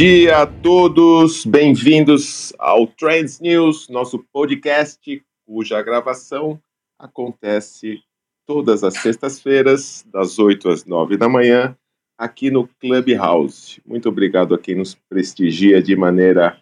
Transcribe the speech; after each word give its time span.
dia 0.00 0.38
a 0.38 0.46
todos, 0.46 1.44
bem-vindos 1.44 2.54
ao 2.58 2.86
Trends 2.86 3.38
News, 3.38 3.86
nosso 3.90 4.18
podcast, 4.32 5.22
cuja 5.44 5.82
gravação 5.82 6.58
acontece 6.98 8.00
todas 8.46 8.82
as 8.82 8.94
sextas-feiras, 8.94 10.02
das 10.10 10.38
8 10.38 10.70
às 10.70 10.86
9 10.86 11.18
da 11.18 11.28
manhã, 11.28 11.76
aqui 12.16 12.50
no 12.50 12.66
Clubhouse. 12.66 13.82
Muito 13.84 14.08
obrigado 14.08 14.54
a 14.54 14.58
quem 14.58 14.74
nos 14.74 14.94
prestigia 14.94 15.82
de 15.82 15.94
maneira 15.94 16.58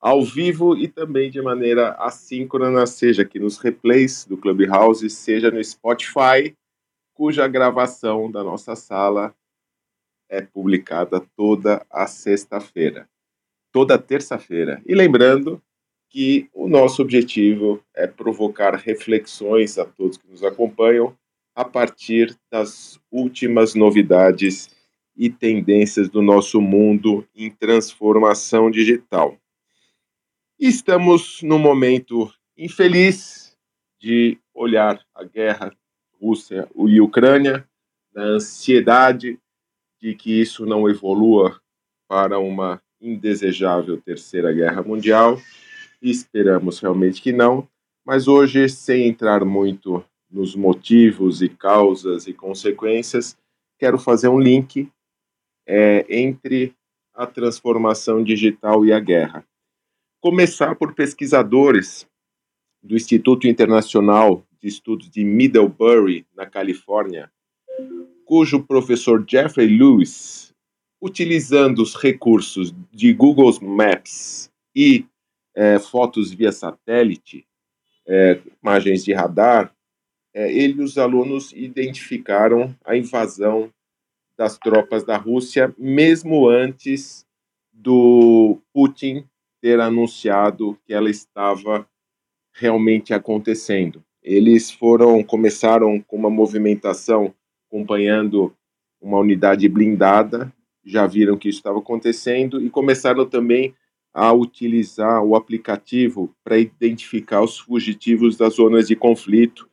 ao 0.00 0.24
vivo 0.24 0.76
e 0.76 0.88
também 0.88 1.30
de 1.30 1.40
maneira 1.40 1.92
assíncrona, 1.92 2.88
seja 2.88 3.22
aqui 3.22 3.38
nos 3.38 3.56
replays 3.56 4.24
do 4.24 4.36
Clubhouse, 4.36 5.08
seja 5.10 5.48
no 5.48 5.62
Spotify, 5.62 6.56
cuja 7.14 7.46
gravação 7.46 8.28
da 8.28 8.42
nossa 8.42 8.74
sala 8.74 9.32
é 10.30 10.40
publicada 10.40 11.20
toda 11.36 11.84
a 11.90 12.06
sexta-feira, 12.06 13.08
toda 13.72 13.98
terça-feira. 13.98 14.80
E 14.86 14.94
lembrando 14.94 15.60
que 16.08 16.48
o 16.54 16.68
nosso 16.68 17.02
objetivo 17.02 17.82
é 17.94 18.06
provocar 18.06 18.74
reflexões 18.76 19.76
a 19.76 19.84
todos 19.84 20.16
que 20.16 20.28
nos 20.28 20.42
acompanham 20.42 21.16
a 21.54 21.64
partir 21.64 22.34
das 22.50 22.98
últimas 23.10 23.74
novidades 23.74 24.70
e 25.16 25.28
tendências 25.28 26.08
do 26.08 26.22
nosso 26.22 26.60
mundo 26.60 27.26
em 27.34 27.50
transformação 27.50 28.70
digital. 28.70 29.36
Estamos 30.58 31.42
num 31.42 31.58
momento 31.58 32.32
infeliz 32.56 33.56
de 33.98 34.38
olhar 34.54 35.00
a 35.14 35.24
guerra 35.24 35.74
Rússia 36.20 36.68
e 36.74 37.00
Ucrânia, 37.00 37.66
na 38.14 38.22
ansiedade 38.22 39.38
de 40.00 40.14
que 40.14 40.40
isso 40.40 40.64
não 40.64 40.88
evolua 40.88 41.60
para 42.08 42.38
uma 42.38 42.82
indesejável 43.00 44.00
terceira 44.00 44.52
guerra 44.52 44.82
mundial. 44.82 45.38
Esperamos 46.02 46.78
realmente 46.78 47.20
que 47.20 47.32
não, 47.32 47.68
mas 48.04 48.26
hoje, 48.26 48.68
sem 48.68 49.06
entrar 49.06 49.44
muito 49.44 50.04
nos 50.30 50.54
motivos 50.54 51.42
e 51.42 51.48
causas 51.48 52.26
e 52.26 52.32
consequências, 52.32 53.36
quero 53.78 53.98
fazer 53.98 54.28
um 54.28 54.38
link 54.38 54.90
é, 55.66 56.06
entre 56.08 56.74
a 57.14 57.26
transformação 57.26 58.22
digital 58.22 58.84
e 58.84 58.92
a 58.92 59.00
guerra. 59.00 59.44
Começar 60.20 60.74
por 60.76 60.94
pesquisadores 60.94 62.06
do 62.82 62.94
Instituto 62.94 63.46
Internacional 63.46 64.44
de 64.60 64.68
Estudos 64.68 65.10
de 65.10 65.24
Middlebury, 65.24 66.26
na 66.34 66.46
Califórnia, 66.46 67.30
cujo 68.30 68.62
professor 68.62 69.24
Jeffrey 69.28 69.66
Lewis, 69.66 70.54
utilizando 71.02 71.82
os 71.82 71.96
recursos 71.96 72.72
de 72.92 73.12
Google 73.12 73.52
Maps 73.60 74.48
e 74.72 75.04
é, 75.52 75.80
fotos 75.80 76.32
via 76.32 76.52
satélite, 76.52 77.44
é, 78.06 78.40
imagens 78.62 79.04
de 79.04 79.12
radar, 79.12 79.74
é, 80.32 80.48
ele 80.48 80.80
e 80.80 80.84
os 80.84 80.96
alunos 80.96 81.52
identificaram 81.52 82.72
a 82.84 82.96
invasão 82.96 83.68
das 84.38 84.56
tropas 84.56 85.02
da 85.02 85.16
Rússia, 85.16 85.74
mesmo 85.76 86.48
antes 86.48 87.26
do 87.72 88.60
Putin 88.72 89.24
ter 89.60 89.80
anunciado 89.80 90.78
que 90.86 90.94
ela 90.94 91.10
estava 91.10 91.84
realmente 92.54 93.12
acontecendo. 93.12 94.04
Eles 94.22 94.70
foram 94.70 95.20
começaram 95.24 96.00
com 96.00 96.16
uma 96.16 96.30
movimentação 96.30 97.34
acompanhando 97.70 98.52
uma 99.00 99.18
unidade 99.18 99.68
blindada, 99.68 100.52
já 100.84 101.06
viram 101.06 101.38
que 101.38 101.48
isso 101.48 101.58
estava 101.58 101.78
acontecendo 101.78 102.60
e 102.60 102.68
começaram 102.68 103.24
também 103.24 103.74
a 104.12 104.32
utilizar 104.32 105.22
o 105.22 105.36
aplicativo 105.36 106.34
para 106.42 106.58
identificar 106.58 107.42
os 107.42 107.58
fugitivos 107.60 108.36
das 108.36 108.54
zonas 108.54 108.88
de 108.88 108.96
conflito, 108.96 109.68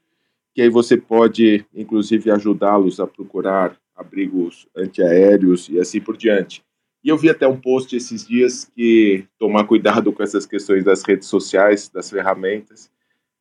que 0.54 0.62
aí 0.62 0.70
você 0.70 0.96
pode, 0.96 1.66
inclusive, 1.74 2.30
ajudá-los 2.30 3.00
a 3.00 3.08
procurar 3.08 3.76
abrigos 3.96 4.68
antiaéreos 4.76 5.68
e 5.70 5.80
assim 5.80 6.00
por 6.00 6.16
diante. 6.16 6.64
E 7.04 7.10
eu 7.10 7.18
vi 7.18 7.30
até 7.30 7.48
um 7.48 7.60
post 7.60 7.96
esses 7.96 8.28
dias 8.28 8.66
que 8.76 9.26
tomar 9.40 9.64
cuidado 9.64 10.14
com 10.14 10.22
essas 10.22 10.46
questões 10.46 10.84
das 10.84 11.04
redes 11.04 11.28
sociais, 11.28 11.90
das 11.90 12.10
ferramentas, 12.10 12.92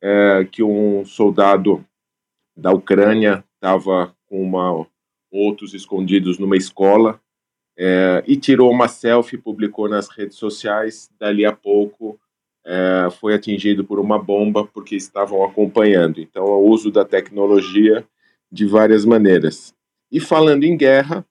é, 0.01 0.47
que 0.51 0.63
um 0.63 1.05
soldado 1.05 1.85
da 2.57 2.73
Ucrânia 2.73 3.45
estava 3.55 4.16
com 4.27 4.43
uma, 4.43 4.87
outros 5.31 5.75
escondidos 5.75 6.39
numa 6.39 6.57
escola 6.57 7.21
é, 7.79 8.25
e 8.27 8.37
tirou 8.37 8.71
uma 8.71 8.89
selfie, 8.89 9.37
publicou 9.37 9.89
nas 9.89 10.09
redes 10.09 10.37
sociais. 10.37 11.11
Dali 11.19 11.45
a 11.45 11.53
pouco 11.53 12.19
é, 12.65 13.09
foi 13.21 13.35
atingido 13.35 13.85
por 13.85 13.99
uma 13.99 14.19
bomba 14.19 14.67
porque 14.67 14.97
estavam 14.97 15.45
acompanhando. 15.45 16.21
Então, 16.21 16.45
o 16.45 16.69
uso 16.69 16.91
da 16.91 17.05
tecnologia 17.05 18.07
de 18.51 18.67
várias 18.67 19.05
maneiras. 19.05 19.75
E 20.11 20.21
falando 20.21 20.65
em 20.65 20.77
guerra, 20.77 21.27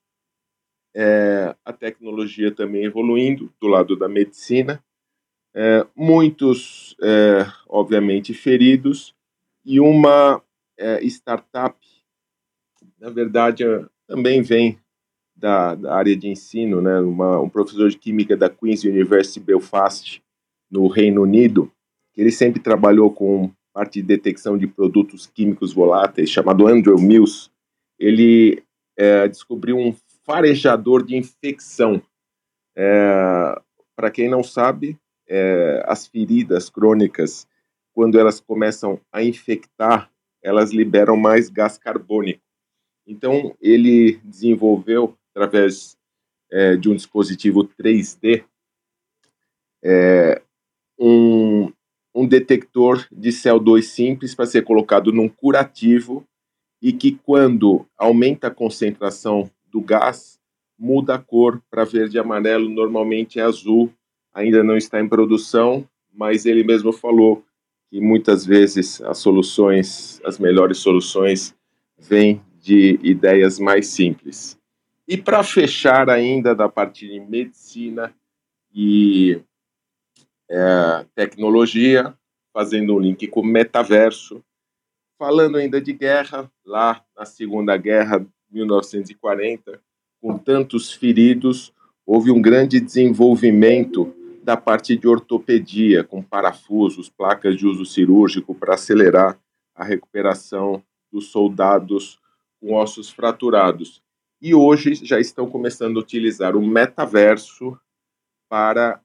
é, 0.94 1.54
a 1.64 1.72
tecnologia 1.72 2.50
também 2.50 2.84
evoluindo 2.84 3.52
do 3.60 3.66
lado 3.66 3.96
da 3.96 4.08
medicina, 4.08 4.82
é, 5.54 5.86
muitos, 5.96 6.94
é, 7.02 7.46
obviamente, 7.68 8.32
feridos, 8.32 9.14
e 9.64 9.80
uma 9.80 10.42
é, 10.78 11.02
startup 11.04 11.76
na 13.06 13.12
verdade, 13.12 13.64
também 14.08 14.42
vem 14.42 14.80
da, 15.36 15.76
da, 15.76 15.94
área 15.94 16.16
de 16.16 16.26
ensino, 16.26 16.80
né? 16.82 16.98
Uma, 16.98 17.40
um 17.40 17.48
professor 17.48 17.88
de 17.88 17.96
química 17.96 18.36
da 18.36 18.50
Queen's 18.50 18.82
University 18.82 19.38
Belfast, 19.38 20.20
no 20.68 20.88
Reino 20.88 21.22
Unido, 21.22 21.70
que 22.12 22.20
ele 22.20 22.32
sempre 22.32 22.60
trabalhou 22.60 23.12
com 23.12 23.52
parte 23.72 24.00
de 24.00 24.08
detecção 24.08 24.58
de 24.58 24.66
produtos 24.66 25.28
químicos 25.28 25.72
voláteis, 25.72 26.30
chamado 26.30 26.66
Andrew 26.66 26.98
Mills. 26.98 27.48
Ele 27.96 28.60
é, 28.96 29.28
descobriu 29.28 29.78
um 29.78 29.94
farejador 30.24 31.04
de 31.04 31.14
infecção. 31.14 32.02
É, 32.76 33.56
Para 33.94 34.10
quem 34.10 34.28
não 34.28 34.42
sabe, 34.42 34.98
é, 35.28 35.80
as 35.86 36.08
feridas 36.08 36.68
crônicas, 36.68 37.46
quando 37.94 38.18
elas 38.18 38.40
começam 38.40 39.00
a 39.12 39.22
infectar, 39.22 40.10
elas 40.42 40.72
liberam 40.72 41.16
mais 41.16 41.48
gás 41.48 41.78
carbônico. 41.78 42.45
Então, 43.06 43.54
ele 43.60 44.18
desenvolveu, 44.24 45.16
através 45.30 45.96
é, 46.50 46.76
de 46.76 46.88
um 46.88 46.94
dispositivo 46.94 47.64
3D, 47.64 48.44
é, 49.84 50.42
um, 50.98 51.72
um 52.14 52.26
detector 52.26 53.06
de 53.12 53.28
CO2 53.28 53.82
simples 53.82 54.34
para 54.34 54.46
ser 54.46 54.64
colocado 54.64 55.12
num 55.12 55.28
curativo 55.28 56.26
e 56.82 56.92
que, 56.92 57.12
quando 57.12 57.86
aumenta 57.96 58.48
a 58.48 58.54
concentração 58.54 59.50
do 59.70 59.80
gás, 59.80 60.38
muda 60.78 61.14
a 61.14 61.18
cor 61.18 61.62
para 61.70 61.84
verde 61.84 62.16
e 62.16 62.20
amarelo, 62.20 62.68
normalmente 62.68 63.38
é 63.38 63.42
azul, 63.42 63.92
ainda 64.32 64.62
não 64.62 64.76
está 64.76 65.00
em 65.00 65.08
produção, 65.08 65.88
mas 66.12 66.44
ele 66.44 66.64
mesmo 66.64 66.92
falou 66.92 67.44
que 67.90 68.00
muitas 68.00 68.44
vezes 68.44 69.00
as 69.02 69.18
soluções, 69.18 70.20
as 70.24 70.38
melhores 70.38 70.78
soluções, 70.78 71.54
vêm 71.98 72.42
de 72.66 72.98
ideias 73.00 73.60
mais 73.60 73.86
simples. 73.86 74.58
E 75.06 75.16
para 75.16 75.44
fechar 75.44 76.10
ainda 76.10 76.52
da 76.52 76.68
parte 76.68 77.06
de 77.06 77.20
medicina 77.20 78.12
e 78.74 79.40
é, 80.50 81.06
tecnologia, 81.14 82.12
fazendo 82.52 82.96
um 82.96 82.98
link 82.98 83.28
com 83.28 83.38
o 83.38 83.46
metaverso, 83.46 84.42
falando 85.16 85.58
ainda 85.58 85.80
de 85.80 85.92
guerra, 85.92 86.50
lá 86.64 87.04
na 87.16 87.24
Segunda 87.24 87.76
Guerra, 87.76 88.26
1940, 88.50 89.80
com 90.20 90.36
tantos 90.36 90.92
feridos, 90.92 91.72
houve 92.04 92.32
um 92.32 92.42
grande 92.42 92.80
desenvolvimento 92.80 94.12
da 94.42 94.56
parte 94.56 94.96
de 94.96 95.06
ortopedia, 95.06 96.02
com 96.02 96.20
parafusos, 96.20 97.08
placas 97.08 97.56
de 97.56 97.64
uso 97.64 97.84
cirúrgico 97.84 98.56
para 98.56 98.74
acelerar 98.74 99.38
a 99.72 99.84
recuperação 99.84 100.82
dos 101.12 101.28
soldados 101.28 102.18
com 102.66 102.74
ossos 102.74 103.08
fraturados. 103.10 104.02
E 104.42 104.52
hoje 104.52 104.96
já 104.96 105.20
estão 105.20 105.48
começando 105.48 105.98
a 105.98 106.02
utilizar 106.02 106.56
o 106.56 106.66
metaverso 106.66 107.78
para 108.48 109.00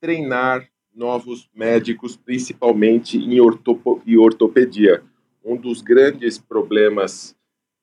treinar 0.00 0.68
novos 0.92 1.48
médicos, 1.54 2.16
principalmente 2.16 3.16
em, 3.16 3.40
ortopo 3.40 4.02
ortopedia. 4.18 5.02
Um 5.44 5.56
dos 5.56 5.80
grandes 5.80 6.38
problemas 6.38 7.36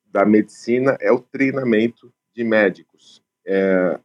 da 0.05 0.25
medicina 0.25 0.97
é 0.99 1.11
o 1.11 1.19
treinamento 1.19 2.13
de 2.35 2.43
médicos. 2.43 3.23
É, 3.45 3.99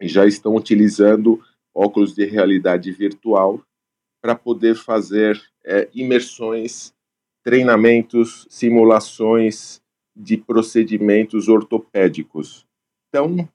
já 0.00 0.26
estão 0.26 0.56
utilizando 0.56 1.42
óculos 1.74 2.14
de 2.14 2.24
realidade 2.24 2.90
virtual 2.92 3.62
para 4.22 4.34
poder 4.34 4.74
fazer 4.74 5.40
é, 5.64 5.88
imersões, 5.94 6.94
treinamentos, 7.42 8.46
simulações 8.50 9.82
de 10.16 10.38
procedimentos 10.38 11.46
ortopédicos. 11.46 12.66
Então, 13.08 13.46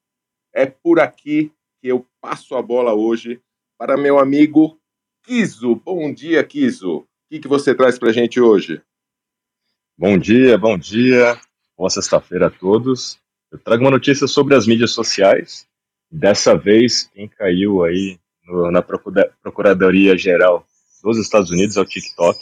é 0.53 0.67
por 0.67 0.99
aqui 0.99 1.51
que 1.81 1.87
eu 1.87 2.05
passo 2.21 2.55
a 2.55 2.61
bola 2.61 2.93
hoje 2.93 3.41
para 3.77 3.97
meu 3.97 4.19
amigo 4.19 4.79
Kiso. 5.23 5.75
Bom 5.75 6.13
dia, 6.13 6.43
Kiso. 6.43 6.97
O 6.97 7.07
que, 7.29 7.39
que 7.39 7.47
você 7.47 7.73
traz 7.73 7.97
para 7.97 8.09
a 8.09 8.13
gente 8.13 8.39
hoje? 8.39 8.81
Bom 9.97 10.17
dia, 10.17 10.57
bom 10.57 10.77
dia. 10.77 11.39
Boa 11.75 11.89
sexta-feira 11.89 12.47
a 12.47 12.51
todos. 12.51 13.17
Eu 13.51 13.57
trago 13.57 13.83
uma 13.83 13.91
notícia 13.91 14.27
sobre 14.27 14.55
as 14.55 14.67
mídias 14.67 14.91
sociais. 14.91 15.67
Dessa 16.11 16.55
vez, 16.55 17.09
quem 17.13 17.27
caiu 17.27 17.83
aí 17.83 18.19
no, 18.45 18.69
na 18.69 18.81
Procuradoria 18.81 20.17
Geral 20.17 20.65
dos 21.03 21.17
Estados 21.17 21.49
Unidos 21.49 21.77
é 21.77 21.81
o 21.81 21.85
TikTok. 21.85 22.37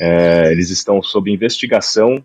É, 0.00 0.52
eles 0.52 0.70
estão 0.70 1.02
sob 1.02 1.30
investigação 1.30 2.24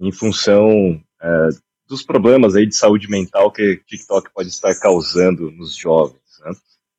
em 0.00 0.12
função 0.12 1.00
é, 1.20 1.48
dos 1.88 2.02
problemas 2.02 2.54
aí 2.54 2.66
de 2.66 2.76
saúde 2.76 3.08
mental 3.08 3.50
que 3.50 3.80
TikTok 3.86 4.30
pode 4.34 4.48
estar 4.48 4.74
causando 4.80 5.50
nos 5.50 5.76
jovens. 5.76 6.20
Né? 6.44 6.52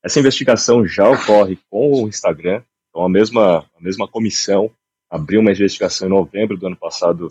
Essa 0.04 0.20
investigação 0.20 0.86
já 0.86 1.10
ocorre 1.10 1.58
com 1.70 2.04
o 2.04 2.08
Instagram, 2.08 2.64
então 2.90 3.04
a 3.04 3.10
mesma, 3.10 3.60
a 3.60 3.82
mesma 3.82 4.08
comissão 4.08 4.72
abriu 5.10 5.42
uma 5.42 5.52
investigação 5.52 6.08
em 6.08 6.12
novembro 6.12 6.58
do 6.58 6.68
ano 6.68 6.78
passado 6.78 7.28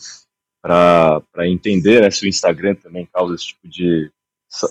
para 0.63 1.23
entender 1.49 2.01
né, 2.01 2.11
se 2.11 2.25
o 2.25 2.29
Instagram 2.29 2.75
também 2.75 3.07
causa 3.13 3.35
esse 3.35 3.49
tipo 3.49 3.69
de 3.69 4.11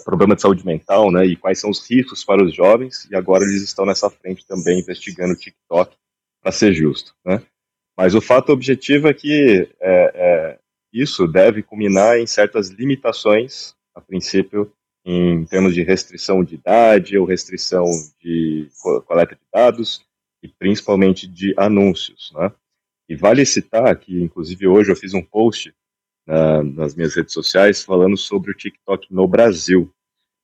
problema 0.04 0.36
de 0.36 0.42
saúde 0.42 0.66
mental, 0.66 1.12
né, 1.12 1.26
e 1.26 1.36
quais 1.36 1.60
são 1.60 1.70
os 1.70 1.88
riscos 1.90 2.24
para 2.24 2.44
os 2.44 2.54
jovens, 2.54 3.08
e 3.10 3.16
agora 3.16 3.44
eles 3.44 3.62
estão 3.62 3.86
nessa 3.86 4.10
frente 4.10 4.46
também 4.48 4.80
investigando 4.80 5.34
o 5.34 5.38
TikTok, 5.38 5.96
para 6.42 6.52
ser 6.52 6.74
justo, 6.74 7.14
né. 7.26 7.42
Mas 7.98 8.14
o 8.14 8.22
fato 8.22 8.52
objetivo 8.52 9.08
é 9.08 9.14
que 9.14 9.70
é, 9.80 10.12
é, 10.16 10.60
isso 11.02 11.28
deve 11.28 11.62
culminar 11.62 12.18
em 12.18 12.26
certas 12.26 12.70
limitações, 12.70 13.76
a 13.94 14.02
princípio, 14.02 14.72
em 15.06 15.46
termos 15.46 15.74
de 15.74 15.84
restrição 15.84 16.44
de 16.44 16.56
idade 16.56 17.18
ou 17.18 17.26
restrição 17.26 17.86
de 18.20 18.70
coleta 19.06 19.36
de 19.36 19.42
dados, 19.54 20.06
e 20.42 20.48
principalmente 20.48 21.28
de 21.28 21.54
anúncios, 21.58 22.32
né. 22.36 22.52
E 23.08 23.16
vale 23.16 23.46
citar 23.46 23.96
que, 23.98 24.22
inclusive, 24.22 24.68
hoje 24.68 24.92
eu 24.92 24.96
fiz 24.96 25.14
um 25.14 25.22
post 25.22 25.74
na, 26.26 26.64
nas 26.64 26.96
minhas 26.96 27.16
redes 27.16 27.34
sociais 27.34 27.84
falando 27.84 28.18
sobre 28.18 28.52
o 28.52 28.56
TikTok 28.56 29.14
no 29.14 29.28
Brasil. 29.28 29.92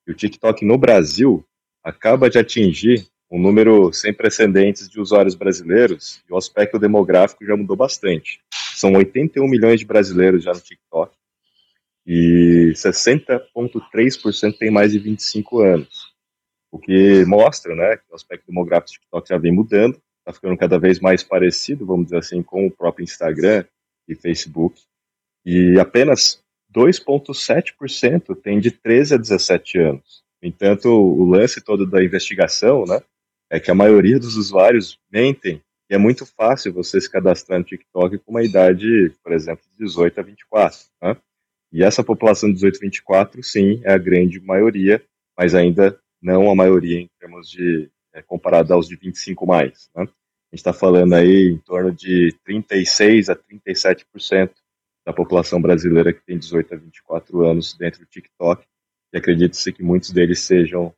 E 0.07 0.11
o 0.11 0.15
TikTok 0.15 0.63
no 0.63 0.77
Brasil 0.77 1.43
acaba 1.83 2.29
de 2.29 2.37
atingir 2.37 3.07
um 3.31 3.39
número 3.41 3.91
sem 3.93 4.13
precedentes 4.13 4.89
de 4.89 4.99
usuários 4.99 5.33
brasileiros 5.35 6.21
e 6.29 6.33
o 6.33 6.37
aspecto 6.37 6.77
demográfico 6.77 7.45
já 7.45 7.55
mudou 7.55 7.75
bastante. 7.75 8.41
São 8.81 8.93
81 8.93 9.47
milhões 9.47 9.79
de 9.79 9.85
brasileiros 9.85 10.43
já 10.43 10.51
no 10.51 10.59
TikTok 10.59 11.15
e 12.03 12.71
60,3% 12.73 14.57
tem 14.57 14.71
mais 14.71 14.91
de 14.91 14.97
25 14.97 15.59
anos. 15.59 16.11
O 16.71 16.79
que 16.79 17.23
mostra 17.25 17.75
né, 17.75 17.97
que 17.97 18.11
o 18.11 18.15
aspecto 18.15 18.47
demográfico 18.47 18.89
do 18.89 18.93
TikTok 18.93 19.29
já 19.29 19.37
vem 19.37 19.51
mudando, 19.51 20.01
está 20.21 20.33
ficando 20.33 20.57
cada 20.57 20.79
vez 20.79 20.99
mais 20.99 21.21
parecido, 21.21 21.85
vamos 21.85 22.05
dizer 22.05 22.17
assim, 22.17 22.41
com 22.41 22.65
o 22.65 22.71
próprio 22.71 23.03
Instagram 23.03 23.65
e 24.07 24.15
Facebook. 24.15 24.81
E 25.45 25.79
apenas 25.79 26.43
2,7% 26.75 28.35
tem 28.41 28.59
de 28.59 28.71
13 28.71 29.13
a 29.13 29.17
17 29.17 29.77
anos. 29.77 30.23
No 30.41 30.49
entanto, 30.49 30.89
o 30.89 31.23
lance 31.23 31.61
todo 31.61 31.85
da 31.85 32.03
investigação 32.03 32.83
né, 32.87 32.99
é 33.47 33.59
que 33.59 33.69
a 33.69 33.75
maioria 33.75 34.17
dos 34.17 34.35
usuários 34.37 34.97
mentem 35.11 35.61
e 35.91 35.93
é 35.93 35.97
muito 35.97 36.25
fácil 36.25 36.71
você 36.71 37.01
se 37.01 37.11
cadastrar 37.11 37.59
no 37.59 37.65
TikTok 37.65 38.17
com 38.19 38.31
uma 38.31 38.41
idade, 38.41 39.13
por 39.21 39.33
exemplo, 39.33 39.61
de 39.69 39.83
18 39.83 40.21
a 40.21 40.23
24. 40.23 40.79
Né? 41.01 41.17
E 41.69 41.83
essa 41.83 42.01
população 42.01 42.47
de 42.47 42.55
18 42.55 42.77
a 42.77 42.79
24, 42.79 43.43
sim, 43.43 43.81
é 43.83 43.91
a 43.91 43.97
grande 43.97 44.39
maioria, 44.39 45.03
mas 45.37 45.53
ainda 45.53 45.99
não 46.21 46.49
a 46.49 46.55
maioria 46.55 46.97
em 46.97 47.09
termos 47.19 47.49
de 47.49 47.91
é, 48.13 48.21
comparado 48.21 48.73
aos 48.73 48.87
de 48.87 48.95
25 48.95 49.45
mais. 49.45 49.89
Né? 49.93 50.03
A 50.03 50.05
gente 50.05 50.59
está 50.59 50.71
falando 50.71 51.13
aí 51.13 51.51
em 51.51 51.57
torno 51.57 51.91
de 51.91 52.37
36 52.45 53.27
a 53.27 53.35
37% 53.35 54.51
da 55.05 55.11
população 55.11 55.61
brasileira 55.61 56.13
que 56.13 56.25
tem 56.25 56.37
18 56.37 56.73
a 56.73 56.77
24 56.77 57.45
anos 57.45 57.73
dentro 57.73 57.99
do 57.99 58.05
TikTok, 58.05 58.65
e 59.13 59.17
acredita-se 59.17 59.73
que 59.73 59.83
muitos 59.83 60.11
deles 60.11 60.39
sejam 60.39 60.93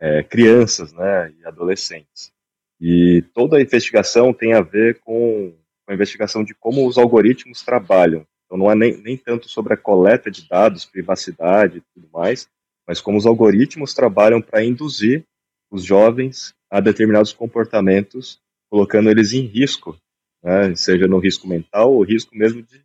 é, 0.00 0.22
crianças 0.22 0.94
né, 0.94 1.34
e 1.38 1.44
adolescentes. 1.44 2.32
E 2.80 3.22
toda 3.34 3.56
a 3.56 3.62
investigação 3.62 4.32
tem 4.32 4.52
a 4.52 4.60
ver 4.60 5.00
com 5.00 5.54
a 5.86 5.94
investigação 5.94 6.44
de 6.44 6.54
como 6.54 6.86
os 6.86 6.98
algoritmos 6.98 7.62
trabalham. 7.62 8.26
Então, 8.46 8.56
não 8.56 8.70
é 8.70 8.74
nem, 8.74 8.96
nem 8.98 9.16
tanto 9.16 9.48
sobre 9.48 9.74
a 9.74 9.76
coleta 9.76 10.30
de 10.30 10.48
dados, 10.48 10.84
privacidade 10.84 11.78
e 11.78 11.82
tudo 11.94 12.08
mais, 12.12 12.48
mas 12.86 13.00
como 13.00 13.18
os 13.18 13.26
algoritmos 13.26 13.92
trabalham 13.92 14.40
para 14.40 14.64
induzir 14.64 15.24
os 15.70 15.84
jovens 15.84 16.54
a 16.70 16.80
determinados 16.80 17.32
comportamentos, 17.32 18.40
colocando 18.70 19.10
eles 19.10 19.32
em 19.32 19.42
risco, 19.42 19.98
né, 20.42 20.74
seja 20.74 21.06
no 21.06 21.18
risco 21.18 21.46
mental 21.46 21.92
ou 21.92 22.02
risco 22.02 22.34
mesmo 22.34 22.62
de 22.62 22.82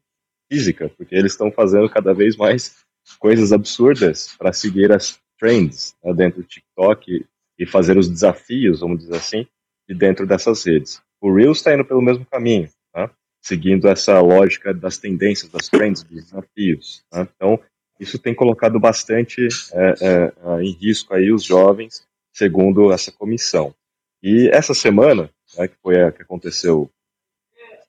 física, 0.51 0.89
porque 0.97 1.15
eles 1.15 1.31
estão 1.31 1.51
fazendo 1.51 1.89
cada 1.89 2.13
vez 2.13 2.35
mais 2.35 2.83
coisas 3.19 3.53
absurdas 3.53 4.35
para 4.37 4.51
seguir 4.51 4.91
as 4.91 5.19
trends 5.39 5.95
né, 6.03 6.13
dentro 6.13 6.41
do 6.41 6.47
TikTok 6.47 7.25
e 7.57 7.65
fazer 7.65 7.97
os 7.97 8.09
desafios, 8.09 8.81
vamos 8.81 8.99
dizer 8.99 9.15
assim, 9.15 9.47
de 9.87 9.95
dentro 9.95 10.25
dessas 10.25 10.63
redes. 10.63 11.01
O 11.21 11.33
Reels 11.33 11.57
está 11.57 11.73
indo 11.73 11.85
pelo 11.85 12.01
mesmo 12.01 12.25
caminho, 12.25 12.69
né, 12.95 13.09
seguindo 13.41 13.87
essa 13.87 14.19
lógica 14.19 14.73
das 14.73 14.97
tendências, 14.97 15.51
das 15.51 15.67
trends, 15.69 16.03
dos 16.03 16.25
desafios. 16.25 17.03
Né, 17.11 17.27
então, 17.35 17.59
isso 17.99 18.19
tem 18.19 18.33
colocado 18.33 18.79
bastante 18.79 19.47
é, 19.73 19.93
é, 20.01 20.61
em 20.61 20.71
risco 20.71 21.13
aí 21.13 21.31
os 21.31 21.43
jovens, 21.43 22.05
segundo 22.31 22.91
essa 22.91 23.11
comissão. 23.11 23.73
E 24.21 24.49
essa 24.51 24.73
semana, 24.73 25.29
né, 25.57 25.67
que 25.67 25.75
foi 25.81 26.01
a 26.01 26.11
que 26.11 26.21
aconteceu 26.21 26.89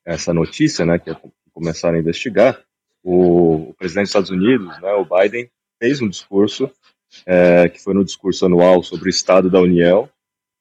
essa 0.05 0.35
notícia, 0.35 0.85
né, 0.85 0.99
que 0.99 1.15
começaram 1.53 1.97
a 1.97 2.01
investigar, 2.01 2.61
o, 3.03 3.71
o 3.71 3.75
presidente 3.75 4.05
dos 4.05 4.11
Estados 4.11 4.31
Unidos, 4.31 4.81
né, 4.81 4.93
o 4.93 5.05
Biden, 5.05 5.49
fez 5.81 6.01
um 6.01 6.09
discurso, 6.09 6.71
é, 7.27 7.69
que 7.69 7.81
foi 7.81 7.95
no 7.95 8.05
discurso 8.05 8.47
anual 8.47 8.83
sobre 8.83 9.09
o 9.09 9.11
Estado 9.11 9.51
da 9.51 9.61
União, 9.61 10.09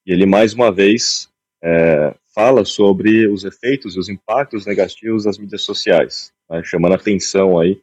e 0.06 0.12
ele 0.12 0.26
mais 0.26 0.52
uma 0.52 0.70
vez 0.70 1.28
é, 1.62 2.14
fala 2.34 2.64
sobre 2.64 3.26
os 3.28 3.44
efeitos 3.44 3.96
e 3.96 3.98
os 3.98 4.08
impactos 4.08 4.66
negativos 4.66 5.24
das 5.24 5.38
mídias 5.38 5.62
sociais, 5.62 6.32
né, 6.50 6.62
chamando 6.64 6.94
atenção 6.94 7.58
aí 7.58 7.80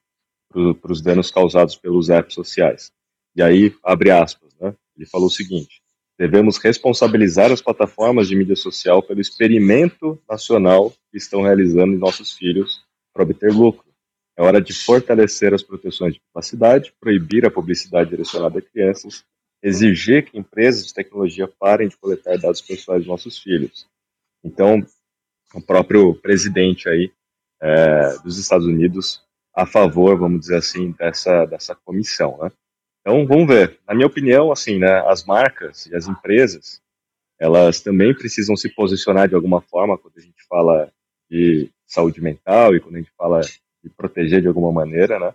para 0.49 0.91
os 0.91 1.01
danos 1.01 1.31
causados 1.31 1.75
pelos 1.75 2.09
apps 2.09 2.33
sociais. 2.33 2.91
E 3.35 3.41
aí, 3.41 3.73
abre 3.83 4.11
aspas, 4.11 4.53
né, 4.59 4.75
ele 4.95 5.05
falou 5.05 5.27
o 5.27 5.31
seguinte, 5.31 5.81
devemos 6.19 6.57
responsabilizar 6.57 7.51
as 7.51 7.61
plataformas 7.61 8.27
de 8.27 8.35
mídia 8.35 8.55
social 8.55 9.01
pelo 9.01 9.21
experimento 9.21 10.21
nacional 10.29 10.91
que 11.09 11.17
estão 11.17 11.41
realizando 11.41 11.93
em 11.93 11.97
nossos 11.97 12.33
filhos 12.33 12.83
para 13.13 13.23
obter 13.23 13.51
lucro. 13.51 13.89
É 14.37 14.43
hora 14.43 14.61
de 14.61 14.73
fortalecer 14.73 15.53
as 15.53 15.63
proteções 15.63 16.13
de 16.13 16.19
privacidade, 16.19 16.93
proibir 16.99 17.45
a 17.45 17.51
publicidade 17.51 18.09
direcionada 18.09 18.59
a 18.59 18.61
crianças, 18.61 19.23
exigir 19.61 20.25
que 20.25 20.37
empresas 20.37 20.87
de 20.87 20.93
tecnologia 20.93 21.47
parem 21.47 21.87
de 21.87 21.97
coletar 21.97 22.37
dados 22.37 22.61
pessoais 22.61 23.01
dos 23.01 23.07
nossos 23.07 23.37
filhos. 23.37 23.87
Então, 24.43 24.85
o 25.53 25.61
próprio 25.61 26.15
presidente 26.15 26.89
aí 26.89 27.11
é, 27.61 28.17
dos 28.23 28.37
Estados 28.37 28.65
Unidos 28.65 29.23
a 29.53 29.65
favor, 29.65 30.17
vamos 30.17 30.41
dizer 30.41 30.57
assim, 30.57 30.91
dessa, 30.93 31.45
dessa 31.45 31.75
comissão, 31.75 32.37
né? 32.41 32.51
Então, 33.01 33.25
vamos 33.27 33.47
ver. 33.47 33.79
Na 33.87 33.93
minha 33.93 34.07
opinião, 34.07 34.51
assim, 34.51 34.79
né, 34.79 35.01
as 35.07 35.25
marcas 35.25 35.87
e 35.87 35.95
as 35.95 36.07
empresas, 36.07 36.81
elas 37.39 37.81
também 37.81 38.13
precisam 38.13 38.55
se 38.55 38.69
posicionar 38.69 39.27
de 39.27 39.35
alguma 39.35 39.61
forma 39.61 39.97
quando 39.97 40.17
a 40.17 40.21
gente 40.21 40.43
fala 40.47 40.91
de 41.29 41.69
saúde 41.85 42.21
mental 42.21 42.75
e 42.75 42.79
quando 42.79 42.95
a 42.95 42.99
gente 42.99 43.11
fala 43.17 43.41
de 43.41 43.89
proteger 43.89 44.41
de 44.41 44.47
alguma 44.47 44.71
maneira, 44.71 45.19
né? 45.19 45.33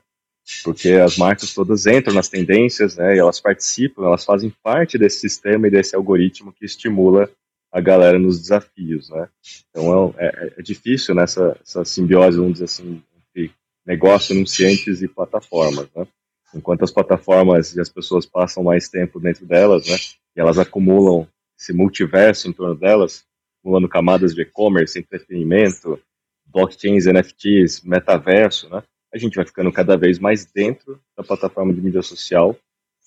Porque 0.62 0.90
as 0.92 1.16
marcas 1.16 1.52
todas 1.52 1.86
entram 1.86 2.14
nas 2.14 2.28
tendências, 2.28 2.96
né? 2.96 3.16
E 3.16 3.18
elas 3.18 3.40
participam, 3.40 4.04
elas 4.04 4.24
fazem 4.24 4.52
parte 4.62 4.96
desse 4.96 5.18
sistema 5.18 5.66
e 5.66 5.70
desse 5.70 5.96
algoritmo 5.96 6.52
que 6.52 6.64
estimula 6.64 7.28
a 7.72 7.80
galera 7.80 8.18
nos 8.18 8.40
desafios, 8.40 9.10
né? 9.10 9.28
Então 9.70 10.14
é, 10.16 10.26
é, 10.26 10.54
é 10.58 10.62
difícil 10.62 11.14
nessa 11.14 11.48
né, 11.48 11.54
essa 11.60 11.84
simbiose, 11.84 12.38
vamos 12.38 12.54
dizer 12.54 12.66
assim, 12.66 13.02
entre 13.18 13.52
negócio, 13.84 14.34
anunciantes 14.34 15.02
e 15.02 15.08
plataformas, 15.08 15.88
né? 15.94 16.06
Enquanto 16.54 16.84
as 16.84 16.92
plataformas 16.92 17.74
e 17.74 17.80
as 17.80 17.88
pessoas 17.88 18.24
passam 18.24 18.62
mais 18.62 18.88
tempo 18.88 19.18
dentro 19.18 19.44
delas, 19.44 19.86
né? 19.88 19.96
E 20.36 20.40
elas 20.40 20.58
acumulam 20.58 21.26
esse 21.58 21.72
multiverso 21.72 22.48
em 22.48 22.52
torno 22.52 22.76
delas, 22.76 23.24
acumulando 23.60 23.88
camadas 23.88 24.34
de 24.34 24.42
e-commerce, 24.42 24.98
entretenimento, 24.98 26.00
blockchains, 26.46 27.06
NFTs, 27.06 27.82
metaverso, 27.82 28.68
né? 28.68 28.82
A 29.16 29.18
gente 29.18 29.34
vai 29.34 29.46
ficando 29.46 29.72
cada 29.72 29.96
vez 29.96 30.18
mais 30.18 30.44
dentro 30.44 31.00
da 31.16 31.24
plataforma 31.24 31.72
de 31.72 31.80
mídia 31.80 32.02
social 32.02 32.54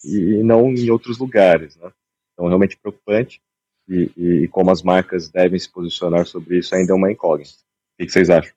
e 0.03 0.41
não 0.43 0.71
em 0.71 0.89
outros 0.89 1.19
lugares, 1.19 1.75
né? 1.75 1.91
Então, 2.33 2.47
realmente 2.47 2.77
preocupante 2.77 3.39
e, 3.87 4.11
e, 4.17 4.47
como 4.47 4.71
as 4.71 4.81
marcas 4.81 5.29
devem 5.29 5.59
se 5.59 5.69
posicionar 5.69 6.25
sobre 6.25 6.57
isso 6.57 6.73
ainda 6.73 6.93
é 6.93 6.95
uma 6.95 7.11
incógnita. 7.11 7.51
O 7.99 8.03
que 8.03 8.09
vocês 8.09 8.29
acham? 8.29 8.53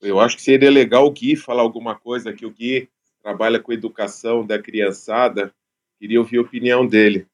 Eu 0.00 0.18
acho 0.18 0.36
que 0.36 0.42
seria 0.42 0.70
legal 0.70 1.06
o 1.06 1.10
Gui 1.12 1.36
falar 1.36 1.62
alguma 1.62 1.94
coisa, 1.94 2.32
que 2.32 2.44
o 2.44 2.50
Gui 2.50 2.88
trabalha 3.22 3.60
com 3.60 3.72
educação 3.72 4.44
da 4.44 4.60
criançada, 4.60 5.54
queria 5.98 6.18
ouvir 6.18 6.38
a 6.38 6.42
opinião 6.42 6.86
dele. 6.86 7.26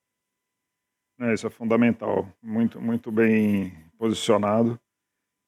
É, 1.19 1.33
isso 1.33 1.47
é 1.47 1.51
fundamental, 1.51 2.29
muito, 2.43 2.81
muito 2.81 3.11
bem 3.11 3.73
posicionado. 3.97 4.79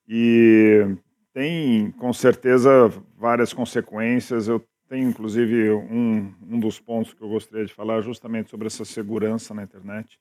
E 0.08 0.96
tem, 1.34 1.90
com 1.90 2.12
certeza, 2.12 2.88
várias 3.16 3.52
consequências. 3.52 4.46
Eu 4.46 4.64
tenho, 4.88 5.08
inclusive, 5.08 5.72
um, 5.72 6.32
um 6.48 6.60
dos 6.60 6.78
pontos 6.78 7.12
que 7.12 7.20
eu 7.20 7.28
gostaria 7.28 7.66
de 7.66 7.74
falar 7.74 8.00
justamente 8.02 8.48
sobre 8.48 8.68
essa 8.68 8.84
segurança 8.84 9.52
na 9.52 9.64
internet. 9.64 10.18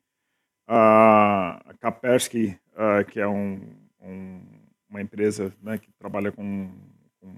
A 0.67 1.75
Kaspersky, 1.79 2.57
que 3.11 3.19
é 3.19 3.27
um, 3.27 3.61
um, 4.01 4.41
uma 4.89 5.01
empresa 5.01 5.53
né, 5.61 5.77
que 5.77 5.91
trabalha 5.99 6.31
com, 6.31 6.71
com, 7.21 7.31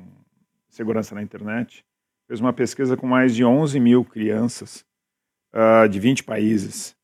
segurança 0.70 1.14
na 1.14 1.22
internet, 1.22 1.86
fez 2.28 2.40
uma 2.40 2.54
pesquisa 2.54 2.96
com 2.96 3.08
mais 3.08 3.36
de 3.36 3.44
11 3.44 3.80
mil 3.80 4.06
crianças 4.06 4.86
de 5.90 6.00
20 6.00 6.24
países. 6.24 6.96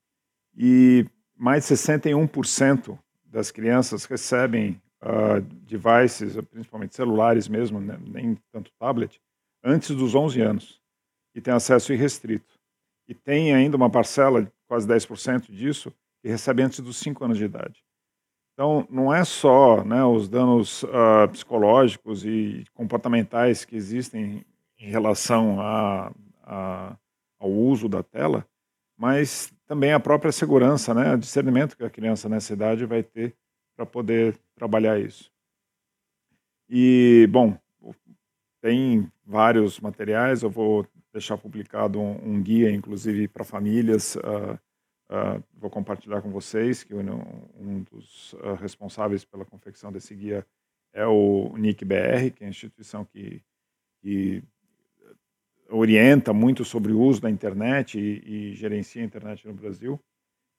E 0.55 1.05
mais 1.35 1.67
de 1.67 1.75
61% 1.75 2.97
das 3.25 3.51
crianças 3.51 4.05
recebem 4.05 4.81
uh, 5.03 5.41
devices, 5.65 6.35
principalmente 6.49 6.95
celulares 6.95 7.47
mesmo, 7.47 7.79
né, 7.79 7.97
nem 8.07 8.37
tanto 8.51 8.71
tablet, 8.79 9.19
antes 9.63 9.95
dos 9.95 10.15
11 10.15 10.41
anos 10.41 10.81
e 11.33 11.41
tem 11.41 11.53
acesso 11.53 11.93
irrestrito. 11.93 12.59
E 13.07 13.13
tem 13.13 13.53
ainda 13.53 13.77
uma 13.77 13.89
parcela, 13.89 14.51
quase 14.67 14.87
10% 14.87 15.51
disso, 15.51 15.93
que 16.21 16.29
recebe 16.29 16.61
antes 16.61 16.79
dos 16.79 16.97
5 16.97 17.23
anos 17.23 17.37
de 17.37 17.45
idade. 17.45 17.83
Então, 18.53 18.85
não 18.89 19.13
é 19.13 19.23
só 19.23 19.83
né, 19.83 20.03
os 20.03 20.29
danos 20.29 20.83
uh, 20.83 21.27
psicológicos 21.31 22.25
e 22.25 22.65
comportamentais 22.73 23.65
que 23.65 23.75
existem 23.75 24.45
em 24.77 24.89
relação 24.89 25.59
a, 25.59 26.11
a, 26.43 26.97
ao 27.39 27.49
uso 27.49 27.87
da 27.87 28.03
tela, 28.03 28.45
mas 28.97 29.51
também 29.65 29.93
a 29.93 29.99
própria 29.99 30.31
segurança, 30.31 30.93
né, 30.93 31.13
o 31.13 31.17
discernimento 31.17 31.75
que 31.75 31.83
a 31.83 31.89
criança 31.89 32.29
nessa 32.29 32.53
idade 32.53 32.85
vai 32.85 33.01
ter 33.01 33.35
para 33.81 33.85
poder 33.85 34.37
trabalhar 34.55 34.99
isso. 34.99 35.31
E, 36.69 37.27
bom, 37.31 37.57
tem 38.61 39.11
vários 39.25 39.79
materiais, 39.79 40.43
eu 40.43 40.49
vou 40.51 40.87
deixar 41.11 41.37
publicado 41.37 41.99
um, 41.99 42.35
um 42.35 42.41
guia, 42.41 42.71
inclusive, 42.71 43.27
para 43.27 43.43
famílias. 43.43 44.15
Uh, 44.15 44.53
uh, 45.09 45.43
vou 45.53 45.69
compartilhar 45.69 46.21
com 46.21 46.29
vocês 46.29 46.83
que 46.83 46.93
um, 46.93 47.21
um 47.59 47.83
dos 47.91 48.33
uh, 48.33 48.53
responsáveis 48.53 49.25
pela 49.25 49.45
confecção 49.45 49.91
desse 49.91 50.13
guia 50.13 50.45
é 50.93 51.05
o 51.05 51.57
NIC-BR, 51.57 52.31
que 52.35 52.43
é 52.43 52.47
a 52.47 52.49
instituição 52.49 53.03
que, 53.03 53.41
que 54.01 54.43
orienta 55.69 56.31
muito 56.33 56.63
sobre 56.63 56.91
o 56.91 56.99
uso 56.99 57.21
da 57.21 57.31
internet 57.31 57.99
e, 57.99 58.51
e 58.51 58.53
gerencia 58.53 59.01
a 59.01 59.05
internet 59.05 59.47
no 59.47 59.53
Brasil 59.53 59.99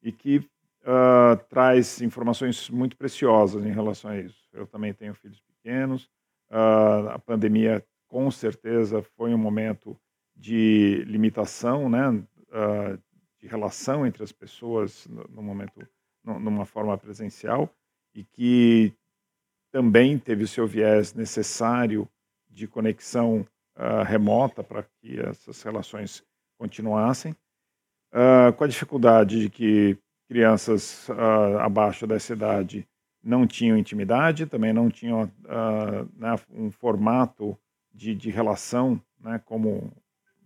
e 0.03 0.11
que 0.11 0.45
uh, 0.83 1.37
traz 1.49 2.01
informações 2.01 2.69
muito 2.71 2.97
preciosas 2.97 3.65
em 3.65 3.73
relação 3.73 4.11
a 4.11 4.19
isso. 4.19 4.49
Eu 4.53 4.67
também 4.67 4.93
tenho 4.93 5.15
filhos 5.15 5.41
pequenos, 5.41 6.05
uh, 6.51 7.11
a 7.11 7.19
pandemia 7.19 7.85
com 8.09 8.31
certeza 8.31 9.03
foi 9.17 9.33
um 9.33 9.39
momento 9.39 9.99
de 10.37 11.05
limitação, 11.07 11.89
né, 11.89 12.09
uh, 12.09 12.99
de 13.39 13.47
relação 13.47 14.07
entre 14.07 14.23
as 14.23 14.33
pessoas 14.33 15.07
no, 15.07 15.43
momento, 15.43 15.87
numa 16.23 16.67
forma 16.67 16.97
presencial 16.99 17.69
e 18.15 18.25
que 18.25 18.93
também 19.71 20.19
teve 20.19 20.45
o 20.45 20.49
seu 20.49 20.67
viés 20.67 21.15
necessário 21.15 22.09
de 22.49 22.69
conexão 22.69 23.47
uh, 23.77 24.05
remota 24.05 24.63
para 24.63 24.83
que 24.83 25.19
essas 25.19 25.63
relações 25.63 26.23
continuassem, 26.59 27.33
uh, 28.13 28.53
com 28.53 28.65
a 28.65 28.69
dificuldade 28.69 29.41
de 29.41 29.51
que 29.51 29.99
crianças 30.33 31.07
uh, 31.11 31.59
abaixo 31.59 32.07
dessa 32.07 32.33
idade 32.33 32.89
não 33.23 33.47
tinham 33.47 33.77
intimidade, 33.77 34.47
também 34.47 34.73
não 34.73 34.89
tinham 34.89 35.31
né, 36.17 36.35
um 36.51 36.71
formato 36.71 37.57
de, 37.93 38.15
de 38.15 38.31
relação, 38.31 39.01
né, 39.21 39.39
como 39.45 39.93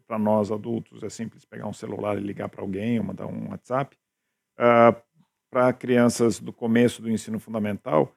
para 0.09 0.19
nós 0.19 0.51
adultos 0.51 1.03
é 1.05 1.09
simples 1.09 1.45
pegar 1.45 1.69
um 1.69 1.73
celular 1.73 2.19
e 2.19 2.21
ligar 2.21 2.49
para 2.49 2.63
alguém 2.63 2.99
ou 2.99 3.05
mandar 3.05 3.27
um 3.27 3.49
WhatsApp. 3.51 3.97
para 5.51 5.73
crianças 5.73 6.39
do 6.39 6.53
começo 6.53 7.01
do 7.01 7.11
ensino 7.11 7.39
fundamental, 7.39 8.13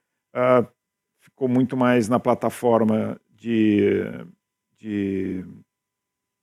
ficou 1.21 1.47
muito 1.47 1.77
mais 1.77 2.09
na 2.09 2.19
plataforma 2.19 3.19
de 3.29 4.03
de, 4.77 5.45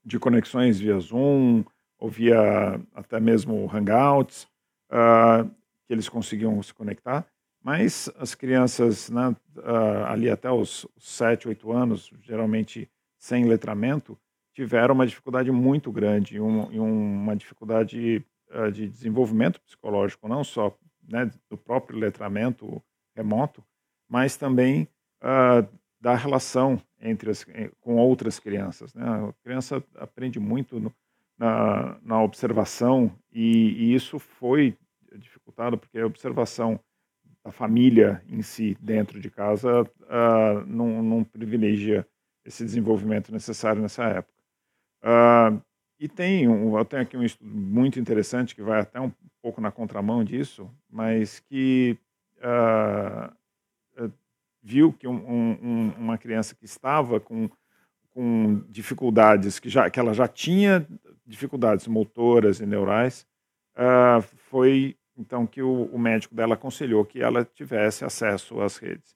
de 0.05 0.19
conexões 0.19 0.79
via 0.79 0.99
Zoom 1.01 1.65
ou 1.99 2.09
via 2.09 2.81
até 2.95 3.19
mesmo 3.19 3.69
Hangouts, 3.73 4.47
uh, 4.91 5.49
que 5.87 5.93
eles 5.93 6.09
conseguiam 6.09 6.63
se 6.63 6.73
conectar. 6.75 7.27
Mas 7.63 8.09
as 8.19 8.35
crianças 8.35 9.11
né, 9.11 9.35
uh, 9.57 10.05
ali 10.07 10.31
até 10.31 10.51
os 10.51 10.87
7, 10.99 11.49
8 11.49 11.73
anos, 11.73 12.11
geralmente 12.23 12.89
sem 13.19 13.45
letramento, 13.45 14.17
tiveram 14.55 14.95
uma 14.95 15.07
dificuldade 15.07 15.51
muito 15.51 15.91
grande, 15.91 16.41
um, 16.41 16.63
uma 16.71 17.37
dificuldade 17.37 18.25
uh, 18.51 18.71
de 18.71 18.89
desenvolvimento 18.89 19.61
psicológico, 19.61 20.29
não 20.29 20.45
só 20.45 20.77
né, 21.09 21.31
do 21.51 21.57
próprio 21.57 21.99
letramento 21.99 22.83
remoto, 23.15 23.65
mas 24.09 24.37
também 24.37 24.89
uh, 25.23 25.69
da 26.01 26.15
relação 26.15 26.81
entre 27.01 27.31
as, 27.31 27.45
com 27.81 27.97
outras 27.97 28.39
crianças. 28.39 28.95
Né? 28.95 29.05
A 29.05 29.33
criança 29.43 29.83
aprende 29.97 30.39
muito 30.39 30.79
no, 30.79 30.95
na, 31.39 31.99
na, 32.03 32.23
observação 32.23 33.13
e, 33.33 33.91
e, 33.91 33.95
isso 33.95 34.19
foi 34.19 34.77
dificultado 35.17 35.77
porque 35.77 35.99
a 35.99 36.07
observação 36.07 36.81
da 37.45 37.53
família 37.53 38.23
em 38.29 38.43
si 38.43 38.77
dentro 38.81 39.21
de 39.21 39.31
casa 39.31 39.83
uh, 39.83 40.67
não, 40.67 41.03
não, 41.03 41.23
privilegia 41.25 42.07
esse 42.45 42.65
desenvolvimento 42.65 43.33
necessário 43.33 43.81
nessa 43.81 44.05
época. 44.05 44.43
Uh, 45.03 45.63
e 45.99 46.09
tem 46.09 46.49
um, 46.49 46.77
eu 46.77 46.85
tenho 46.85 47.03
aqui 47.03 47.17
um 47.17 47.23
estudo 47.23 47.51
muito 47.51 47.99
interessante 47.99 48.55
que 48.55 48.63
vai 48.63 48.81
até 48.81 49.01
um 49.01 49.13
pouco 49.43 49.61
na 49.61 49.71
contramão 49.71 50.25
disso, 50.25 50.71
mas 50.91 51.39
que 51.39 51.99
uh, 52.39 53.33
viu 54.67 54.93
que 54.93 55.07
um, 55.07 55.15
um, 55.15 55.91
uma 55.97 56.19
criança 56.19 56.55
que 56.55 56.65
estava 56.65 57.21
com, 57.21 57.49
com 58.17 58.63
dificuldades, 58.71 59.59
que, 59.59 59.69
já, 59.69 59.91
que 59.91 60.01
ela 60.01 60.15
já 60.15 60.27
tinha 60.27 60.87
dificuldades 61.27 61.87
motoras 61.87 62.61
e 62.61 62.65
neurais, 62.65 63.27
uh, 63.77 64.23
foi 64.49 64.97
então 65.19 65.47
que 65.47 65.61
o, 65.61 65.85
o, 65.93 65.99
médico 65.99 66.35
dela 66.35 66.55
aconselhou 66.55 67.05
que 67.05 67.21
ela 67.21 67.45
tivesse 67.45 68.07
acesso 68.07 68.59
às 68.63 68.79
redes. 68.79 69.15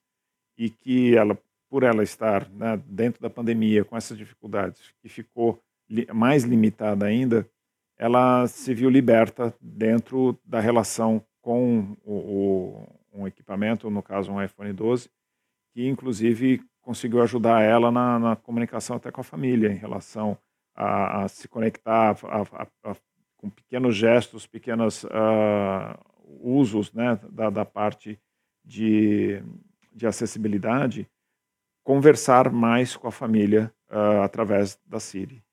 E 0.55 0.69
que 0.69 1.17
ela, 1.17 1.35
por 1.67 1.81
ela 1.81 2.03
estar 2.03 2.47
né, 2.51 2.79
dentro 2.85 3.19
da 3.19 3.29
pandemia 3.29 3.83
com 3.83 3.97
essas 3.97 4.15
dificuldades, 4.15 4.93
que 5.01 5.09
ficou 5.09 5.59
li, 5.89 6.05
mais 6.13 6.43
limitada 6.43 7.07
ainda, 7.07 7.49
ela 7.97 8.45
se 8.45 8.71
viu 8.71 8.87
liberta 8.87 9.51
dentro 9.59 10.39
da 10.45 10.59
relação 10.59 11.25
com 11.41 11.97
o, 12.05 12.13
o, 12.13 12.87
um 13.13 13.25
equipamento, 13.27 13.89
no 13.89 14.03
caso 14.03 14.31
um 14.31 14.43
iPhone 14.43 14.71
12, 14.71 15.09
que 15.73 15.87
inclusive 15.87 16.61
conseguiu 16.81 17.21
ajudar 17.21 17.61
ela 17.61 17.91
na, 17.91 18.19
na 18.19 18.35
comunicação 18.35 18.95
até 18.95 19.11
com 19.11 19.21
a 19.21 19.23
família, 19.23 19.71
em 19.71 19.77
relação 19.77 20.37
a, 20.75 21.23
a 21.23 21.27
se 21.27 21.47
conectar 21.47 22.17
a, 22.23 22.41
a, 22.91 22.95
com 23.37 23.49
pequenos 23.49 23.95
gestos, 23.95 24.45
pequenos 24.45 25.03
uh, 25.03 25.97
usos 26.41 26.91
né, 26.93 27.19
da, 27.29 27.49
da 27.49 27.65
parte 27.65 28.19
de, 28.63 29.41
de 29.93 30.07
acessibilidade, 30.07 31.09
conversar 31.83 32.51
mais 32.51 32.95
com 32.95 33.07
a 33.07 33.11
família 33.11 33.73
uh, 33.89 34.21
através 34.21 34.79
da 34.85 34.99
Siri. 34.99 35.43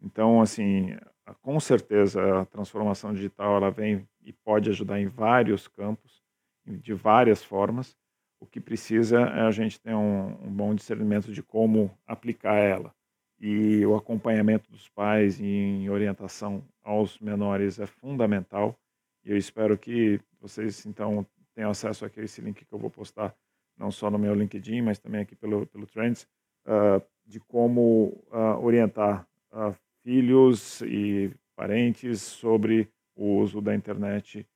Então, 0.00 0.40
assim, 0.40 0.96
com 1.42 1.58
certeza 1.58 2.40
a 2.40 2.44
transformação 2.44 3.14
digital 3.14 3.56
ela 3.56 3.70
vem 3.70 4.06
e 4.22 4.32
pode 4.32 4.70
ajudar 4.70 5.00
em 5.00 5.06
vários 5.06 5.68
campos, 5.68 6.22
de 6.66 6.92
várias 6.92 7.42
formas, 7.44 7.96
o 8.40 8.46
que 8.46 8.60
precisa 8.60 9.20
é 9.20 9.40
a 9.40 9.50
gente 9.50 9.80
ter 9.80 9.94
um, 9.94 10.28
um 10.44 10.50
bom 10.50 10.74
discernimento 10.74 11.32
de 11.32 11.42
como 11.42 11.90
aplicar 12.06 12.56
ela. 12.56 12.94
E 13.38 13.84
o 13.84 13.94
acompanhamento 13.94 14.70
dos 14.70 14.88
pais 14.88 15.40
em 15.40 15.88
orientação 15.90 16.62
aos 16.82 17.18
menores 17.18 17.78
é 17.78 17.86
fundamental. 17.86 18.78
E 19.24 19.30
eu 19.30 19.36
espero 19.36 19.76
que 19.76 20.20
vocês, 20.40 20.86
então, 20.86 21.26
tenham 21.54 21.70
acesso 21.70 22.04
aqui 22.04 22.20
a 22.20 22.24
esse 22.24 22.40
link 22.40 22.64
que 22.64 22.72
eu 22.72 22.78
vou 22.78 22.90
postar, 22.90 23.34
não 23.76 23.90
só 23.90 24.10
no 24.10 24.18
meu 24.18 24.34
LinkedIn, 24.34 24.82
mas 24.82 24.98
também 24.98 25.20
aqui 25.20 25.34
pelo, 25.34 25.66
pelo 25.66 25.86
Trends, 25.86 26.28
uh, 26.66 27.02
de 27.26 27.40
como 27.40 28.22
uh, 28.30 28.62
orientar 28.62 29.26
uh, 29.52 29.74
filhos 30.02 30.80
e 30.82 31.34
parentes 31.56 32.22
sobre 32.22 32.88
o 33.14 33.38
uso 33.38 33.60
da 33.60 33.74
internet 33.74 34.46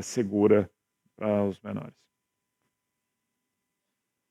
segura 0.00 0.70
para 1.14 1.44
os 1.44 1.60
menores. 1.60 2.05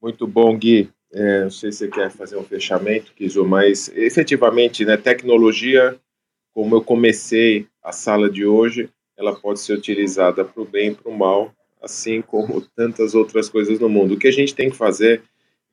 Muito 0.06 0.28
bom, 0.28 0.56
Gui. 0.56 0.88
É, 1.12 1.46
não 1.46 1.50
sei 1.50 1.72
se 1.72 1.80
você 1.80 1.88
quer 1.88 2.12
fazer 2.12 2.38
um 2.38 2.44
fechamento, 2.44 3.12
Kizu, 3.16 3.44
mas 3.44 3.90
efetivamente, 3.96 4.86
né, 4.86 4.98
tecnologia, 4.98 6.00
como 6.54 6.76
eu 6.76 6.84
comecei 6.84 7.66
a 7.82 7.92
sala 7.92 8.30
de 8.30 8.46
hoje, 8.46 8.88
ela 9.18 9.36
pode 9.36 9.60
ser 9.60 9.74
utilizada 9.74 10.46
para 10.46 10.62
o 10.62 10.66
bem 10.66 10.92
e 10.92 10.94
para 10.94 11.12
o 11.12 11.18
mal, 11.18 11.52
assim 11.82 12.22
como 12.22 12.62
tantas 12.62 13.16
outras 13.16 13.50
coisas 13.50 13.80
no 13.80 13.90
mundo. 13.90 14.14
O 14.14 14.20
que 14.20 14.28
a 14.28 14.32
gente 14.32 14.54
tem 14.54 14.70
que 14.70 14.78
fazer, 14.78 15.24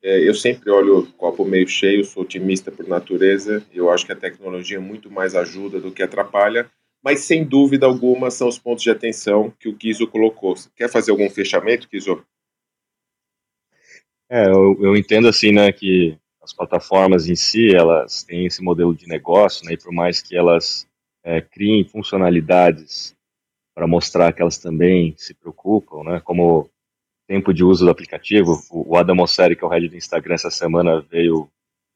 é, 0.01 0.27
eu 0.27 0.33
sempre 0.33 0.71
olho 0.71 0.97
o 0.97 1.13
copo 1.13 1.45
meio 1.45 1.67
cheio, 1.67 2.03
sou 2.03 2.23
otimista 2.23 2.71
por 2.71 2.87
natureza, 2.87 3.63
eu 3.71 3.91
acho 3.91 4.03
que 4.03 4.13
a 4.13 4.15
tecnologia 4.15 4.81
muito 4.81 5.11
mais 5.11 5.35
ajuda 5.35 5.79
do 5.79 5.91
que 5.91 6.01
atrapalha, 6.01 6.67
mas 7.03 7.19
sem 7.19 7.43
dúvida 7.43 7.85
alguma 7.85 8.31
são 8.31 8.47
os 8.47 8.57
pontos 8.57 8.83
de 8.83 8.89
atenção 8.89 9.53
que 9.59 9.69
o 9.69 9.75
Kiso 9.75 10.07
colocou. 10.07 10.55
Quer 10.75 10.89
fazer 10.89 11.11
algum 11.11 11.29
fechamento, 11.29 11.87
Kiso? 11.87 12.25
É, 14.33 14.47
eu, 14.47 14.75
eu 14.81 14.97
entendo 14.97 15.27
assim, 15.27 15.51
né, 15.51 15.71
que 15.71 16.17
as 16.41 16.51
plataformas 16.51 17.29
em 17.29 17.35
si, 17.35 17.71
elas 17.71 18.23
têm 18.23 18.47
esse 18.47 18.63
modelo 18.63 18.95
de 18.95 19.07
negócio, 19.07 19.63
né, 19.63 19.73
e 19.73 19.77
por 19.77 19.93
mais 19.93 20.23
que 20.23 20.35
elas 20.35 20.89
é, 21.23 21.39
criem 21.39 21.83
funcionalidades 21.87 23.15
para 23.75 23.85
mostrar 23.85 24.33
que 24.33 24.41
elas 24.41 24.57
também 24.57 25.13
se 25.19 25.35
preocupam, 25.35 26.03
né, 26.03 26.19
como 26.19 26.67
tempo 27.27 27.53
de 27.53 27.63
uso 27.63 27.85
do 27.85 27.91
aplicativo, 27.91 28.59
o, 28.71 28.97
Adam 28.97 29.17
Mosseri, 29.17 29.55
que 29.55 29.63
é 29.63 29.67
o 29.67 29.69
head 29.69 29.87
do 29.87 29.95
Instagram, 29.95 30.33
essa 30.33 30.49
semana 30.49 30.99
veio 30.99 31.47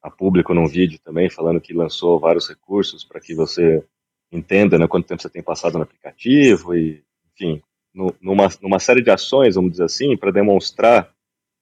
a 0.03 0.12
público 0.12 0.53
num 0.53 0.67
vídeo 0.67 1.00
também, 1.03 1.32
falando 1.32 1.60
que 1.60 1.74
lançou 1.74 2.20
vários 2.20 2.48
recursos 2.48 3.03
para 3.03 3.20
que 3.20 3.34
você 3.34 3.84
entenda 4.32 4.77
né, 4.77 4.88
quanto 4.88 5.08
tempo 5.08 5.24
você 5.24 5.29
tem 5.29 5.41
passado 5.41 5.79
no 5.79 5.84
aplicativo 5.84 6.75
e, 6.75 7.03
enfim, 7.34 7.63
no, 7.91 8.13
numa, 8.22 8.48
numa 8.62 8.77
série 8.77 9.01
de 9.01 9.10
ações, 9.10 9.56
vamos 9.56 9.72
dizer 9.72 9.86
assim, 9.86 10.15
para 10.15 10.29
demonstrar 10.29 11.17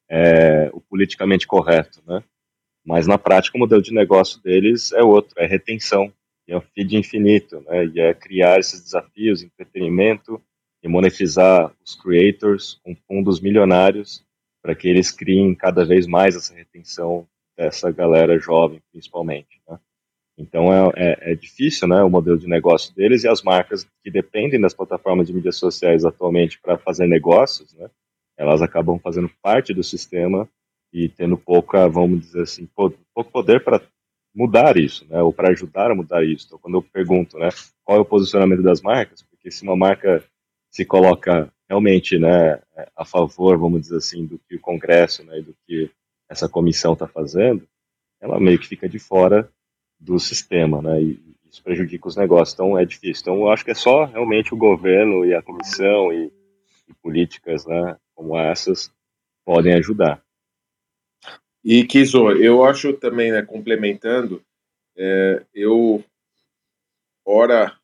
é, 0.09 0.69
o 0.73 0.79
politicamente 0.81 1.47
correto, 1.47 2.01
né? 2.07 2.23
Mas 2.85 3.07
na 3.07 3.17
prática 3.17 3.57
o 3.57 3.59
modelo 3.59 3.81
de 3.81 3.93
negócio 3.93 4.41
deles 4.41 4.91
é 4.91 5.01
outro, 5.01 5.33
é 5.37 5.45
retenção, 5.45 6.13
é 6.47 6.55
um 6.55 6.61
feed 6.61 6.95
infinito, 6.95 7.61
né? 7.61 7.85
E 7.85 7.99
é 7.99 8.13
criar 8.13 8.59
esses 8.59 8.81
desafios, 8.81 9.41
entretenimento 9.41 10.41
e 10.83 10.87
monetizar 10.87 11.73
os 11.83 11.95
creators 11.95 12.79
com 12.83 12.95
fundos 13.07 13.39
milionários 13.39 14.23
para 14.61 14.75
que 14.75 14.87
eles 14.87 15.11
criem 15.11 15.53
cada 15.55 15.85
vez 15.85 16.07
mais 16.07 16.35
essa 16.35 16.53
retenção 16.53 17.27
dessa 17.57 17.91
galera 17.91 18.37
jovem, 18.37 18.81
principalmente. 18.91 19.61
Né? 19.67 19.79
Então 20.37 20.71
é, 20.71 20.91
é, 20.95 21.31
é, 21.31 21.35
difícil, 21.35 21.87
né, 21.87 22.03
o 22.03 22.09
modelo 22.09 22.37
de 22.37 22.47
negócio 22.47 22.93
deles 22.93 23.23
e 23.23 23.27
as 23.27 23.41
marcas 23.41 23.87
que 24.03 24.11
dependem 24.11 24.59
das 24.59 24.73
plataformas 24.73 25.27
de 25.27 25.33
mídias 25.33 25.57
sociais 25.57 26.03
atualmente 26.03 26.59
para 26.59 26.77
fazer 26.77 27.07
negócios, 27.07 27.73
né, 27.73 27.89
elas 28.37 28.61
acabam 28.61 28.99
fazendo 28.99 29.29
parte 29.41 29.73
do 29.73 29.83
sistema 29.83 30.47
e 30.91 31.09
tendo 31.09 31.37
pouca, 31.37 31.87
vamos 31.87 32.21
dizer 32.21 32.43
assim, 32.43 32.67
pouco 32.75 32.97
poder 33.31 33.63
para 33.63 33.81
mudar 34.33 34.77
isso, 34.77 35.05
né, 35.09 35.21
ou 35.21 35.31
para 35.31 35.49
ajudar 35.49 35.91
a 35.91 35.95
mudar 35.95 36.23
isso. 36.23 36.45
Então, 36.47 36.59
quando 36.59 36.75
eu 36.75 36.81
pergunto, 36.81 37.37
né, 37.37 37.49
qual 37.83 37.97
é 37.97 38.01
o 38.01 38.05
posicionamento 38.05 38.61
das 38.61 38.81
marcas, 38.81 39.23
porque 39.23 39.49
se 39.49 39.63
uma 39.63 39.75
marca 39.75 40.23
se 40.69 40.85
coloca 40.85 41.51
realmente, 41.69 42.17
né, 42.19 42.61
a 42.95 43.05
favor, 43.05 43.57
vamos 43.57 43.81
dizer 43.81 43.97
assim, 43.97 44.25
do 44.25 44.39
que 44.39 44.55
o 44.55 44.59
Congresso, 44.59 45.23
né, 45.23 45.39
e 45.39 45.41
do 45.41 45.55
que 45.65 45.89
essa 46.29 46.49
comissão 46.49 46.93
está 46.93 47.07
fazendo, 47.07 47.67
ela 48.21 48.39
meio 48.39 48.59
que 48.59 48.67
fica 48.67 48.89
de 48.89 48.99
fora 48.99 49.49
do 49.99 50.19
sistema, 50.19 50.81
né? 50.81 51.01
E 51.01 51.19
isso 51.45 51.63
prejudica 51.63 52.07
os 52.07 52.15
negócios. 52.15 52.53
Então 52.53 52.77
é 52.77 52.85
difícil. 52.85 53.21
Então 53.21 53.35
eu 53.41 53.49
acho 53.49 53.63
que 53.63 53.71
é 53.71 53.75
só 53.75 54.05
realmente 54.05 54.53
o 54.53 54.57
governo 54.57 55.25
e 55.25 55.33
a 55.33 55.41
comissão 55.41 56.11
e, 56.11 56.31
e 56.87 56.93
políticas, 57.01 57.65
né, 57.65 57.95
como 58.15 58.37
essas 58.37 58.91
podem 59.43 59.73
ajudar. 59.75 60.23
E 61.63 61.83
Kizo, 61.83 62.31
eu 62.31 62.63
acho 62.63 62.93
também, 62.93 63.31
né, 63.31 63.41
complementando, 63.41 64.41
é, 64.95 65.43
eu 65.53 66.03
ora 67.25 67.75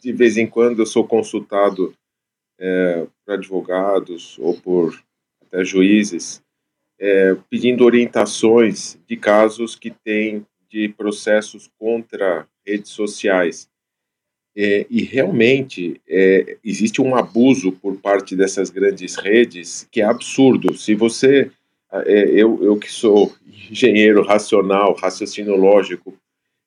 de 0.00 0.12
vez 0.12 0.36
em 0.36 0.46
quando 0.46 0.80
eu 0.80 0.86
sou 0.86 1.06
consultado 1.06 1.94
é, 2.58 3.06
por 3.24 3.34
advogados 3.34 4.38
ou 4.38 4.58
por 4.60 5.00
até 5.42 5.64
juízes 5.64 6.42
é, 6.98 7.36
pedindo 7.50 7.84
orientações 7.84 8.98
de 9.06 9.16
casos 9.16 9.76
que 9.76 9.90
têm 9.90 10.46
de 10.68 10.88
processos 10.88 11.70
contra 11.78 12.48
redes 12.66 12.90
sociais. 12.90 13.68
É, 14.58 14.86
e 14.88 15.02
realmente 15.02 16.00
é, 16.08 16.56
existe 16.64 17.02
um 17.02 17.14
abuso 17.14 17.72
por 17.72 17.96
parte 17.98 18.34
dessas 18.34 18.70
grandes 18.70 19.14
redes 19.16 19.86
que 19.92 20.00
é 20.00 20.04
absurdo. 20.04 20.74
Se 20.74 20.94
você, 20.94 21.50
é, 21.92 22.24
eu, 22.30 22.64
eu 22.64 22.78
que 22.78 22.90
sou 22.90 23.34
engenheiro 23.70 24.22
racional, 24.22 24.94
raciocínio 24.94 25.56
lógico, 25.56 26.14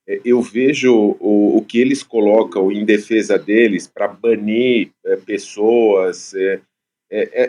é, 0.06 0.20
eu 0.24 0.40
vejo 0.40 1.16
o, 1.18 1.56
o 1.56 1.64
que 1.64 1.78
eles 1.78 2.02
colocam 2.02 2.70
em 2.70 2.84
defesa 2.84 3.38
deles 3.38 3.86
para 3.86 4.08
banir 4.08 4.90
é, 5.04 5.16
pessoas, 5.16 6.32
é, 6.34 6.60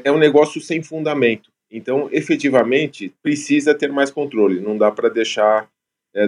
é, 0.04 0.12
um 0.12 0.17
negócio 0.17 0.60
sem 0.60 0.82
fundamento. 0.82 1.51
Então, 1.71 2.10
efetivamente, 2.12 3.13
precisa 3.21 3.73
ter 3.73 3.91
mais 3.91 4.12
controle, 4.12 4.60
não 4.60 4.77
dá 4.77 4.91
para 4.91 5.08
deixar 5.08 5.69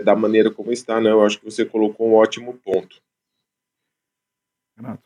da 0.05 0.15
maneira 0.15 0.49
como 0.49 0.71
está, 0.71 1.01
não. 1.01 1.11
Eu 1.11 1.21
acho 1.23 1.39
que 1.39 1.43
você 1.43 1.65
colocou 1.65 2.07
um 2.07 2.13
ótimo 2.13 2.57
ponto. 2.63 3.02
Renato. 4.75 5.03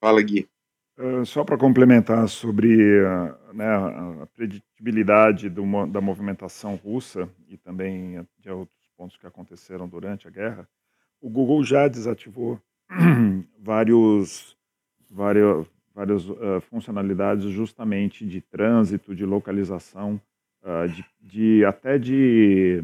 Fala, 0.00 0.22
Gui. 0.22 0.48
Uh, 0.96 1.26
só 1.26 1.42
para 1.44 1.58
complementar 1.58 2.28
sobre 2.28 3.02
uh, 3.02 3.52
né, 3.52 3.66
a 3.66 4.26
predictibilidade 4.32 5.48
do, 5.48 5.64
da 5.86 6.00
movimentação 6.00 6.76
russa 6.76 7.28
e 7.48 7.56
também 7.56 8.24
de 8.38 8.48
outros 8.50 8.78
pontos 8.96 9.16
que 9.16 9.26
aconteceram 9.26 9.88
durante 9.88 10.28
a 10.28 10.30
guerra, 10.30 10.68
o 11.20 11.28
Google 11.28 11.64
já 11.64 11.88
desativou 11.88 12.60
vários, 13.58 14.56
vários, 15.10 15.66
várias 15.92 16.28
uh, 16.28 16.60
funcionalidades 16.70 17.46
justamente 17.46 18.24
de 18.24 18.40
trânsito, 18.40 19.14
de 19.14 19.24
localização, 19.24 20.20
de, 20.94 21.04
de, 21.20 21.64
até 21.66 21.98
de, 21.98 22.82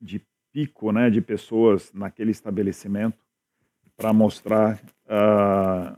de 0.00 0.18
pico 0.50 0.90
né, 0.92 1.10
de 1.10 1.20
pessoas 1.20 1.92
naquele 1.92 2.30
estabelecimento 2.30 3.18
para 4.00 4.14
mostrar, 4.14 4.76
uh, 4.76 5.10
ah, 5.10 5.96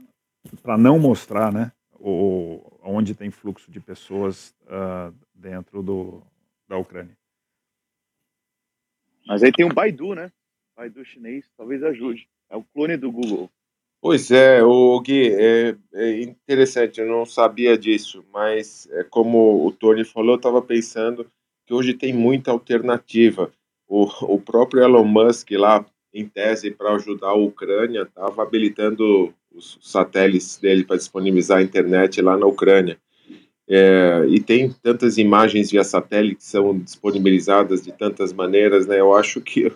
para 0.61 0.77
não 0.77 0.99
mostrar 0.99 1.53
né, 1.53 1.71
o, 2.01 2.61
onde 2.83 3.15
tem 3.15 3.31
fluxo 3.31 3.71
de 3.71 3.79
pessoas 3.79 4.53
uh, 4.65 5.15
dentro 5.33 5.85
do, 5.85 6.21
da 6.69 6.77
Ucrânia. 6.77 7.17
Mas 9.25 9.45
aí 9.45 9.53
tem 9.53 9.65
o 9.65 9.73
Baidu, 9.73 10.17
né? 10.17 10.33
Baidu 10.77 11.05
chinês, 11.05 11.49
talvez 11.57 11.85
ajude. 11.85 12.29
É 12.51 12.57
o 12.57 12.65
clone 12.65 12.97
do 12.97 13.13
Google. 13.13 13.49
Pois 14.01 14.33
é, 14.33 14.65
o 14.65 15.01
Gui, 15.01 15.33
é, 15.33 15.77
é 15.93 16.23
interessante, 16.23 17.01
eu 17.01 17.07
não 17.07 17.25
sabia 17.25 17.79
disso, 17.79 18.25
mas 18.33 18.89
é, 18.91 19.05
como 19.05 19.65
o 19.65 19.71
Tony 19.71 20.05
falou, 20.05 20.33
eu 20.33 20.37
estava 20.39 20.61
pensando 20.61 21.31
que 21.65 21.73
hoje 21.73 21.95
tem 21.95 22.13
muita 22.13 22.51
alternativa 22.51 23.53
o, 23.87 24.03
o 24.35 24.41
próprio 24.41 24.83
Elon 24.83 25.05
Musk 25.05 25.53
lá, 25.53 25.87
em 26.13 26.27
tese, 26.27 26.71
para 26.71 26.95
ajudar 26.95 27.29
a 27.29 27.35
Ucrânia, 27.35 28.03
estava 28.03 28.43
habilitando 28.43 29.33
os 29.55 29.79
satélites 29.81 30.59
dele 30.59 30.85
para 30.85 30.97
disponibilizar 30.97 31.59
a 31.59 31.63
internet 31.63 32.21
lá 32.21 32.37
na 32.37 32.47
Ucrânia. 32.47 32.99
É, 33.69 34.27
e 34.29 34.41
tem 34.41 34.71
tantas 34.83 35.19
imagens 35.19 35.71
via 35.71 35.85
satélite 35.85 36.37
que 36.37 36.45
são 36.45 36.79
disponibilizadas 36.79 37.83
de 37.83 37.93
tantas 37.93 38.33
maneiras, 38.33 38.87
né? 38.87 39.01
Eu 39.01 39.15
acho 39.15 39.41
que, 39.41 39.73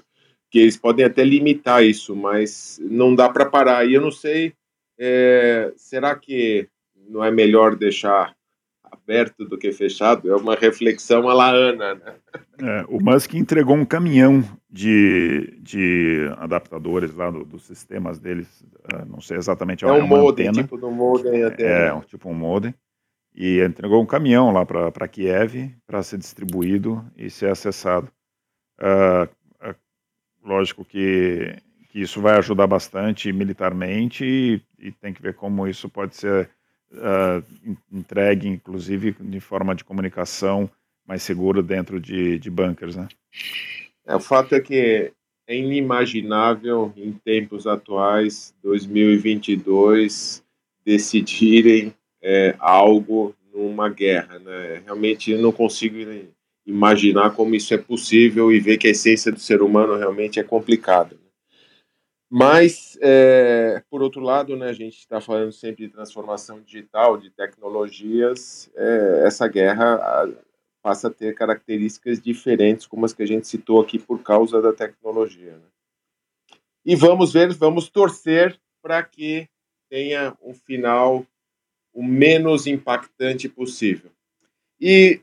que 0.51 0.59
eles 0.59 0.77
podem 0.77 1.05
até 1.05 1.25
limitar 1.25 1.85
isso, 1.85 2.15
mas 2.15 2.79
não 2.83 3.15
dá 3.15 3.29
para 3.29 3.47
parar. 3.47 3.87
E 3.89 3.95
eu 3.95 4.01
não 4.01 4.11
sei, 4.11 4.53
é, 4.99 5.73
será 5.77 6.15
que 6.15 6.69
não 7.09 7.25
é 7.25 7.31
melhor 7.31 7.77
deixar 7.77 8.35
aberto 8.91 9.45
do 9.45 9.57
que 9.57 9.73
fechado, 9.73 10.31
é 10.31 10.37
uma 10.37 10.55
reflexão 10.55 11.29
à 11.29 11.35
la 11.35 11.51
Ana, 11.51 11.95
né? 11.95 12.15
É, 12.61 12.85
o 12.89 13.03
Musk 13.03 13.35
entregou 13.35 13.77
um 13.77 13.85
caminhão 13.85 14.43
de, 14.77 15.59
de 15.63 16.31
adaptadores 16.37 17.15
lá 17.15 17.31
do, 17.31 17.45
dos 17.47 17.63
sistemas 17.63 18.19
deles, 18.19 18.61
uh, 18.93 19.07
não 19.07 19.23
sei 19.23 19.39
exatamente 19.39 19.87
é, 19.87 19.89
é 19.89 19.93
um 19.93 20.07
modem, 20.07 20.49
antena. 20.49 20.63
tipo 20.65 20.77
do 20.77 20.91
modem 20.91 21.45
É, 21.45 21.89
é 21.89 22.01
tipo 22.07 22.29
um 22.29 22.35
modem. 22.35 22.75
E 23.35 23.61
entregou 23.61 24.03
um 24.03 24.07
caminhão 24.07 24.53
lá 24.53 24.67
para 24.67 25.09
Kiev 25.09 25.75
para 25.87 26.03
ser 26.03 26.19
distribuído 26.19 27.03
e 27.17 27.31
ser 27.31 27.51
acessado. 27.51 28.11
Uh, 28.79 29.25
uh, 29.67 29.75
lógico 30.45 30.85
que, 30.85 31.57
que 31.89 32.01
isso 32.01 32.21
vai 32.21 32.37
ajudar 32.37 32.67
bastante 32.67 33.33
militarmente 33.33 34.25
e, 34.25 34.63
e 34.79 34.93
tem 34.93 35.13
que 35.15 35.23
ver 35.23 35.35
como 35.35 35.67
isso 35.67 35.89
pode 35.89 36.17
ser 36.17 36.51
uh, 36.93 37.43
entregue, 37.91 38.47
inclusive, 38.47 39.17
de 39.19 39.41
forma 39.41 39.75
de 39.75 39.85
comunicação 39.85 40.71
mais 41.07 41.23
segura 41.23 41.63
dentro 41.63 41.99
de, 41.99 42.39
de 42.39 42.51
bunkers, 42.51 42.97
né? 42.97 43.09
É, 44.07 44.15
o 44.15 44.21
fato 44.21 44.55
é 44.55 44.61
que 44.61 45.13
é 45.49 45.57
inimaginável 45.57 46.93
em 46.97 47.13
tempos 47.13 47.67
atuais, 47.67 48.55
2022, 48.63 50.45
decidirem 50.85 51.95
é, 52.23 52.55
algo 52.59 53.35
numa 53.53 53.89
guerra, 53.89 54.39
né? 54.39 54.83
Realmente 54.85 55.33
eu 55.33 55.41
não 55.41 55.51
consigo 55.51 55.97
imaginar 56.65 57.31
como 57.31 57.55
isso 57.55 57.73
é 57.75 57.79
possível 57.79 58.53
e 58.53 58.61
ver 58.61 58.77
que 58.77 58.87
a 58.87 58.91
essência 58.91 59.33
do 59.33 59.39
ser 59.39 59.63
humano 59.63 59.97
realmente 59.97 60.39
é 60.39 60.43
complicada. 60.43 61.17
Mas, 62.29 62.99
é, 63.01 63.83
por 63.89 64.03
outro 64.03 64.21
lado, 64.21 64.57
né, 64.57 64.69
a 64.69 64.73
gente 64.73 64.99
está 64.99 65.21
falando 65.21 65.53
sempre 65.53 65.87
de 65.87 65.93
transformação 65.93 66.61
digital, 66.61 67.17
de 67.17 67.31
tecnologias, 67.31 68.69
é, 68.75 69.23
essa 69.25 69.47
guerra 69.47 70.29
passa 70.87 71.09
a 71.09 71.11
ter 71.11 71.35
características 71.35 72.23
diferentes, 72.23 72.87
como 72.87 73.05
as 73.05 73.13
que 73.13 73.21
a 73.21 73.27
gente 73.27 73.49
citou 73.49 73.81
aqui, 73.81 73.99
por 73.99 74.23
causa 74.23 74.63
da 74.63 74.73
tecnologia. 74.73 75.55
Né? 75.55 75.67
E 76.85 76.95
vamos 76.95 77.33
ver, 77.33 77.53
vamos 77.55 77.89
torcer 77.89 78.57
para 78.81 79.03
que 79.03 79.49
tenha 79.91 80.39
um 80.41 80.55
final 80.55 81.27
o 81.93 82.05
menos 82.05 82.69
impactante 82.69 83.49
possível. 83.49 84.13
E, 84.81 85.21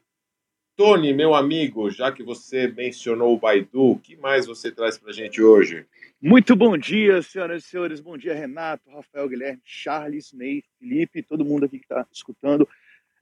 Tony, 0.75 1.13
meu 1.13 1.33
amigo, 1.33 1.89
já 1.89 2.11
que 2.11 2.23
você 2.23 2.67
mencionou 2.67 3.33
o 3.33 3.39
Baidu, 3.39 3.91
o 3.91 3.99
que 3.99 4.17
mais 4.17 4.45
você 4.45 4.69
traz 4.69 4.97
para 4.97 5.11
a 5.11 5.13
gente 5.13 5.41
hoje? 5.41 5.85
Muito 6.21 6.57
bom 6.57 6.77
dia, 6.77 7.21
senhoras 7.21 7.63
e 7.63 7.67
senhores. 7.69 8.01
Bom 8.01 8.17
dia, 8.17 8.33
Renato, 8.33 8.91
Rafael, 8.91 9.29
Guilherme, 9.29 9.61
Charles, 9.63 10.33
Ney, 10.33 10.61
Felipe, 10.77 11.23
todo 11.23 11.45
mundo 11.45 11.63
aqui 11.63 11.79
que 11.79 11.85
está 11.85 12.05
escutando. 12.11 12.67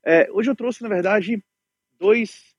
É, 0.04 0.28
hoje 0.32 0.50
eu 0.50 0.56
trouxe, 0.56 0.82
na 0.82 0.88
verdade, 0.88 1.40
dois 2.02 2.56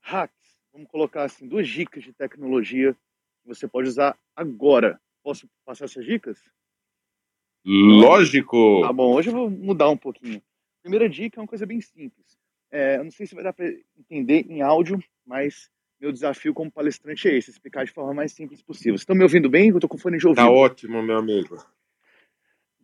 hacks, 0.00 0.58
vamos 0.72 0.88
colocar 0.90 1.22
assim, 1.22 1.46
duas 1.46 1.68
dicas 1.68 2.02
de 2.02 2.12
tecnologia 2.12 2.94
que 3.40 3.46
você 3.46 3.68
pode 3.68 3.88
usar 3.88 4.18
agora. 4.34 5.00
Posso 5.22 5.48
passar 5.64 5.84
essas 5.84 6.04
dicas? 6.04 6.36
Lógico! 7.64 8.80
Tá 8.82 8.92
bom, 8.92 9.14
hoje 9.14 9.28
eu 9.28 9.34
vou 9.34 9.48
mudar 9.48 9.88
um 9.88 9.96
pouquinho. 9.96 10.42
Primeira 10.82 11.08
dica 11.08 11.38
é 11.38 11.40
uma 11.40 11.46
coisa 11.46 11.64
bem 11.64 11.80
simples. 11.80 12.36
É, 12.72 12.96
eu 12.96 13.04
não 13.04 13.12
sei 13.12 13.24
se 13.24 13.36
vai 13.36 13.44
dar 13.44 13.52
para 13.52 13.72
entender 13.96 14.46
em 14.50 14.62
áudio, 14.62 15.00
mas 15.24 15.70
meu 16.00 16.10
desafio 16.10 16.52
como 16.52 16.72
palestrante 16.72 17.28
é 17.28 17.36
esse, 17.36 17.50
explicar 17.50 17.84
de 17.84 17.92
forma 17.92 18.12
mais 18.12 18.32
simples 18.32 18.60
possível. 18.62 18.94
Vocês 18.94 19.02
estão 19.02 19.14
me 19.14 19.22
ouvindo 19.22 19.48
bem? 19.48 19.68
Eu 19.68 19.76
estou 19.76 19.88
com 19.88 19.96
fone 19.96 20.18
de 20.18 20.26
ouvido. 20.26 20.42
Tá 20.42 20.50
ótimo, 20.50 21.00
meu 21.00 21.18
amigo. 21.18 21.64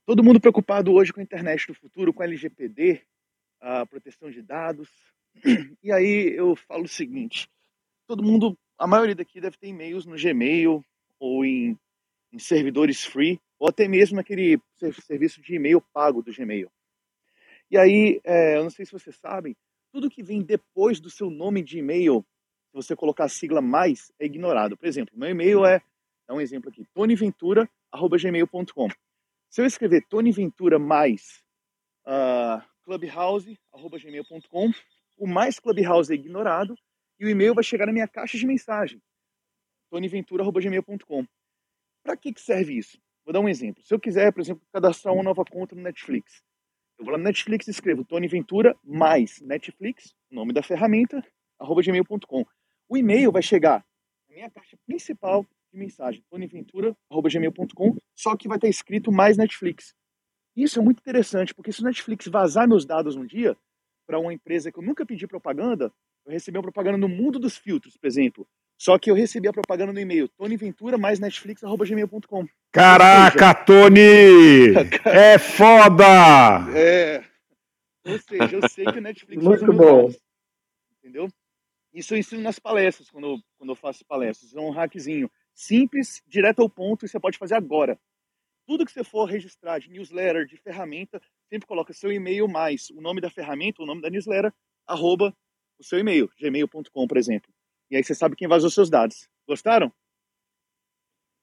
Todo 0.07 0.23
mundo 0.23 0.41
preocupado 0.41 0.93
hoje 0.93 1.13
com 1.13 1.19
a 1.19 1.25
internet 1.25 1.67
do 1.67 1.75
futuro, 1.75 2.15
com 2.15 2.23
a 2.23 2.25
LGPD, 2.25 3.03
a 3.61 3.85
proteção 3.85 4.31
de 4.31 4.41
dados. 4.43 4.89
E 5.83 5.93
aí 5.93 6.35
eu 6.37 6.55
falo 6.57 6.85
o 6.85 6.89
seguinte: 6.89 7.49
todo 8.07 8.23
mundo, 8.23 8.59
a 8.79 8.87
maioria 8.87 9.15
daqui 9.15 9.41
deve 9.41 9.57
ter 9.57 9.69
e-mails 9.69 10.07
no 10.07 10.17
Gmail 10.17 10.85
ou 11.19 11.45
em, 11.45 11.79
em 12.33 12.39
servidores 12.39 13.05
free, 13.05 13.41
ou 13.59 13.69
até 13.69 13.89
mesmo 13.89 14.17
naquele 14.17 14.61
serviço 15.05 15.41
de 15.41 15.55
e-mail 15.55 15.81
pago 15.93 16.23
do 16.23 16.33
Gmail. 16.33 16.71
E 17.71 17.77
aí, 17.77 18.21
é, 18.25 18.57
eu 18.57 18.63
não 18.63 18.71
sei 18.71 18.87
se 18.87 18.93
vocês 18.93 19.17
sabem, 19.17 19.55
tudo 19.93 20.09
que 20.11 20.23
vem 20.23 20.43
depois 20.43 21.01
do 21.01 21.11
seu 21.11 21.29
nome 21.29 21.63
de 21.63 21.79
e-mail, 21.79 22.25
se 22.71 22.75
você 22.75 22.97
colocar 22.97 23.25
a 23.25 23.29
sigla 23.29 23.61
mais, 23.61 24.13
é 24.19 24.25
ignorado. 24.27 24.77
Por 24.77 24.87
exemplo, 24.87 25.19
meu 25.19 25.29
e-mail 25.29 25.67
é, 25.67 25.83
dá 26.27 26.35
um 26.35 26.41
exemplo 26.41 26.71
aqui, 26.71 26.87
tonyventura.gmail.com. 26.95 28.89
Se 29.51 29.61
eu 29.63 29.67
escrever 29.67 30.07
tonyventura 30.09 30.79
mais 30.79 31.43
uh, 32.07 32.63
clubhouse.gmail.com, 32.85 34.73
o 35.19 35.27
mais 35.27 35.59
clubhouse 35.59 36.13
é 36.13 36.15
ignorado 36.15 36.75
e 37.19 37.27
o 37.27 37.29
e-mail 37.29 37.55
vai 37.55 37.65
chegar 37.65 37.87
na 37.87 37.93
minha 37.93 38.09
caixa 38.09 38.39
de 38.39 38.47
mensagem, 38.47 39.03
tonyventura.gmail.com. 39.91 41.27
Para 42.03 42.17
que, 42.17 42.33
que 42.33 42.41
serve 42.41 42.79
isso? 42.79 42.99
Vou 43.25 43.33
dar 43.33 43.41
um 43.41 43.49
exemplo. 43.49 43.83
Se 43.85 43.93
eu 43.93 44.01
quiser, 44.01 44.33
por 44.33 44.41
exemplo, 44.41 44.65
cadastrar 44.73 45.13
uma 45.13 45.23
nova 45.23 45.45
conta 45.45 45.75
no 45.75 45.83
Netflix, 45.83 46.43
eu 46.99 47.05
vou 47.05 47.13
lá 47.13 47.19
no 47.19 47.25
Netflix 47.25 47.67
e 47.67 47.71
escrevo 47.71 48.05
Tony 48.05 48.29
Ventura 48.29 48.77
mais 48.83 49.41
Netflix, 49.41 50.15
nome 50.31 50.53
da 50.53 50.63
ferramenta, 50.63 51.23
arroba 51.59 51.83
gmail.com. 51.83 52.47
O 52.89 52.97
e-mail 52.97 53.31
vai 53.31 53.43
chegar 53.43 53.85
na 54.29 54.35
minha 54.35 54.51
caixa 54.51 54.79
principal 54.87 55.45
de 55.73 55.79
mensagem, 55.79 56.25
tonyventura.gmail.com, 56.31 57.97
só 58.15 58.37
que 58.37 58.49
vai 58.49 58.57
estar 58.57 58.69
escrito 58.69 59.13
mais 59.13 59.37
Netflix. 59.37 59.95
Isso 60.57 60.79
é 60.79 60.83
muito 60.83 61.01
interessante, 61.01 61.55
porque 61.55 61.71
se 61.71 61.83
o 61.83 61.85
Netflix 61.85 62.27
vazar 62.27 62.67
meus 62.67 62.85
dados 62.85 63.15
um 63.15 63.27
dia 63.27 63.57
para 64.09 64.19
uma 64.19 64.33
empresa 64.33 64.73
que 64.73 64.79
eu 64.79 64.83
nunca 64.83 65.05
pedi 65.05 65.27
propaganda, 65.27 65.93
eu 66.25 66.33
recebi 66.33 66.57
uma 66.57 66.63
propaganda 66.63 66.97
no 66.97 67.09
mundo 67.09 67.39
dos 67.39 67.59
filtros, 67.59 67.95
por 67.95 68.07
exemplo. 68.07 68.49
Só 68.79 68.99
que 68.99 69.11
eu 69.11 69.15
recebi 69.15 69.49
a 69.49 69.53
propaganda 69.53 69.93
no 69.93 70.01
e-mail 70.01 70.29
tonyventura 70.29 70.97
mais 70.97 71.21
netflix.gmail.com. 71.21 72.49
Caraca, 72.73 73.55
Tony! 73.55 74.73
é 75.05 75.39
foda! 75.39 76.05
É. 76.75 77.23
Ou 78.07 78.19
seja, 78.19 78.57
eu 78.57 78.69
sei 78.71 78.87
que 78.87 78.99
o 78.99 79.03
Netflix 79.03 79.45
Muito 79.45 79.73
bom. 79.75 80.07
Dados, 80.07 80.19
entendeu? 80.99 81.29
Isso 81.93 82.15
eu 82.15 82.19
ensino 82.19 82.41
nas 82.41 82.59
palestras, 82.59 83.11
quando 83.11 83.27
eu, 83.27 83.39
quando 83.59 83.71
eu 83.71 83.77
faço 83.77 84.07
palestras. 84.07 84.55
É 84.55 84.61
um 84.61 84.71
hackzinho 84.71 85.31
simples, 85.53 86.23
direto 86.27 86.63
ao 86.63 86.71
ponto, 86.71 87.05
e 87.05 87.09
você 87.09 87.21
pode 87.21 87.37
fazer 87.37 87.57
agora. 87.57 87.99
Tudo 88.67 88.87
que 88.87 88.93
você 88.93 89.05
for 89.05 89.27
registrar 89.27 89.79
de 89.81 89.91
newsletter, 89.91 90.47
de 90.47 90.57
ferramenta, 90.57 91.21
sempre 91.49 91.67
coloca 91.67 91.93
seu 91.93 92.13
e-mail 92.13 92.47
mais 92.47 92.91
o 92.91 93.01
nome 93.01 93.21
da 93.21 93.31
ferramenta, 93.31 93.83
o 93.83 93.87
nome 93.87 94.03
da 94.03 94.11
newsletter, 94.11 94.53
arroba 94.87 95.35
o 95.79 95.85
seu 95.85 95.99
e-mail, 95.99 96.31
gmail.com, 96.39 97.07
por 97.07 97.17
exemplo. 97.17 97.53
E 97.91 97.97
aí 97.97 98.05
você 98.05 98.15
sabe 98.15 98.37
quem 98.37 98.49
vazou 98.49 98.71
seus 98.71 98.91
dados. 98.91 99.29
Gostaram? 99.47 99.93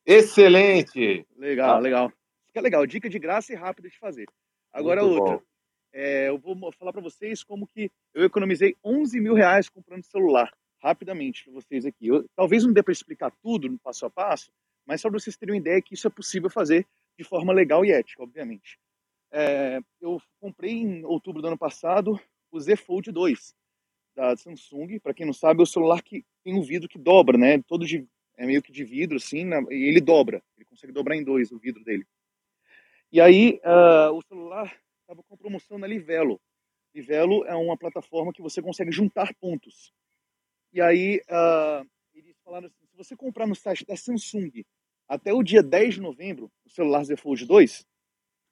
Excelente! 0.06 1.26
Legal, 1.36 1.78
ah. 1.78 1.80
legal. 1.80 2.14
Fica 2.46 2.62
legal. 2.62 2.86
Dica 2.86 3.10
de 3.10 3.18
graça 3.18 3.52
e 3.52 3.56
rápida 3.56 3.90
de 3.90 3.98
fazer. 3.98 4.28
Agora 4.72 5.02
Muito 5.04 5.22
outra. 5.22 5.46
É, 5.92 6.28
eu 6.30 6.38
vou 6.38 6.72
falar 6.74 6.92
para 6.92 7.02
vocês 7.02 7.42
como 7.44 7.66
que 7.66 7.90
eu 8.14 8.26
economizei 8.26 8.76
11 8.84 9.20
mil 9.20 9.34
reais 9.34 9.70
comprando 9.70 10.04
celular. 10.04 10.52
Rapidamente 10.84 11.46
para 11.46 11.54
vocês 11.54 11.86
aqui. 11.86 12.08
Eu, 12.08 12.26
talvez 12.36 12.64
não 12.64 12.74
dê 12.74 12.84
para 12.84 12.92
explicar 12.92 13.32
tudo 13.42 13.68
no 13.68 13.80
passo 13.80 14.06
a 14.06 14.10
passo, 14.10 14.52
mas 14.86 15.02
só 15.02 15.10
para 15.10 15.20
vocês 15.20 15.36
terem 15.38 15.56
uma 15.56 15.60
ideia 15.60 15.82
que 15.82 15.96
isso 15.96 16.06
é 16.06 16.10
possível 16.10 16.50
fazer 16.50 16.86
de 17.18 17.24
forma 17.24 17.52
legal 17.54 17.84
e 17.84 17.92
ética, 17.92 18.22
obviamente. 18.22 18.78
É, 19.38 19.82
eu 20.00 20.22
comprei 20.40 20.72
em 20.72 21.04
outubro 21.04 21.42
do 21.42 21.48
ano 21.50 21.58
passado 21.58 22.18
o 22.50 22.58
Z 22.58 22.78
Fold 22.78 23.12
2 23.12 23.54
da 24.16 24.34
Samsung. 24.38 24.98
Para 24.98 25.14
quem 25.14 25.26
não 25.26 25.34
sabe, 25.34 25.60
é 25.60 25.64
o 25.64 25.68
celular 25.68 26.02
que 26.02 26.24
tem 26.42 26.56
um 26.58 26.62
vidro 26.62 26.88
que 26.88 26.98
dobra, 26.98 27.38
né? 27.38 27.62
Todo 27.64 27.86
de, 27.86 28.08
é 28.38 28.46
meio 28.46 28.62
que 28.62 28.72
de 28.72 28.86
vidro, 28.86 29.18
assim, 29.18 29.44
na, 29.44 29.60
e 29.70 29.90
ele 29.90 30.00
dobra. 30.00 30.42
Ele 30.56 30.64
consegue 30.64 30.94
dobrar 30.94 31.18
em 31.18 31.24
dois 31.24 31.52
o 31.52 31.60
vidro 31.60 31.84
dele. 31.84 32.08
E 33.12 33.20
aí, 33.20 33.60
uh, 33.66 34.14
o 34.14 34.22
celular 34.22 34.74
estava 35.02 35.22
com 35.22 35.36
promoção 35.36 35.78
na 35.78 35.86
Livelo. 35.86 36.40
Livelo 36.94 37.44
é 37.44 37.56
uma 37.56 37.78
plataforma 37.78 38.32
que 38.32 38.42
você 38.42 38.62
consegue 38.62 38.94
juntar 38.94 39.34
pontos. 39.36 39.92
E 40.72 40.80
aí, 40.80 41.22
uh, 41.30 41.86
eles 42.14 42.38
falaram 42.42 42.68
assim, 42.68 42.86
se 42.88 42.96
você 42.96 43.18
comprar 43.18 43.46
no 43.46 43.56
site 43.56 43.86
da 43.86 43.98
Samsung 43.98 44.64
até 45.10 45.34
o 45.34 45.44
dia 45.44 45.62
10 45.62 45.96
de 45.96 46.02
novembro, 46.02 46.50
o 46.66 46.70
celular 46.70 47.04
Z 47.04 47.18
Fold 47.18 47.46
2, 47.46 47.86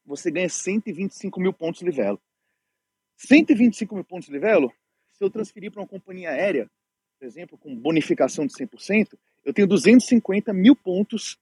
você 0.06 0.30
ganha 0.32 0.50
125 0.50 1.40
mil 1.40 1.54
pontos 1.54 1.82
Livelo. 1.82 2.22
125 3.18 3.96
mil 3.96 4.04
pontos 4.04 4.30
Livelo, 4.30 4.74
se 5.12 5.24
eu 5.24 5.30
transferir 5.30 5.72
para 5.72 5.82
uma 5.82 5.88
companhia 5.88 6.32
aérea, 6.32 6.70
por 7.20 7.26
exemplo, 7.26 7.58
com 7.58 7.76
bonificação 7.76 8.46
de 8.46 8.54
100%, 8.54 9.18
eu 9.46 9.54
tenho 9.54 9.68
250 9.68 10.54
mil 10.54 10.76
pontos, 10.76 11.38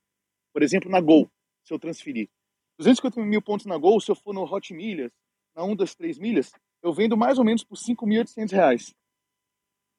por 0.53 0.61
exemplo, 0.61 0.89
na 0.89 0.99
Gol, 0.99 1.29
se 1.63 1.73
eu 1.73 1.79
transferir. 1.79 2.29
250 2.77 3.25
mil 3.25 3.41
pontos 3.41 3.65
na 3.65 3.77
Gol, 3.77 3.99
se 3.99 4.11
eu 4.11 4.15
for 4.15 4.33
no 4.33 4.43
Hot 4.43 4.73
Milhas, 4.73 5.11
na 5.55 5.63
1 5.63 5.75
das 5.75 5.95
3 5.95 6.17
milhas, 6.17 6.51
eu 6.81 6.93
vendo 6.93 7.15
mais 7.15 7.37
ou 7.37 7.45
menos 7.45 7.63
por 7.63 7.77
5.800 7.77 8.51
reais. 8.51 8.95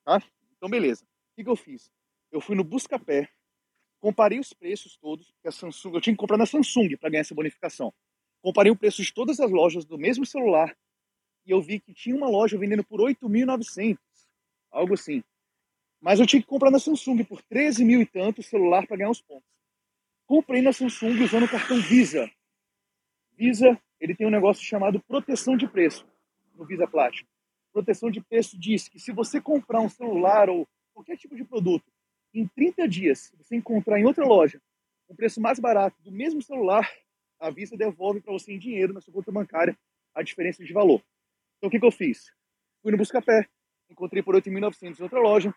Tá? 0.05 0.23
Então, 0.57 0.69
beleza. 0.69 1.05
O 1.05 1.35
que, 1.37 1.45
que 1.45 1.51
eu 1.51 1.57
fiz? 1.57 1.91
Eu 2.31 2.41
fui 2.41 2.57
no 2.57 2.65
Buscapé, 2.65 3.29
comparei 4.01 4.39
os 4.39 4.53
preços 4.53 4.97
todos, 4.97 5.33
que 5.41 5.49
a 5.49 5.53
Samsung, 5.53 5.95
eu 5.95 6.01
tinha 6.01 6.15
que 6.15 6.21
comprar 6.21 6.37
na 6.37 6.47
Samsung 6.47 6.97
para 6.97 7.11
ganhar 7.11 7.21
essa 7.21 7.35
bonificação. 7.35 7.95
Comparei 8.43 8.73
o 8.73 8.77
preço 8.77 9.03
de 9.03 9.13
todas 9.13 9.39
as 9.41 9.51
lojas 9.51 9.85
do 9.85 9.97
mesmo 9.97 10.27
celular 10.27 10.77
e 11.47 11.51
eu 11.51 11.61
vi 11.63 11.81
que 11.81 11.95
tinha 11.95 12.15
uma 12.15 12.29
loja 12.29 12.59
vendendo 12.59 12.85
por 12.85 13.01
8.900, 13.01 13.99
algo 14.71 14.95
assim. 14.95 15.23
Mas 16.01 16.19
eu 16.19 16.27
tinha 16.27 16.43
que 16.43 16.49
comprar 16.49 16.71
na 16.71 16.79
Samsung 16.79 17.25
por 17.25 17.41
13 17.43 17.85
mil 17.85 18.01
e 18.01 18.07
tanto 18.07 18.43
celular 18.43 18.87
para 18.87 18.97
ganhar 18.97 19.11
os 19.11 19.21
pontos. 19.21 19.49
Comprei 20.27 20.61
na 20.63 20.73
Samsung 20.73 21.23
usando 21.23 21.45
o 21.45 21.49
cartão 21.49 21.81
Visa. 21.81 22.31
Visa, 23.33 23.81
ele 24.01 24.15
tem 24.15 24.27
um 24.27 24.31
negócio 24.31 24.65
chamado 24.65 25.01
proteção 25.01 25.57
de 25.57 25.69
preço 25.69 26.07
no 26.55 26.65
Visa 26.65 26.87
Platinum. 26.87 27.27
Proteção 27.73 28.11
de 28.11 28.21
preço 28.21 28.59
diz 28.59 28.89
que 28.89 28.99
se 28.99 29.13
você 29.13 29.41
comprar 29.41 29.81
um 29.81 29.89
celular 29.89 30.51
ou 30.51 30.69
qualquer 30.93 31.17
tipo 31.17 31.35
de 31.35 31.45
produto, 31.45 31.91
em 32.35 32.47
30 32.47 32.89
dias 32.89 33.33
você 33.37 33.57
encontrar 33.57 33.99
em 33.99 34.05
outra 34.05 34.25
loja 34.25 34.61
um 35.09 35.15
preço 35.15 35.41
mais 35.41 35.59
barato 35.59 36.01
do 36.03 36.11
mesmo 36.11 36.41
celular, 36.43 36.91
a 37.43 37.51
Visa 37.51 37.77
devolve 37.77 38.21
para 38.21 38.33
você 38.33 38.53
em 38.53 38.59
dinheiro 38.59 38.93
na 38.93 39.01
sua 39.01 39.13
conta 39.13 39.33
bancária 39.33 39.77
a 40.15 40.23
diferença 40.23 40.65
de 40.65 40.73
valor. 40.73 41.03
Então 41.59 41.69
o 41.69 41.71
que, 41.71 41.81
que 41.81 41.85
eu 41.85 41.91
fiz? 41.91 42.33
Fui 42.81 42.93
no 42.93 42.99
Buscapé, 42.99 43.49
encontrei 43.91 44.23
por 44.23 44.35
8.900 44.37 45.01
em 45.01 45.03
outra 45.03 45.21
loja, 45.21 45.55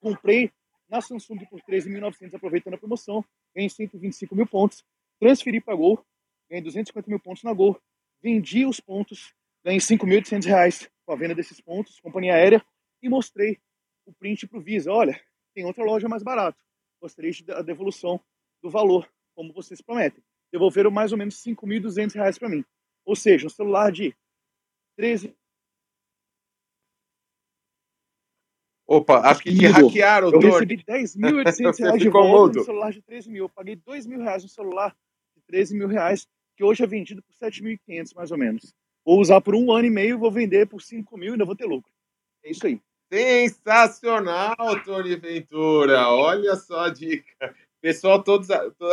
comprei 0.00 0.52
na 0.88 1.00
Samsung 1.00 1.44
por 1.46 1.60
13.900 1.62 2.34
aproveitando 2.34 2.74
a 2.74 2.78
promoção, 2.78 3.24
ganhei 3.54 3.68
125 3.68 4.34
mil 4.36 4.46
pontos, 4.46 4.84
transferi 5.18 5.60
para 5.60 5.74
a 5.74 5.76
Gol, 5.76 6.04
ganhei 6.48 6.62
250 6.62 7.10
mil 7.10 7.20
pontos 7.20 7.42
na 7.42 7.52
Gol, 7.52 7.80
vendi 8.22 8.64
os 8.64 8.80
pontos, 8.80 9.34
ganhei 9.64 9.80
5.800 9.80 10.44
reais 10.46 10.90
com 11.04 11.12
a 11.12 11.16
venda 11.16 11.34
desses 11.34 11.60
pontos, 11.60 11.98
companhia 11.98 12.34
aérea, 12.34 12.64
e 13.02 13.08
mostrei 13.08 13.58
o 14.06 14.12
print 14.12 14.46
para 14.46 14.58
o 14.58 14.62
Visa. 14.62 14.92
Olha, 14.92 15.20
tem 15.54 15.64
outra 15.64 15.82
loja 15.82 16.08
mais 16.08 16.22
barato. 16.22 16.58
Gostaria 17.00 17.32
da 17.44 17.62
devolução 17.62 18.20
do 18.62 18.70
valor 18.70 19.10
como 19.34 19.52
vocês 19.52 19.80
prometem. 19.80 20.22
Devolveram 20.52 20.90
mais 20.90 21.12
ou 21.12 21.18
menos 21.18 21.36
5.200 21.42 22.14
reais 22.14 22.38
para 22.38 22.48
mim. 22.48 22.64
Ou 23.04 23.14
seja, 23.16 23.46
um 23.46 23.50
celular 23.50 23.90
de 23.92 24.14
13 24.96 25.34
Opa, 28.90 29.20
acho 29.20 29.40
que 29.44 29.50
hackearam, 29.68 30.32
Eu 30.32 30.40
recebi 30.40 30.82
10.800 30.82 31.78
reais 31.78 32.02
de 32.02 32.08
volta 32.08 32.58
no 32.58 32.64
celular 32.64 32.90
de 32.90 33.00
13 33.00 33.30
mil. 33.30 33.44
Eu 33.44 33.48
paguei 33.48 33.76
2 33.76 34.04
mil 34.04 34.18
reais 34.18 34.42
no 34.42 34.48
celular 34.48 34.96
de 35.36 35.42
13 35.46 35.76
mil 35.76 35.86
reais, 35.86 36.26
que 36.56 36.64
hoje 36.64 36.82
é 36.82 36.86
vendido 36.88 37.22
por 37.22 37.32
7.500, 37.32 38.12
mais 38.16 38.32
ou 38.32 38.38
menos. 38.38 38.74
Vou 39.06 39.20
usar 39.20 39.40
por 39.40 39.54
um 39.54 39.70
ano 39.70 39.86
e 39.86 39.90
meio, 39.90 40.18
vou 40.18 40.32
vender 40.32 40.66
por 40.66 40.82
5 40.82 41.16
mil 41.16 41.28
e 41.28 41.32
ainda 41.34 41.44
vou 41.44 41.54
ter 41.54 41.66
lucro. 41.66 41.92
É 42.44 42.50
isso 42.50 42.66
aí. 42.66 42.80
Sensacional, 43.12 44.56
Tony 44.84 45.14
Ventura. 45.14 46.08
Olha 46.08 46.56
só 46.56 46.86
a 46.86 46.90
dica. 46.90 47.54
Pessoal, 47.80 48.22
todos 48.22 48.48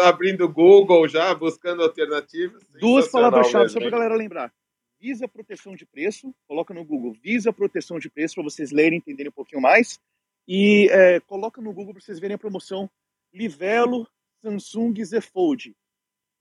abrindo 0.05 0.45
o 0.45 0.51
Google 0.51 1.07
já, 1.09 1.35
buscando 1.35 1.83
alternativas. 1.83 2.63
Duas 2.79 3.09
palavras-chave 3.09 3.69
só 3.69 3.79
para 3.79 3.87
a 3.89 3.91
galera 3.91 4.15
lembrar. 4.15 4.53
Visa 4.99 5.27
proteção 5.27 5.75
de 5.75 5.85
preço, 5.85 6.33
coloca 6.47 6.73
no 6.73 6.85
Google 6.85 7.13
Visa 7.21 7.51
proteção 7.51 7.99
de 7.99 8.09
preço 8.09 8.35
para 8.35 8.45
vocês 8.45 8.71
lerem 8.71 8.95
e 8.95 8.99
entenderem 8.99 9.29
um 9.29 9.33
pouquinho 9.33 9.61
mais. 9.61 9.99
E 10.47 10.87
é, 10.89 11.19
coloca 11.19 11.61
no 11.61 11.73
Google 11.73 11.93
para 11.93 12.01
vocês 12.01 12.17
verem 12.17 12.35
a 12.35 12.39
promoção 12.39 12.89
Livelo 13.33 14.07
Samsung 14.41 15.03
Z 15.03 15.19
Fold. 15.21 15.75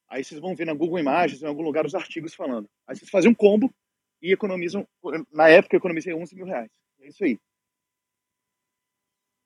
Aí 0.08 0.22
vocês 0.22 0.40
vão 0.40 0.54
ver 0.54 0.66
na 0.66 0.72
Google 0.72 1.00
Imagens, 1.00 1.42
em 1.42 1.46
algum 1.46 1.62
lugar, 1.62 1.84
os 1.84 1.96
artigos 1.96 2.32
falando. 2.32 2.68
Aí 2.86 2.94
vocês 2.94 3.10
fazem 3.10 3.30
um 3.30 3.34
combo 3.34 3.74
e 4.22 4.32
economizam. 4.32 4.86
Na 5.32 5.48
época 5.48 5.74
eu 5.74 5.78
economizei 5.78 6.14
11 6.14 6.34
mil 6.36 6.46
reais. 6.46 6.70
É 7.00 7.08
isso 7.08 7.24
aí. 7.24 7.38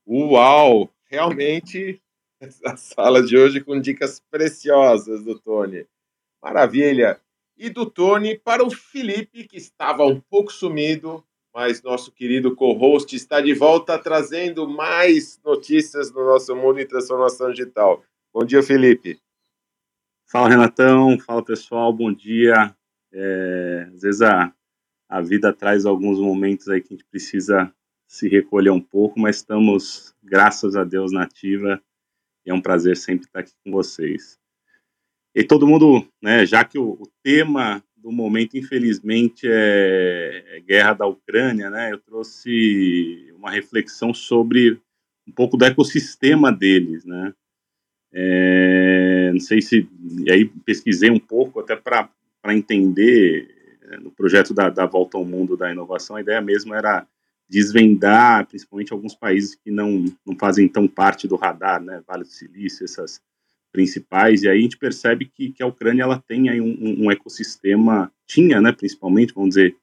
Uau! 0.06 0.90
Realmente, 1.06 2.00
a 2.64 2.76
sala 2.76 3.22
de 3.22 3.36
hoje 3.36 3.60
com 3.60 3.80
dicas 3.80 4.20
preciosas 4.30 5.22
do 5.24 5.38
Tony. 5.38 5.86
Maravilha! 6.42 7.20
e 7.60 7.68
do 7.68 7.84
Tony 7.84 8.38
para 8.38 8.64
o 8.64 8.70
Felipe, 8.70 9.46
que 9.46 9.58
estava 9.58 10.06
um 10.06 10.18
pouco 10.18 10.50
sumido, 10.50 11.22
mas 11.54 11.82
nosso 11.82 12.10
querido 12.10 12.56
co-host 12.56 13.14
está 13.14 13.38
de 13.38 13.52
volta 13.52 13.98
trazendo 13.98 14.66
mais 14.66 15.38
notícias 15.44 16.10
do 16.10 16.24
nosso 16.24 16.56
mundo 16.56 16.80
em 16.80 16.86
transformação 16.86 17.50
digital. 17.50 18.02
Bom 18.32 18.46
dia, 18.46 18.62
Felipe. 18.62 19.20
Fala, 20.26 20.48
Renatão. 20.48 21.18
Fala, 21.18 21.44
pessoal. 21.44 21.92
Bom 21.92 22.10
dia. 22.10 22.74
É, 23.12 23.90
às 23.92 24.00
vezes 24.00 24.22
a, 24.22 24.54
a 25.06 25.20
vida 25.20 25.52
traz 25.52 25.84
alguns 25.84 26.18
momentos 26.18 26.66
aí 26.68 26.80
que 26.80 26.94
a 26.94 26.96
gente 26.96 27.06
precisa 27.10 27.70
se 28.08 28.26
recolher 28.26 28.70
um 28.70 28.80
pouco, 28.80 29.20
mas 29.20 29.36
estamos, 29.36 30.14
graças 30.22 30.76
a 30.76 30.84
Deus, 30.84 31.12
na 31.12 31.24
ativa. 31.24 31.78
É 32.50 32.54
um 32.54 32.60
prazer 32.60 32.96
sempre 32.96 33.26
estar 33.26 33.40
aqui 33.40 33.52
com 33.64 33.70
vocês. 33.70 34.38
E 35.34 35.44
todo 35.44 35.66
mundo, 35.66 36.04
né, 36.20 36.44
já 36.44 36.64
que 36.64 36.78
o, 36.78 36.92
o 36.92 37.06
tema 37.22 37.82
do 37.96 38.10
momento, 38.10 38.56
infelizmente, 38.56 39.46
é, 39.46 40.44
é, 40.48 40.60
guerra 40.60 40.94
da 40.94 41.06
Ucrânia, 41.06 41.70
né, 41.70 41.92
eu 41.92 41.98
trouxe 41.98 43.32
uma 43.36 43.50
reflexão 43.50 44.12
sobre 44.12 44.80
um 45.28 45.32
pouco 45.32 45.56
do 45.56 45.64
ecossistema 45.64 46.50
deles, 46.50 47.04
né. 47.04 47.32
É, 48.12 49.30
não 49.32 49.38
sei 49.38 49.62
se. 49.62 49.88
E 50.26 50.32
aí 50.32 50.44
pesquisei 50.44 51.10
um 51.10 51.20
pouco 51.20 51.60
até 51.60 51.76
para 51.76 52.10
entender 52.48 53.78
é, 53.82 53.96
no 53.98 54.10
projeto 54.10 54.52
da, 54.52 54.68
da 54.68 54.86
Volta 54.86 55.16
ao 55.16 55.24
Mundo 55.24 55.56
da 55.56 55.70
Inovação, 55.70 56.16
a 56.16 56.20
ideia 56.20 56.40
mesmo 56.40 56.74
era 56.74 57.06
desvendar, 57.50 58.46
principalmente 58.46 58.92
alguns 58.92 59.14
países 59.14 59.56
que 59.56 59.72
não, 59.72 60.04
não 60.24 60.36
fazem 60.38 60.68
tão 60.68 60.86
parte 60.86 61.26
do 61.26 61.34
radar, 61.34 61.82
né, 61.82 62.00
Vale 62.06 62.22
do 62.22 62.28
Silício, 62.28 62.84
essas 62.84 63.20
principais, 63.72 64.42
e 64.42 64.48
aí 64.48 64.58
a 64.58 64.62
gente 64.62 64.78
percebe 64.78 65.24
que, 65.26 65.50
que 65.50 65.62
a 65.62 65.66
Ucrânia 65.66 66.04
ela 66.04 66.22
tem 66.26 66.48
aí 66.48 66.60
um, 66.60 67.04
um 67.04 67.10
ecossistema, 67.10 68.12
tinha, 68.24 68.60
né, 68.60 68.70
principalmente, 68.70 69.34
vamos 69.34 69.50
dizer, 69.50 69.76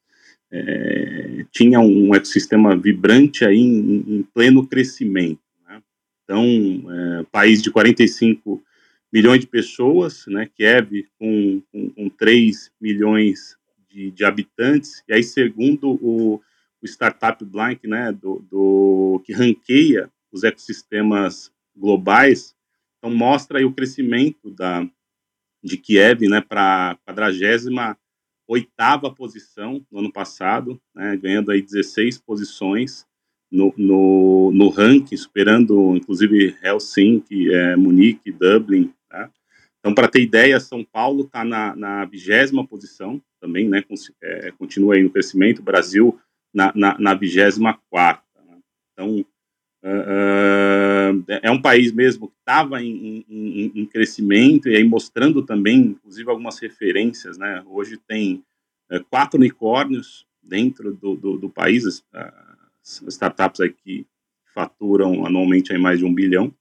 é, 0.49 1.45
tinha 1.51 1.82
um 1.82 2.15
ecossistema 2.15 2.75
vibrante 2.75 3.43
aí 3.43 3.60
em, 3.60 4.03
em 4.08 4.23
pleno 4.34 4.65
crescimento. 4.65 5.41
Né? 5.67 5.82
Então, 6.23 6.43
é, 6.89 7.25
país 7.30 7.62
de 7.62 7.69
45 7.69 8.63
milhões 9.12 9.41
de 9.41 9.47
pessoas, 9.47 10.25
né, 10.27 10.49
Kiev 10.56 11.06
com, 11.19 11.62
com, 11.69 11.89
com 11.89 12.10
3 12.10 12.71
milhões 12.80 13.58
de, 13.89 14.10
de, 14.12 14.23
habitantes, 14.23 15.03
e 15.08 15.13
aí 15.13 15.23
segundo 15.23 15.91
o, 16.01 16.41
o 16.82 16.86
Startup 16.86 17.44
Blank, 17.44 17.88
né, 17.88 18.12
do, 18.12 18.46
do, 18.50 19.22
que 19.26 19.34
ranqueia 19.34 20.12
os 20.32 20.44
ecossistemas 20.44 21.52
globais, 21.76 22.56
então 22.98 23.16
mostra 23.16 23.60
aí 23.60 23.66
o 23.66 23.74
crescimento 23.74 24.52
da, 24.52 24.88
de 25.63 25.78
Kiev 25.78 26.28
né, 26.28 26.42
para 26.42 26.98
a 27.06 27.98
48 28.48 29.16
posição 29.16 29.86
no 29.92 30.00
ano 30.00 30.12
passado, 30.12 30.80
né, 30.96 31.18
ganhando 31.18 31.52
aí 31.52 31.62
16 31.62 32.18
posições 32.20 33.06
no, 33.52 33.74
no, 33.78 34.52
no 34.54 34.70
ranking, 34.70 35.18
superando 35.18 35.96
inclusive 35.96 36.56
Helsinki, 36.62 37.54
é, 37.54 37.76
Munique, 37.76 38.32
Dublin. 38.32 38.94
Tá? 39.10 39.30
Então, 39.80 39.94
para 39.94 40.08
ter 40.08 40.22
ideia, 40.22 40.60
São 40.60 40.84
Paulo 40.84 41.24
está 41.24 41.44
na, 41.44 42.06
vigésima 42.06 42.66
posição 42.66 43.22
também, 43.40 43.70
né, 43.70 43.84
é, 44.22 44.52
continua 44.52 44.96
aí 44.96 45.04
no 45.04 45.10
crescimento, 45.10 45.62
Brasil 45.62 46.20
na 46.74 47.13
vigésima 47.13 47.80
quarta. 47.89 48.24
Né? 48.46 48.58
Então, 48.93 49.26
Uh, 49.84 51.24
é 51.41 51.52
um 51.52 51.62
país 51.62 51.93
mesmo 51.93 52.28
que 52.28 52.36
estava 52.39 52.82
em, 52.84 53.24
em, 53.30 53.72
em, 53.76 53.86
crescimento 53.86 54.67
e 54.67 54.76
aí 54.76 54.84
mostrando 54.84 55.43
também, 55.43 55.80
inclusive, 55.80 56.30
algumas 56.30 56.60
referências, 56.60 57.38
né? 57.38 57.63
Hoje 57.67 57.98
tem 58.08 58.43
uh, 58.91 59.04
quatro 59.10 59.38
unicórnios 59.38 60.26
dentro 60.41 60.93
do, 60.93 61.15
do, 61.15 61.38
do 61.38 61.50
país, 61.50 61.86
as, 61.86 62.04
startups 63.08 63.62
aqui 63.62 64.06
faturam 64.54 65.26
anualmente 65.26 65.72
aí 65.72 65.78
mais 65.78 66.00
de 66.00 66.06
um 66.06 66.13
bilhão 66.13 66.54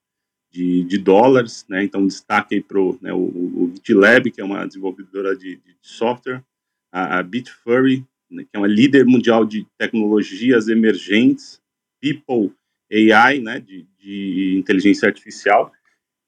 de, 0.51 0.85
de 0.85 0.99
dólares, 0.99 1.65
né? 1.69 1.83
Então, 1.83 2.07
destaque 2.07 2.61
para 2.61 2.79
né, 3.01 3.13
o, 3.13 3.19
o 3.19 3.73
GitLab, 3.75 4.31
que 4.31 4.41
é 4.41 4.45
uma 4.45 4.67
desenvolvedora 4.67 5.35
de, 5.35 5.57
de 5.57 5.77
software, 5.81 6.45
a, 6.93 7.19
a 7.19 7.23
Bitfurry, 7.23 8.07
né, 8.31 8.45
que 8.45 8.51
é 8.55 8.59
uma 8.59 8.67
líder 8.67 9.05
mundial 9.05 9.45
de 9.45 9.67
tecnologias 9.79 10.69
emergentes, 10.69 11.61
People 12.01 12.55
AI, 12.93 13.41
né, 13.41 13.61
de, 13.61 13.87
de 13.99 14.57
inteligência 14.59 15.09
artificial, 15.09 15.73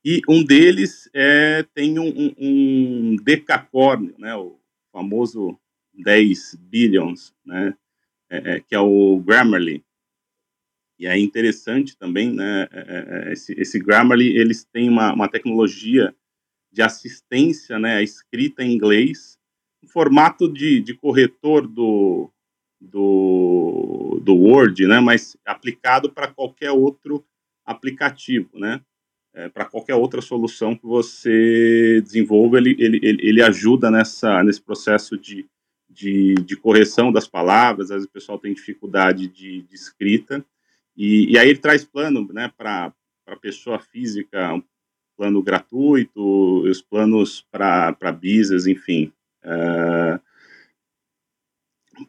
e 0.05 0.21
um 0.29 0.43
deles 0.43 1.11
é, 1.13 1.65
tem 1.75 1.99
um, 1.99 2.35
um, 2.39 3.17
decacórnio, 3.17 4.15
né, 4.19 4.35
o 4.35 4.59
famoso 4.93 5.59
10 5.93 6.57
billions, 6.61 7.35
né, 7.45 7.75
é, 8.31 8.55
é, 8.55 8.61
que 8.61 8.75
é 8.75 8.81
o 8.81 9.19
Grammarly. 9.19 9.85
E 10.99 11.07
é 11.07 11.17
interessante 11.17 11.97
também, 11.97 12.33
né, 12.33 12.69
é, 12.73 13.29
é, 13.29 13.33
esse, 13.33 13.53
esse 13.61 13.79
Grammarly, 13.79 14.37
eles 14.37 14.65
têm 14.65 14.89
uma, 14.89 15.13
uma 15.13 15.29
tecnologia 15.29 16.15
de 16.73 16.83
assistência, 16.83 17.79
né, 17.79 18.03
escrita 18.03 18.63
em 18.63 18.73
inglês, 18.73 19.38
formato 19.89 20.53
de, 20.53 20.81
de 20.81 20.95
corretor 20.95 21.67
do, 21.67 22.31
do, 22.81 24.21
do 24.23 24.35
Word, 24.35 24.87
né, 24.87 25.01
mas 25.01 25.37
aplicado 25.45 26.11
para 26.13 26.29
qualquer 26.29 26.71
outro 26.71 27.25
aplicativo, 27.65 28.51
né, 28.55 28.81
é, 29.35 29.49
para 29.49 29.65
qualquer 29.65 29.95
outra 29.95 30.21
solução 30.21 30.75
que 30.75 30.87
você 30.87 32.01
desenvolva, 32.03 32.59
ele, 32.59 32.77
ele, 32.79 33.01
ele 33.03 33.43
ajuda 33.43 33.91
nessa, 33.91 34.43
nesse 34.43 34.61
processo 34.61 35.17
de, 35.19 35.47
de, 35.89 36.35
de 36.35 36.57
correção 36.57 37.13
das 37.13 37.27
palavras, 37.27 37.91
às 37.91 37.97
vezes 37.97 38.09
o 38.09 38.13
pessoal 38.13 38.39
tem 38.39 38.55
dificuldade 38.55 39.29
de, 39.29 39.63
de 39.63 39.75
escrita, 39.75 40.45
e, 40.97 41.33
e, 41.33 41.39
aí 41.39 41.49
ele 41.49 41.59
traz 41.59 41.85
plano 41.85 42.27
né, 42.33 42.53
para 42.57 42.93
a 43.27 43.37
pessoa 43.37 43.79
física, 43.79 44.55
um 44.55 44.63
plano 45.17 45.43
gratuito, 45.43 46.21
os 46.63 46.83
planos 46.83 47.47
para 47.51 48.13
business, 48.13 48.67
enfim. 48.67 49.13
Uh, 49.45 50.21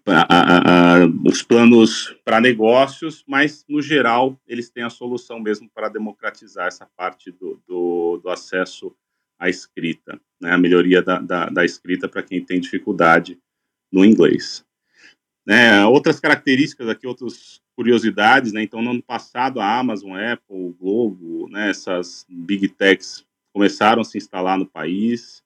a, 0.06 1.02
a, 1.02 1.06
os 1.26 1.42
planos 1.42 2.16
para 2.24 2.40
negócios, 2.40 3.24
mas 3.28 3.66
no 3.68 3.82
geral 3.82 4.40
eles 4.48 4.70
têm 4.70 4.84
a 4.84 4.90
solução 4.90 5.40
mesmo 5.40 5.70
para 5.70 5.90
democratizar 5.90 6.68
essa 6.68 6.86
parte 6.98 7.32
do, 7.32 7.62
do, 7.68 8.20
do 8.24 8.30
acesso 8.30 8.96
à 9.38 9.50
escrita, 9.50 10.20
né, 10.40 10.52
a 10.52 10.58
melhoria 10.58 11.02
da, 11.02 11.20
da, 11.20 11.50
da 11.50 11.66
escrita 11.66 12.08
para 12.08 12.24
quem 12.24 12.44
tem 12.44 12.60
dificuldade 12.60 13.40
no 13.92 14.04
inglês. 14.04 14.66
Né, 15.46 15.84
outras 15.86 16.20
características 16.20 16.88
aqui, 16.90 17.08
outras 17.08 17.62
curiosidades, 17.76 18.52
né, 18.52 18.62
então 18.62 18.82
no 18.82 18.92
ano 18.92 19.02
passado 19.02 19.60
a 19.60 19.80
Amazon, 19.80 20.18
Apple, 20.18 20.76
Globo, 20.80 21.48
né, 21.50 21.70
essas 21.70 22.26
big 22.30 22.68
techs 22.70 23.26
começaram 23.54 24.02
a 24.02 24.06
se 24.06 24.18
instalar 24.18 24.58
no 24.58 24.66
país. 24.66 25.44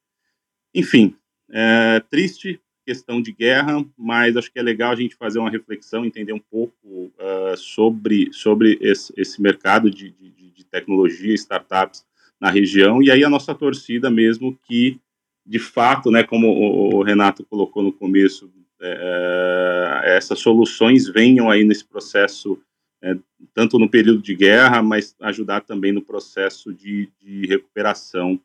Enfim, 0.73 1.15
é 1.49 1.99
triste 2.09 2.59
questão 2.85 3.21
de 3.21 3.31
guerra, 3.31 3.83
mas 3.97 4.35
acho 4.35 4.51
que 4.51 4.59
é 4.59 4.61
legal 4.61 4.91
a 4.91 4.95
gente 4.95 5.15
fazer 5.15 5.39
uma 5.39 5.49
reflexão, 5.49 6.05
entender 6.05 6.33
um 6.33 6.39
pouco 6.39 6.75
uh, 6.85 7.57
sobre, 7.57 8.31
sobre 8.31 8.77
esse, 8.81 9.13
esse 9.15 9.41
mercado 9.41 9.89
de, 9.89 10.11
de, 10.11 10.51
de, 10.51 10.65
tecnologia, 10.65 11.33
startups 11.35 12.05
na 12.39 12.49
região, 12.49 13.01
e 13.01 13.11
aí 13.11 13.23
a 13.23 13.29
nossa 13.29 13.53
torcida 13.53 14.09
mesmo 14.09 14.57
que, 14.67 14.99
de 15.45 15.59
fato, 15.59 16.11
né, 16.11 16.23
como 16.23 16.47
o, 16.47 16.95
o 16.95 17.03
Renato 17.03 17.45
colocou 17.45 17.83
no 17.83 17.93
começo, 17.93 18.51
é, 18.81 20.01
é 20.03 20.17
essas 20.17 20.39
soluções 20.39 21.07
venham 21.07 21.49
aí 21.49 21.63
nesse 21.63 21.85
processo, 21.85 22.59
é, 23.01 23.15
tanto 23.53 23.79
no 23.79 23.89
período 23.89 24.21
de 24.21 24.35
guerra, 24.35 24.81
mas 24.81 25.15
ajudar 25.21 25.61
também 25.61 25.91
no 25.91 26.01
processo 26.01 26.73
de, 26.73 27.09
de 27.21 27.45
recuperação 27.47 28.39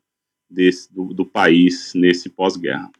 desse, 0.49 0.91
do, 0.93 1.13
do 1.13 1.25
país 1.25 1.93
nesse 1.93 2.29
pós-guerra. 2.29 2.91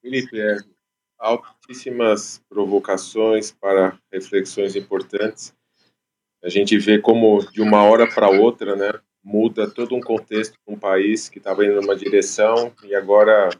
Felipe, 0.00 0.40
é, 0.40 0.56
altíssimas 1.18 2.42
provocações 2.48 3.50
para 3.50 3.98
reflexões 4.12 4.76
importantes. 4.76 5.54
A 6.42 6.48
gente 6.48 6.78
vê 6.78 6.98
como 6.98 7.40
de 7.50 7.60
uma 7.60 7.82
hora 7.82 8.06
para 8.06 8.28
outra, 8.28 8.76
né, 8.76 8.92
muda 9.22 9.68
todo 9.68 9.96
um 9.96 10.00
contexto 10.00 10.52
de 10.52 10.74
um 10.74 10.78
país 10.78 11.28
que 11.28 11.38
estava 11.38 11.64
indo 11.64 11.80
numa 11.80 11.96
direção 11.96 12.72
e 12.84 12.94
agora 12.94 13.50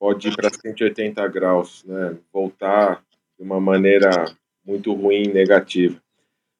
pode 0.00 0.28
ir 0.28 0.34
para 0.34 0.50
180 0.50 1.28
graus, 1.28 1.84
né, 1.84 2.18
voltar 2.32 3.04
de 3.38 3.44
uma 3.44 3.60
maneira 3.60 4.10
muito 4.64 4.92
ruim, 4.92 5.28
negativa. 5.28 6.02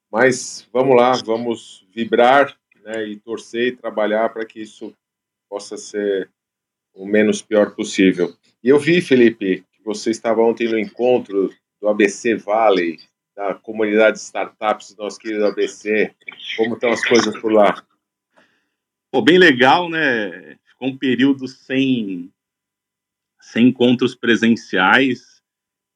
Mas 0.09 0.67
vamos 0.71 0.95
lá, 0.95 1.11
vamos 1.25 1.85
vibrar, 1.93 2.57
né, 2.83 3.07
e 3.07 3.19
torcer 3.19 3.67
e 3.67 3.75
trabalhar 3.75 4.29
para 4.29 4.45
que 4.45 4.61
isso 4.61 4.93
possa 5.49 5.77
ser 5.77 6.29
o 6.93 7.05
menos 7.05 7.41
pior 7.41 7.75
possível. 7.75 8.35
E 8.63 8.69
eu 8.69 8.79
vi, 8.79 9.01
Felipe, 9.01 9.65
que 9.71 9.83
você 9.83 10.11
estava 10.11 10.41
ontem 10.41 10.69
no 10.69 10.77
encontro 10.77 11.53
do 11.81 11.87
ABC 11.87 12.35
Valley, 12.35 12.99
da 13.35 13.55
comunidade 13.55 14.17
de 14.17 14.23
startups 14.23 14.93
do 14.93 15.03
nosso 15.03 15.19
querido 15.19 15.45
ABC. 15.45 16.13
Como 16.55 16.75
estão 16.75 16.91
as 16.91 17.03
coisas 17.03 17.39
por 17.39 17.51
lá? 17.51 17.83
Pô, 19.11 19.21
bem 19.21 19.37
legal, 19.37 19.89
né? 19.89 20.57
Ficou 20.65 20.89
um 20.89 20.97
período 20.97 21.47
sem, 21.47 22.31
sem 23.41 23.67
encontros 23.67 24.15
presenciais 24.15 25.33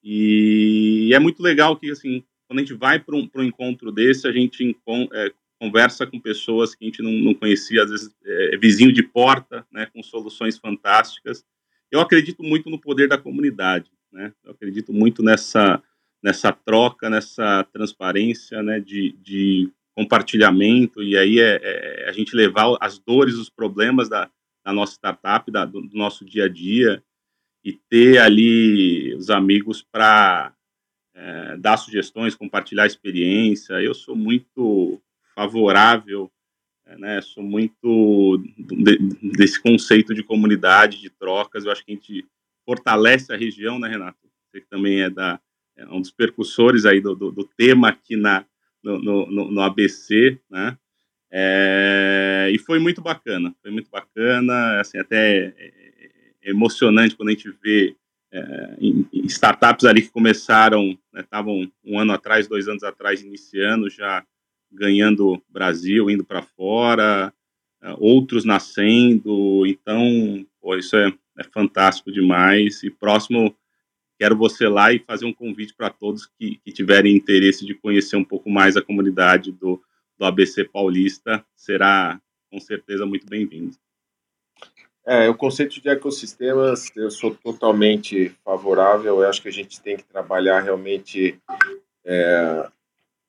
e 0.03 1.11
é 1.13 1.19
muito 1.19 1.41
legal 1.43 1.77
que, 1.77 1.91
assim, 1.91 2.23
quando 2.47 2.59
a 2.59 2.61
gente 2.61 2.73
vai 2.73 2.99
para 2.99 3.15
um, 3.15 3.29
um 3.35 3.43
encontro 3.43 3.91
desse, 3.91 4.27
a 4.27 4.31
gente 4.31 4.75
é, 5.13 5.33
conversa 5.59 6.05
com 6.05 6.19
pessoas 6.19 6.75
que 6.75 6.85
a 6.85 6.87
gente 6.87 7.01
não, 7.01 7.11
não 7.11 7.33
conhecia, 7.33 7.83
às 7.83 7.89
vezes 7.89 8.15
é, 8.23 8.55
é, 8.55 8.57
vizinho 8.57 8.91
de 8.91 9.03
porta, 9.03 9.65
né, 9.71 9.87
com 9.87 10.01
soluções 10.03 10.57
fantásticas. 10.57 11.43
Eu 11.91 11.99
acredito 11.99 12.43
muito 12.43 12.69
no 12.69 12.79
poder 12.79 13.07
da 13.07 13.17
comunidade, 13.17 13.89
né? 14.11 14.33
Eu 14.43 14.51
acredito 14.51 14.93
muito 14.93 15.23
nessa 15.23 15.81
nessa 16.21 16.51
troca, 16.51 17.09
nessa 17.09 17.63
transparência, 17.71 18.61
né, 18.63 18.79
de, 18.79 19.15
de 19.21 19.71
compartilhamento 19.95 21.01
e 21.01 21.17
aí 21.17 21.39
é, 21.39 21.59
é, 21.61 22.09
a 22.09 22.11
gente 22.11 22.35
levar 22.35 22.75
as 22.81 22.99
dores, 22.99 23.35
os 23.35 23.49
problemas 23.49 24.09
da, 24.09 24.29
da 24.65 24.73
nossa 24.73 24.93
startup, 24.93 25.49
da, 25.51 25.63
do, 25.63 25.81
do 25.81 25.97
nosso 25.97 26.25
dia 26.25 26.45
a 26.45 26.49
dia 26.49 27.03
e 27.63 27.73
ter 27.73 28.19
ali 28.19 29.13
os 29.15 29.29
amigos 29.29 29.81
para 29.81 30.53
é, 31.15 31.57
dar 31.57 31.77
sugestões, 31.77 32.35
compartilhar 32.35 32.85
experiência. 32.85 33.73
Eu 33.81 33.93
sou 33.93 34.15
muito 34.15 35.01
favorável, 35.37 36.31
é, 36.87 36.97
né? 36.97 37.21
Sou 37.21 37.43
muito 37.43 38.43
de, 38.57 38.97
desse 39.37 39.61
conceito 39.61 40.15
de 40.15 40.23
comunidade, 40.23 40.99
de 40.99 41.11
trocas. 41.11 41.63
Eu 41.63 41.71
acho 41.71 41.85
que 41.85 41.91
a 41.91 41.95
gente 41.95 42.25
fortalece 42.65 43.31
a 43.31 43.37
região, 43.37 43.77
né, 43.77 43.87
Renato? 43.87 44.17
Você 44.49 44.61
que 44.61 44.67
também 44.67 45.01
é 45.01 45.09
da 45.11 45.39
é 45.75 45.85
um 45.89 46.01
dos 46.01 46.09
percussores 46.09 46.87
aí 46.87 46.99
do, 46.99 47.13
do, 47.13 47.31
do 47.31 47.43
tema 47.55 47.89
aqui 47.89 48.15
na 48.15 48.43
no, 48.81 48.97
no, 48.97 49.51
no 49.51 49.61
ABC, 49.61 50.39
né? 50.49 50.75
É, 51.29 52.49
e 52.51 52.57
foi 52.57 52.79
muito 52.79 53.01
bacana, 53.01 53.53
foi 53.61 53.69
muito 53.69 53.91
bacana, 53.91 54.79
assim 54.79 54.97
até 54.97 55.53
é, 55.57 55.71
é 56.41 56.49
emocionante 56.49 57.15
quando 57.15 57.29
a 57.29 57.31
gente 57.33 57.51
vê 57.61 57.95
é, 58.31 58.77
startups 59.25 59.85
ali 59.85 60.01
que 60.01 60.09
começaram, 60.09 60.97
estavam 61.15 61.61
né, 61.61 61.69
um 61.85 61.99
ano 61.99 62.13
atrás, 62.13 62.47
dois 62.47 62.67
anos 62.67 62.81
atrás, 62.81 63.21
iniciando 63.21 63.89
já 63.89 64.25
ganhando 64.71 65.41
Brasil, 65.49 66.09
indo 66.09 66.23
para 66.23 66.41
fora, 66.41 67.33
é, 67.81 67.95
outros 67.97 68.45
nascendo. 68.45 69.65
Então, 69.65 70.45
pô, 70.61 70.75
isso 70.75 70.95
é, 70.95 71.13
é, 71.37 71.43
fantástico 71.43 72.11
demais. 72.11 72.83
E 72.83 72.89
próximo, 72.89 73.55
quero 74.19 74.35
você 74.35 74.67
lá 74.67 74.91
e 74.91 74.99
fazer 74.99 75.25
um 75.25 75.33
convite 75.33 75.73
para 75.73 75.89
todos 75.89 76.25
que, 76.25 76.59
que, 76.63 76.71
tiverem 76.71 77.15
interesse 77.15 77.65
de 77.65 77.75
conhecer 77.75 78.15
um 78.15 78.23
pouco 78.23 78.49
mais 78.49 78.75
a 78.75 78.81
comunidade 78.81 79.51
do, 79.51 79.81
do 80.17 80.25
ABC 80.25 80.65
Paulista. 80.65 81.45
Será 81.55 82.19
com 82.51 82.59
certeza 82.59 83.05
muito 83.05 83.27
bem-vindo. 83.27 83.75
É, 85.05 85.29
o 85.29 85.35
conceito 85.35 85.81
de 85.81 85.87
ecossistemas, 85.87 86.91
eu 86.93 87.09
sou 87.09 87.33
totalmente 87.33 88.29
favorável. 88.43 89.21
Eu 89.21 89.29
acho 89.29 89.41
que 89.41 89.47
a 89.47 89.53
gente 89.53 89.81
tem 89.81 89.95
que 89.95 90.03
trabalhar 90.03 90.59
realmente 90.59 91.39
é, 92.03 92.69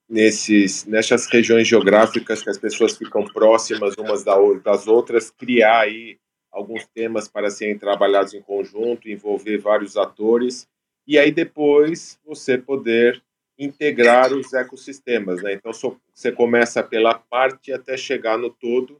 nesses, 0.09 0.85
nessas 0.85 1.27
regiões 1.27 1.67
geográficas 1.67 2.41
que 2.41 2.49
as 2.49 2.57
pessoas 2.57 2.97
ficam 2.97 3.23
próximas 3.25 3.95
umas 3.97 4.23
das 4.63 4.87
outras, 4.87 5.29
criar 5.29 5.81
aí 5.81 6.17
alguns 6.51 6.87
temas 6.87 7.27
para 7.27 7.51
serem 7.51 7.77
trabalhados 7.77 8.33
em 8.33 8.41
conjunto, 8.41 9.07
envolver 9.07 9.59
vários 9.59 9.95
atores, 9.95 10.67
e 11.07 11.17
aí 11.17 11.31
depois 11.31 12.19
você 12.25 12.57
poder 12.57 13.21
integrar 13.57 14.33
os 14.33 14.53
ecossistemas, 14.53 15.43
né? 15.43 15.53
Então 15.53 15.71
você 16.13 16.31
começa 16.31 16.81
pela 16.81 17.13
parte 17.13 17.71
até 17.71 17.95
chegar 17.95 18.37
no 18.37 18.49
todo, 18.49 18.99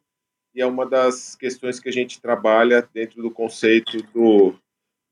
e 0.54 0.62
é 0.62 0.66
uma 0.66 0.86
das 0.86 1.36
questões 1.36 1.80
que 1.80 1.90
a 1.90 1.92
gente 1.92 2.22
trabalha 2.22 2.88
dentro 2.94 3.22
do 3.22 3.32
conceito 3.32 4.02
do 4.14 4.54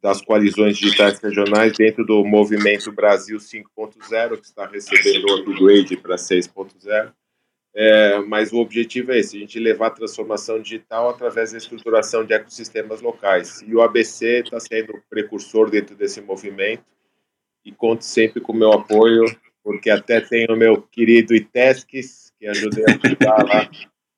das 0.01 0.21
coalizões 0.21 0.77
digitais 0.77 1.19
regionais 1.19 1.73
dentro 1.73 2.05
do 2.05 2.23
movimento 2.23 2.91
Brasil 2.91 3.37
5.0, 3.37 4.37
que 4.37 4.45
está 4.45 4.67
recebendo 4.67 5.25
o 5.25 5.35
upgrade 5.37 5.97
para 5.97 6.15
6.0. 6.15 7.11
É, 7.79 8.19
mas 8.21 8.51
o 8.51 8.57
objetivo 8.57 9.11
é 9.11 9.19
esse, 9.19 9.37
a 9.37 9.39
gente 9.39 9.59
levar 9.59 9.87
a 9.87 9.91
transformação 9.91 10.59
digital 10.59 11.09
através 11.09 11.51
da 11.51 11.59
estruturação 11.59 12.25
de 12.25 12.33
ecossistemas 12.33 13.01
locais. 13.01 13.61
E 13.67 13.75
o 13.75 13.81
ABC 13.81 14.39
está 14.39 14.59
sendo 14.59 14.99
precursor 15.09 15.69
dentro 15.69 15.95
desse 15.95 16.19
movimento 16.21 16.85
e 17.63 17.71
conte 17.71 18.05
sempre 18.05 18.41
com 18.41 18.51
o 18.51 18.55
meu 18.55 18.71
apoio, 18.71 19.25
porque 19.63 19.89
até 19.89 20.21
tenho 20.21 20.53
o 20.53 20.57
meu 20.57 20.81
querido 20.81 21.35
Itesques, 21.35 22.31
que 22.39 22.47
ajudei 22.47 22.83
a 22.87 22.95
ajudar 22.95 23.45
lá 23.45 23.69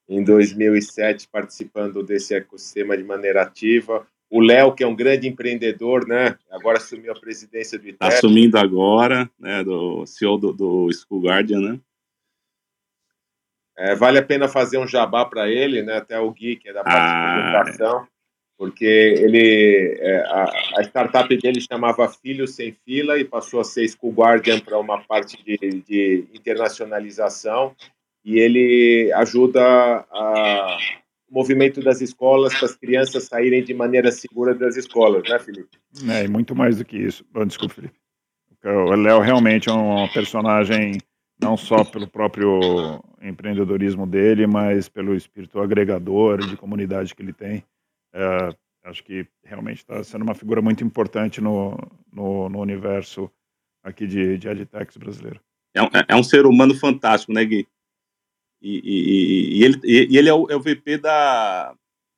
em 0.07 0.23
2007, 0.23 1.27
participando 1.29 2.01
desse 2.01 2.33
ecossistema 2.33 2.95
de 2.95 3.03
maneira 3.03 3.41
ativa 3.41 4.07
o 4.29 4.39
Léo, 4.39 4.73
que 4.73 4.83
é 4.83 4.87
um 4.87 4.95
grande 4.95 5.27
empreendedor, 5.27 6.07
né? 6.07 6.37
Agora 6.51 6.77
assumiu 6.77 7.11
a 7.11 7.19
presidência 7.19 7.79
do 7.79 7.87
ITEP. 7.87 8.05
Assumindo 8.05 8.57
agora, 8.57 9.29
né? 9.39 9.63
Do 9.63 10.05
CEO 10.05 10.37
do, 10.37 10.53
do 10.53 10.89
School 10.93 11.21
Guardian, 11.21 11.59
né? 11.59 11.79
É, 13.77 13.95
vale 13.95 14.19
a 14.19 14.23
pena 14.23 14.47
fazer 14.47 14.77
um 14.77 14.85
jabá 14.85 15.25
para 15.25 15.49
ele, 15.49 15.81
né? 15.81 15.97
Até 15.97 16.19
o 16.19 16.29
Gui, 16.31 16.57
que 16.57 16.69
é 16.69 16.73
da 16.73 16.83
parte 16.83 16.97
ah, 16.97 17.33
de 17.33 17.69
educação, 17.69 18.07
porque 18.57 18.85
ele, 18.85 19.97
é, 19.99 20.19
a, 20.27 20.51
a, 20.77 20.83
startup 20.83 21.35
dele 21.37 21.61
chamava 21.61 22.09
Filho 22.09 22.45
Sem 22.45 22.75
Fila 22.85 23.17
e 23.17 23.23
passou 23.23 23.61
a 23.61 23.63
ser 23.63 23.87
School 23.87 24.11
Guardian 24.11 24.59
para 24.59 24.77
uma 24.77 25.01
parte 25.01 25.41
de, 25.43 25.57
de 25.87 26.25
internacionalização 26.33 27.73
e 28.23 28.37
ele 28.37 29.11
ajuda 29.13 29.63
a 30.11 30.77
movimento 31.31 31.81
das 31.81 32.01
escolas 32.01 32.53
para 32.55 32.65
as 32.65 32.75
crianças 32.75 33.25
saírem 33.25 33.63
de 33.63 33.73
maneira 33.73 34.11
segura 34.11 34.53
das 34.53 34.75
escolas, 34.75 35.23
né, 35.29 35.39
Felipe? 35.39 35.77
É, 36.09 36.25
e 36.25 36.27
muito 36.27 36.55
mais 36.55 36.77
do 36.77 36.85
que 36.85 36.97
isso. 36.97 37.25
Oh, 37.33 37.45
desculpa, 37.45 37.75
Felipe. 37.75 37.95
O 38.63 38.95
Léo 38.95 39.21
realmente 39.21 39.69
é 39.69 39.73
um 39.73 40.07
personagem 40.09 40.97
não 41.41 41.55
só 41.55 41.85
pelo 41.85 42.07
próprio 42.07 43.01
empreendedorismo 43.21 44.05
dele, 44.05 44.45
mas 44.45 44.89
pelo 44.89 45.15
espírito 45.15 45.59
agregador 45.59 46.45
de 46.45 46.57
comunidade 46.57 47.15
que 47.15 47.21
ele 47.21 47.31
tem. 47.31 47.63
É, 48.13 48.53
acho 48.83 49.03
que 49.03 49.25
realmente 49.43 49.77
está 49.77 50.03
sendo 50.03 50.23
uma 50.23 50.35
figura 50.35 50.61
muito 50.61 50.83
importante 50.83 51.39
no, 51.39 51.77
no, 52.11 52.49
no 52.49 52.59
universo 52.59 53.31
aqui 53.83 54.05
de, 54.05 54.37
de 54.37 54.49
edtechs 54.49 54.97
brasileiro. 54.97 55.39
É 55.73 55.81
um, 55.81 55.89
é 56.07 56.15
um 56.15 56.23
ser 56.23 56.45
humano 56.45 56.75
fantástico, 56.75 57.31
né, 57.31 57.45
Gui? 57.45 57.67
E, 58.61 58.81
e, 58.83 59.59
e 59.59 59.63
ele, 59.63 59.79
e, 59.83 60.17
ele 60.17 60.29
é 60.29 60.33
o, 60.33 60.49
é 60.49 60.57
VP 60.57 60.97
da, 60.97 61.73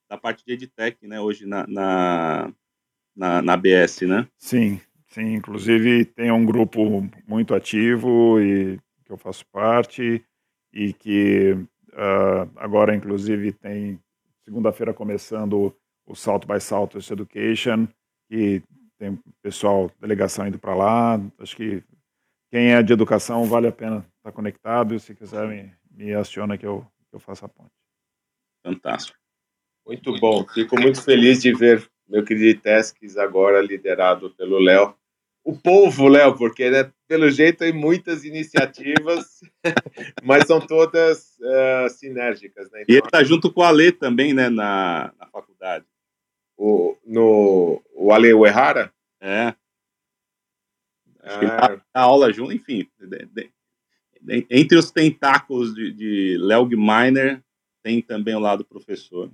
da 0.09 0.17
parte 0.17 0.43
de 0.45 0.53
EdTech, 0.53 1.07
né, 1.07 1.19
hoje 1.19 1.45
na, 1.45 1.65
na, 1.67 2.53
na, 3.15 3.41
na 3.41 3.53
ABS, 3.53 4.01
né? 4.01 4.27
Sim, 4.37 4.79
sim. 5.09 5.33
Inclusive 5.33 6.05
tem 6.05 6.31
um 6.31 6.45
grupo 6.45 7.07
muito 7.27 7.53
ativo 7.53 8.39
e 8.39 8.79
que 9.05 9.11
eu 9.11 9.17
faço 9.17 9.45
parte 9.47 10.23
e 10.73 10.93
que 10.93 11.51
uh, 11.89 12.49
agora, 12.55 12.95
inclusive, 12.95 13.51
tem 13.51 13.99
segunda-feira 14.43 14.93
começando 14.93 15.75
o 16.05 16.15
Salto 16.15 16.47
by 16.47 16.59
Salto 16.59 16.97
Education, 16.97 17.87
que 18.29 18.63
tem 18.97 19.19
pessoal, 19.41 19.91
delegação 19.99 20.47
indo 20.47 20.59
para 20.59 20.75
lá. 20.75 21.19
Acho 21.39 21.55
que 21.55 21.83
quem 22.49 22.73
é 22.73 22.83
de 22.83 22.93
educação 22.93 23.45
vale 23.45 23.67
a 23.67 23.71
pena 23.71 24.05
estar 24.17 24.31
conectado 24.31 24.93
e 24.93 24.99
se 24.99 25.15
quiserem 25.15 25.71
me 26.01 26.13
aciona 26.15 26.57
que 26.57 26.65
eu, 26.65 26.85
que 27.09 27.15
eu 27.15 27.19
faço 27.19 27.45
a 27.45 27.49
ponte. 27.49 27.71
fantástico. 28.65 29.17
Muito 29.85 30.13
bom. 30.19 30.45
Fico 30.47 30.79
muito 30.79 31.03
feliz 31.03 31.41
de 31.41 31.53
ver 31.53 31.89
meu 32.07 32.23
querido 32.23 32.61
Tesques 32.61 33.17
agora 33.17 33.61
liderado 33.61 34.31
pelo 34.35 34.59
Léo. 34.59 34.95
O 35.43 35.57
povo, 35.57 36.07
Léo, 36.07 36.37
porque 36.37 36.69
né, 36.69 36.91
pelo 37.07 37.29
jeito 37.29 37.59
tem 37.59 37.73
muitas 37.73 38.23
iniciativas, 38.23 39.39
mas 40.23 40.45
são 40.45 40.59
todas 40.59 41.35
uh, 41.39 41.89
sinérgicas. 41.89 42.69
Né? 42.71 42.83
Então, 42.83 42.95
e 42.95 42.97
ele 42.97 43.07
está 43.07 43.23
junto 43.23 43.51
com 43.51 43.61
o 43.61 43.63
Ale 43.63 43.91
também, 43.91 44.33
né, 44.33 44.49
na, 44.49 45.11
na 45.17 45.27
faculdade. 45.27 45.85
O, 46.55 46.95
no, 47.03 47.81
o 47.95 48.13
Ale 48.13 48.33
Uehara? 48.33 48.93
É. 49.19 49.55
Acho 51.23 51.39
que 51.39 51.45
ele 51.45 51.55
tá 51.55 51.81
na 51.95 52.01
aula 52.01 52.31
junto, 52.31 52.51
enfim. 52.51 52.87
De, 52.99 53.25
de, 53.25 53.51
entre 54.49 54.77
os 54.77 54.91
tentáculos 54.91 55.73
de, 55.73 55.91
de 55.91 56.37
Léo 56.39 56.67
Miner, 56.67 57.41
tem 57.83 58.01
também 58.01 58.35
o 58.35 58.39
lado 58.39 58.65
professor. 58.65 59.31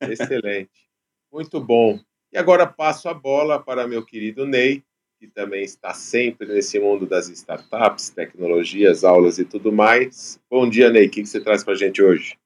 Excelente. 0.00 0.70
Muito 1.32 1.60
bom. 1.60 1.98
E 2.32 2.38
agora 2.38 2.66
passo 2.66 3.08
a 3.08 3.14
bola 3.14 3.62
para 3.62 3.86
meu 3.86 4.04
querido 4.04 4.46
Ney, 4.46 4.82
que 5.18 5.26
também 5.26 5.62
está 5.62 5.94
sempre 5.94 6.46
nesse 6.48 6.78
mundo 6.78 7.06
das 7.06 7.28
startups, 7.28 8.10
tecnologias, 8.10 9.04
aulas 9.04 9.38
e 9.38 9.44
tudo 9.44 9.70
mais. 9.70 10.40
Bom 10.50 10.68
dia, 10.68 10.90
Ney. 10.90 11.06
O 11.06 11.10
que 11.10 11.24
você 11.24 11.40
traz 11.40 11.62
para 11.62 11.74
a 11.74 11.76
gente 11.76 12.02
hoje? 12.02 12.36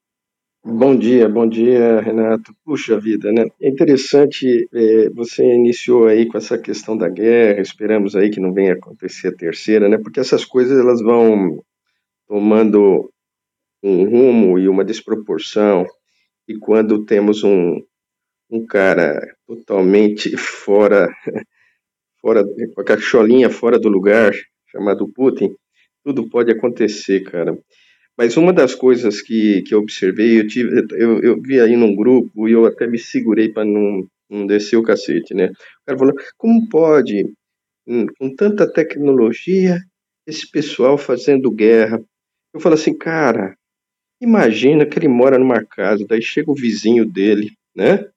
Bom 0.69 0.97
dia, 0.97 1.29
bom 1.29 1.47
dia, 1.47 2.01
Renato. 2.01 2.53
Puxa 2.65 2.99
vida, 2.99 3.31
né? 3.31 3.47
É 3.61 3.69
interessante, 3.69 4.67
é, 4.73 5.09
você 5.11 5.43
iniciou 5.55 6.07
aí 6.07 6.25
com 6.27 6.37
essa 6.37 6.57
questão 6.57 6.97
da 6.97 7.07
guerra, 7.07 7.61
esperamos 7.61 8.17
aí 8.17 8.29
que 8.29 8.41
não 8.41 8.53
venha 8.53 8.73
acontecer 8.73 9.29
a 9.29 9.35
terceira, 9.35 9.87
né? 9.87 9.97
Porque 9.97 10.19
essas 10.19 10.43
coisas 10.43 10.77
elas 10.77 11.01
vão 11.01 11.63
tomando 12.27 13.11
um 13.83 14.03
rumo 14.09 14.59
e 14.59 14.67
uma 14.67 14.83
desproporção, 14.83 15.85
e 16.47 16.55
quando 16.57 17.05
temos 17.05 17.43
um, 17.43 17.81
um 18.49 18.65
cara 18.65 19.19
totalmente 19.45 20.35
fora, 20.37 21.07
fora 22.21 22.43
com 22.73 22.81
a 22.81 22.83
cacholinha 22.83 23.49
fora 23.49 23.79
do 23.79 23.89
lugar, 23.89 24.33
chamado 24.67 25.07
Putin, 25.13 25.55
tudo 26.03 26.29
pode 26.29 26.51
acontecer, 26.51 27.21
cara. 27.21 27.57
Mas 28.17 28.35
uma 28.35 28.51
das 28.51 28.73
coisas 28.73 29.21
que, 29.21 29.61
que 29.61 29.75
eu 29.75 29.79
observei, 29.79 30.39
eu, 30.39 30.47
tive, 30.47 30.85
eu, 30.93 31.21
eu 31.21 31.41
vi 31.41 31.59
aí 31.59 31.75
num 31.75 31.95
grupo 31.95 32.47
e 32.47 32.51
eu 32.51 32.65
até 32.65 32.87
me 32.87 32.97
segurei 32.97 33.49
para 33.49 33.63
não, 33.63 34.07
não 34.29 34.47
descer 34.47 34.75
o 34.75 34.83
cacete, 34.83 35.35
né? 35.35 35.47
O 35.47 35.85
cara 35.85 35.99
falou, 35.99 36.13
como 36.35 36.67
pode, 36.67 37.29
hum, 37.85 38.07
com 38.17 38.35
tanta 38.35 38.71
tecnologia, 38.71 39.77
esse 40.25 40.49
pessoal 40.49 40.97
fazendo 40.97 41.51
guerra? 41.51 42.01
Eu 42.53 42.59
falo 42.59 42.75
assim, 42.75 42.97
cara, 42.97 43.57
imagina 44.21 44.85
que 44.85 44.97
ele 44.97 45.07
mora 45.07 45.37
numa 45.37 45.63
casa, 45.63 46.05
daí 46.07 46.21
chega 46.21 46.51
o 46.51 46.55
vizinho 46.55 47.05
dele, 47.05 47.51
né? 47.75 48.07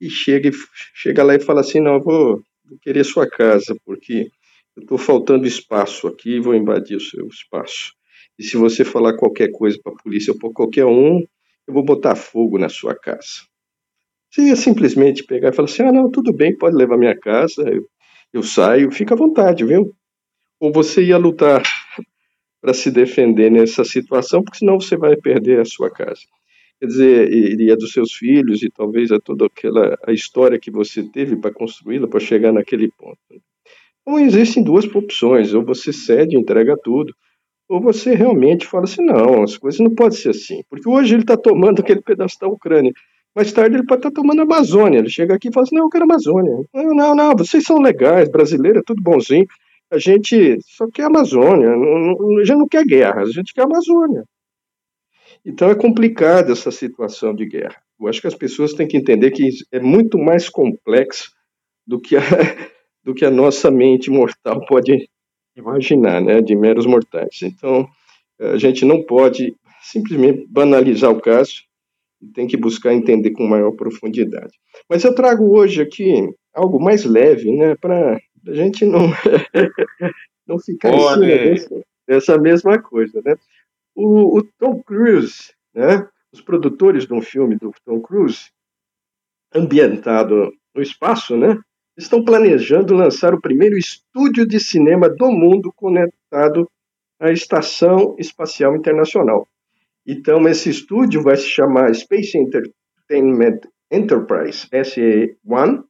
E 0.00 0.10
chega, 0.10 0.50
chega 0.94 1.22
lá 1.22 1.34
e 1.34 1.40
fala 1.40 1.60
assim, 1.60 1.80
não, 1.80 1.94
eu 1.94 2.02
vou, 2.02 2.42
vou 2.64 2.78
querer 2.80 3.04
sua 3.04 3.28
casa, 3.28 3.76
porque 3.84 4.30
eu 4.76 4.82
estou 4.82 4.98
faltando 4.98 5.46
espaço 5.46 6.06
aqui, 6.06 6.40
vou 6.40 6.54
invadir 6.54 6.96
o 6.96 7.00
seu 7.00 7.26
espaço. 7.26 7.92
E 8.38 8.42
se 8.42 8.56
você 8.56 8.84
falar 8.84 9.16
qualquer 9.16 9.50
coisa 9.52 9.78
para 9.82 9.92
a 9.92 9.96
polícia 9.96 10.32
ou 10.32 10.38
para 10.38 10.50
qualquer 10.50 10.86
um, 10.86 11.20
eu 11.66 11.74
vou 11.74 11.84
botar 11.84 12.16
fogo 12.16 12.58
na 12.58 12.68
sua 12.68 12.94
casa. 12.94 13.46
Você 14.30 14.42
ia 14.42 14.56
simplesmente 14.56 15.24
pegar 15.24 15.50
e 15.50 15.52
falar 15.52 15.68
assim: 15.68 15.82
ah, 15.82 15.92
não, 15.92 16.10
tudo 16.10 16.32
bem, 16.32 16.56
pode 16.56 16.74
levar 16.74 16.96
minha 16.96 17.18
casa, 17.18 17.62
eu, 17.68 17.86
eu 18.32 18.42
saio, 18.42 18.90
fica 18.90 19.14
à 19.14 19.16
vontade, 19.16 19.64
viu? 19.64 19.94
Ou 20.58 20.72
você 20.72 21.04
ia 21.04 21.18
lutar 21.18 21.62
para 22.62 22.72
se 22.72 22.92
defender 22.92 23.50
nessa 23.50 23.84
situação, 23.84 24.42
porque 24.42 24.58
senão 24.58 24.80
você 24.80 24.96
vai 24.96 25.16
perder 25.16 25.60
a 25.60 25.64
sua 25.64 25.90
casa. 25.90 26.20
Quer 26.78 26.86
dizer, 26.86 27.32
iria 27.32 27.76
dos 27.76 27.92
seus 27.92 28.12
filhos 28.12 28.62
e 28.62 28.70
talvez 28.70 29.10
a 29.10 29.18
toda 29.18 29.46
aquela 29.46 29.98
a 30.06 30.12
história 30.12 30.58
que 30.58 30.70
você 30.70 31.02
teve 31.02 31.36
para 31.36 31.52
construí-la, 31.52 32.06
para 32.06 32.20
chegar 32.20 32.52
naquele 32.52 32.88
ponto. 32.96 33.18
Então, 34.00 34.18
existem 34.18 34.62
duas 34.62 34.84
opções: 34.94 35.52
ou 35.54 35.64
você 35.64 35.92
cede, 35.92 36.36
entrega 36.36 36.76
tudo, 36.76 37.12
ou 37.68 37.80
você 37.80 38.14
realmente 38.14 38.66
fala 38.66 38.84
assim, 38.84 39.04
não, 39.04 39.42
as 39.42 39.56
coisas 39.56 39.80
não 39.80 39.94
podem 39.94 40.16
ser 40.18 40.30
assim, 40.30 40.62
porque 40.70 40.88
hoje 40.88 41.14
ele 41.14 41.22
está 41.22 41.36
tomando 41.36 41.80
aquele 41.80 42.00
pedaço 42.00 42.38
da 42.40 42.46
Ucrânia, 42.46 42.92
mais 43.34 43.52
tarde 43.52 43.76
ele 43.76 43.86
pode 43.86 44.00
estar 44.00 44.10
tá 44.10 44.14
tomando 44.14 44.40
a 44.40 44.42
Amazônia, 44.42 44.98
ele 44.98 45.08
chega 45.08 45.34
aqui 45.34 45.48
e 45.48 45.52
fala 45.52 45.64
assim, 45.64 45.76
não, 45.76 45.84
eu 45.84 45.88
quero 45.88 46.04
a 46.04 46.06
Amazônia, 46.06 46.64
não, 46.74 46.94
não, 46.94 47.14
não, 47.14 47.36
vocês 47.36 47.64
são 47.64 47.80
legais, 47.80 48.28
brasileiro 48.28 48.80
é 48.80 48.82
tudo 48.84 49.02
bonzinho, 49.02 49.46
a 49.92 49.98
gente 49.98 50.58
só 50.62 50.90
quer 50.90 51.04
Amazônia, 51.04 51.76
não, 51.76 52.38
a 52.38 52.44
gente 52.44 52.56
não 52.56 52.66
quer 52.66 52.84
guerra, 52.84 53.20
a 53.20 53.26
gente 53.26 53.52
quer 53.52 53.62
Amazônia. 53.62 54.24
Então 55.44 55.68
é 55.68 55.74
complicada 55.74 56.52
essa 56.52 56.70
situação 56.70 57.34
de 57.34 57.44
guerra. 57.44 57.76
Eu 58.00 58.08
acho 58.08 58.20
que 58.20 58.26
as 58.26 58.34
pessoas 58.34 58.72
têm 58.72 58.88
que 58.88 58.96
entender 58.96 59.30
que 59.32 59.50
é 59.70 59.80
muito 59.80 60.18
mais 60.18 60.48
complexo 60.48 61.30
do 61.86 62.00
que 62.00 62.16
a, 62.16 62.20
do 63.04 63.12
que 63.14 63.24
a 63.24 63.30
nossa 63.30 63.70
mente 63.70 64.10
mortal 64.10 64.64
pode 64.66 65.08
imaginar, 65.54 66.22
né, 66.22 66.40
de 66.40 66.56
meros 66.56 66.86
mortais. 66.86 67.42
Então, 67.42 67.86
a 68.40 68.56
gente 68.56 68.86
não 68.86 69.02
pode 69.02 69.54
simplesmente 69.82 70.46
banalizar 70.48 71.10
o 71.10 71.20
caso 71.20 71.64
e 72.22 72.28
tem 72.28 72.46
que 72.46 72.56
buscar 72.56 72.94
entender 72.94 73.32
com 73.32 73.46
maior 73.46 73.72
profundidade. 73.72 74.58
Mas 74.88 75.04
eu 75.04 75.14
trago 75.14 75.54
hoje 75.54 75.82
aqui 75.82 76.30
algo 76.54 76.80
mais 76.80 77.04
leve, 77.04 77.52
né, 77.52 77.74
para 77.74 78.18
a 78.46 78.54
gente 78.54 78.84
não 78.84 79.08
não 80.46 80.58
ficar 80.58 80.90
Boa, 80.90 81.12
em 81.12 81.14
cima 81.14 81.26
dessa, 81.26 81.84
dessa, 82.06 82.38
mesma 82.38 82.80
coisa, 82.80 83.20
né? 83.24 83.36
O, 83.94 84.38
o, 84.38 84.42
Tom 84.58 84.82
Cruise, 84.82 85.52
né? 85.74 86.08
Os 86.32 86.40
produtores 86.40 87.06
de 87.06 87.12
um 87.12 87.20
filme 87.20 87.56
do 87.56 87.72
Tom 87.84 88.00
Cruise 88.00 88.50
ambientado 89.54 90.52
no 90.74 90.82
espaço, 90.82 91.36
né? 91.36 91.58
estão 91.96 92.24
planejando 92.24 92.94
lançar 92.94 93.34
o 93.34 93.40
primeiro 93.40 93.76
estúdio 93.76 94.46
de 94.46 94.58
cinema 94.58 95.08
do 95.08 95.30
mundo 95.30 95.72
conectado 95.74 96.68
à 97.20 97.30
Estação 97.30 98.16
Espacial 98.18 98.74
Internacional. 98.74 99.46
Então, 100.06 100.48
esse 100.48 100.70
estúdio 100.70 101.22
vai 101.22 101.36
se 101.36 101.46
chamar 101.46 101.94
Space 101.94 102.36
Entertainment 102.36 103.60
Enterprise, 103.90 104.66
SE-1, 104.72 105.84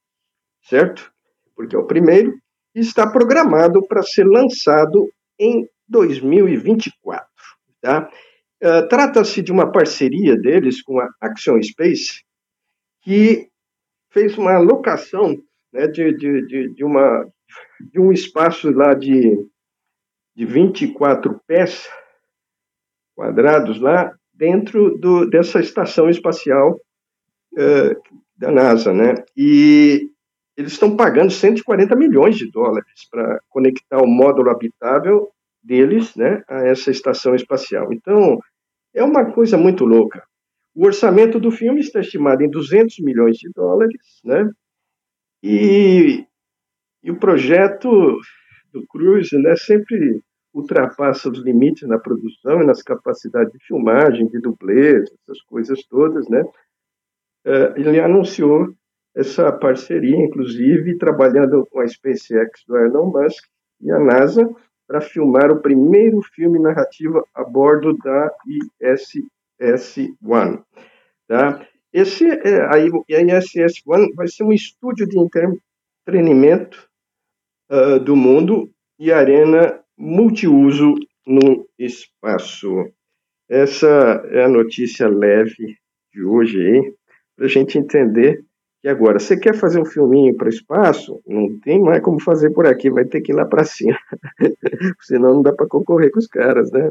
certo? 0.62 1.12
Porque 1.54 1.74
é 1.76 1.78
o 1.78 1.86
primeiro, 1.86 2.36
e 2.74 2.80
está 2.80 3.06
programado 3.06 3.86
para 3.86 4.02
ser 4.02 4.24
lançado 4.24 5.10
em 5.38 5.68
2024. 5.88 7.26
Tá? 7.80 8.10
Uh, 8.62 8.88
Trata-se 8.88 9.42
de 9.42 9.52
uma 9.52 9.70
parceria 9.70 10.36
deles 10.36 10.82
com 10.82 11.00
a 11.00 11.08
Action 11.20 11.60
Space, 11.62 12.22
que 13.02 13.48
fez 14.10 14.38
uma 14.38 14.58
locação 14.58 15.36
né, 15.72 15.86
de, 15.86 16.16
de, 16.16 16.46
de, 16.46 16.74
de, 16.74 16.84
uma, 16.84 17.26
de 17.80 18.00
um 18.00 18.12
espaço 18.12 18.70
lá 18.70 18.94
de, 18.94 19.36
de 20.34 20.46
24 20.46 21.40
pés 21.46 21.88
quadrados 23.14 23.80
lá 23.80 24.14
dentro 24.32 24.96
do, 24.98 25.28
dessa 25.28 25.60
estação 25.60 26.08
espacial 26.08 26.80
uh, 27.54 28.02
da 28.36 28.50
NASA, 28.50 28.92
né? 28.92 29.14
E 29.36 30.11
eles 30.56 30.72
estão 30.72 30.96
pagando 30.96 31.30
140 31.30 31.96
milhões 31.96 32.36
de 32.36 32.50
dólares 32.50 33.08
para 33.10 33.40
conectar 33.48 33.98
o 33.98 34.06
módulo 34.06 34.50
habitável 34.50 35.30
deles, 35.62 36.14
né, 36.16 36.42
a 36.48 36.66
essa 36.66 36.90
estação 36.90 37.34
espacial. 37.34 37.92
Então, 37.92 38.38
é 38.94 39.02
uma 39.02 39.32
coisa 39.32 39.56
muito 39.56 39.84
louca. 39.84 40.22
O 40.74 40.86
orçamento 40.86 41.38
do 41.38 41.50
filme 41.50 41.80
está 41.80 42.00
estimado 42.00 42.42
em 42.42 42.50
200 42.50 42.98
milhões 43.00 43.36
de 43.36 43.50
dólares, 43.54 44.20
né? 44.24 44.50
E, 45.42 46.26
e 47.02 47.10
o 47.10 47.18
projeto 47.18 48.18
do 48.72 48.86
Cruise 48.86 49.36
né, 49.36 49.54
sempre 49.56 50.22
ultrapassa 50.52 51.30
os 51.30 51.38
limites 51.38 51.88
na 51.88 51.98
produção 51.98 52.62
e 52.62 52.66
nas 52.66 52.82
capacidades 52.82 53.52
de 53.52 53.64
filmagem, 53.64 54.28
de 54.28 54.38
dublês, 54.38 55.10
essas 55.22 55.40
coisas 55.42 55.82
todas, 55.86 56.28
né? 56.28 56.42
Uh, 57.44 57.76
ele 57.76 58.00
anunciou 58.00 58.72
essa 59.14 59.52
parceria, 59.52 60.16
inclusive, 60.16 60.96
trabalhando 60.96 61.66
com 61.70 61.80
a 61.80 61.88
SpaceX 61.88 62.64
do 62.66 62.76
Elon 62.78 63.10
Musk 63.10 63.44
e 63.80 63.90
a 63.90 63.98
NASA 63.98 64.48
para 64.86 65.00
filmar 65.00 65.50
o 65.50 65.60
primeiro 65.60 66.20
filme 66.34 66.58
narrativo 66.58 67.26
a 67.34 67.44
bordo 67.44 67.96
da 67.98 68.30
ISS-1. 68.82 70.62
Tá? 71.28 71.66
Esse, 71.92 72.26
é, 72.26 72.62
a, 72.62 72.78
ISS 72.78 73.82
One 73.86 74.12
vai 74.14 74.26
ser 74.28 74.44
um 74.44 74.52
estúdio 74.52 75.06
de 75.06 75.18
entretenimento 75.18 76.88
uh, 77.70 78.00
do 78.00 78.16
mundo 78.16 78.70
e 78.98 79.12
arena 79.12 79.78
multiuso 79.96 80.94
no 81.26 81.68
espaço. 81.78 82.90
Essa 83.48 83.86
é 84.30 84.44
a 84.44 84.48
notícia 84.48 85.06
leve 85.08 85.76
de 86.12 86.24
hoje 86.24 86.94
para 87.36 87.46
a 87.46 87.48
gente 87.48 87.78
entender 87.78 88.44
que 88.82 88.88
agora, 88.88 89.20
você 89.20 89.36
quer 89.36 89.54
fazer 89.54 89.80
um 89.80 89.84
filminho 89.84 90.36
para 90.36 90.46
o 90.46 90.50
espaço? 90.50 91.22
Não 91.24 91.56
tem 91.60 91.80
mais 91.80 92.02
como 92.02 92.20
fazer 92.20 92.50
por 92.50 92.66
aqui, 92.66 92.90
vai 92.90 93.04
ter 93.04 93.20
que 93.20 93.30
ir 93.30 93.34
lá 93.36 93.44
para 93.44 93.64
cima. 93.64 93.96
Senão 95.02 95.34
não 95.34 95.42
dá 95.42 95.52
para 95.52 95.68
concorrer 95.68 96.10
com 96.10 96.18
os 96.18 96.26
caras, 96.26 96.72
né? 96.72 96.90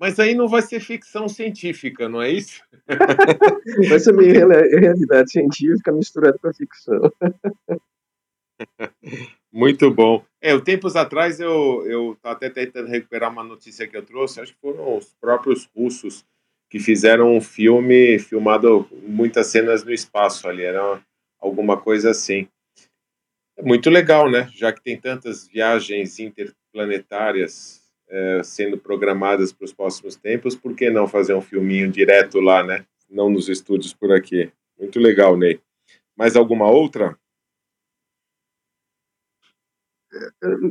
Mas 0.00 0.18
aí 0.18 0.34
não 0.34 0.48
vai 0.48 0.62
ser 0.62 0.80
ficção 0.80 1.28
científica, 1.28 2.08
não 2.08 2.22
é 2.22 2.30
isso? 2.30 2.62
vai 3.90 4.00
ser 4.00 4.14
meio 4.14 4.48
realidade 4.48 5.30
científica 5.30 5.92
misturada 5.92 6.38
com 6.38 6.48
a 6.48 6.54
ficção. 6.54 7.12
Muito 9.52 9.90
bom. 9.92 10.24
É, 10.40 10.58
tempos 10.58 10.96
atrás 10.96 11.38
eu 11.38 11.86
eu 11.86 12.16
até 12.22 12.48
tentando 12.48 12.88
recuperar 12.88 13.30
uma 13.30 13.44
notícia 13.44 13.86
que 13.86 13.96
eu 13.96 14.02
trouxe, 14.02 14.40
acho 14.40 14.54
que 14.54 14.60
foram 14.60 14.96
os 14.96 15.14
próprios 15.20 15.68
russos 15.76 16.24
que 16.72 16.78
fizeram 16.78 17.36
um 17.36 17.40
filme 17.42 18.18
filmado 18.18 18.88
muitas 19.06 19.48
cenas 19.48 19.84
no 19.84 19.92
espaço 19.92 20.48
ali, 20.48 20.62
era 20.62 21.02
alguma 21.38 21.76
coisa 21.76 22.08
assim. 22.08 22.48
É 23.58 23.62
muito 23.62 23.90
legal, 23.90 24.30
né? 24.30 24.48
Já 24.54 24.72
que 24.72 24.82
tem 24.82 24.98
tantas 24.98 25.46
viagens 25.46 26.18
interplanetárias 26.18 27.82
é, 28.08 28.40
sendo 28.42 28.78
programadas 28.78 29.52
para 29.52 29.66
os 29.66 29.72
próximos 29.74 30.16
tempos, 30.16 30.56
por 30.56 30.74
que 30.74 30.88
não 30.88 31.06
fazer 31.06 31.34
um 31.34 31.42
filminho 31.42 31.92
direto 31.92 32.40
lá, 32.40 32.62
né? 32.62 32.86
Não 33.10 33.28
nos 33.28 33.50
estúdios 33.50 33.92
por 33.92 34.10
aqui. 34.10 34.50
Muito 34.78 34.98
legal, 34.98 35.36
Ney. 35.36 35.60
Mais 36.16 36.36
alguma 36.36 36.70
outra? 36.70 37.18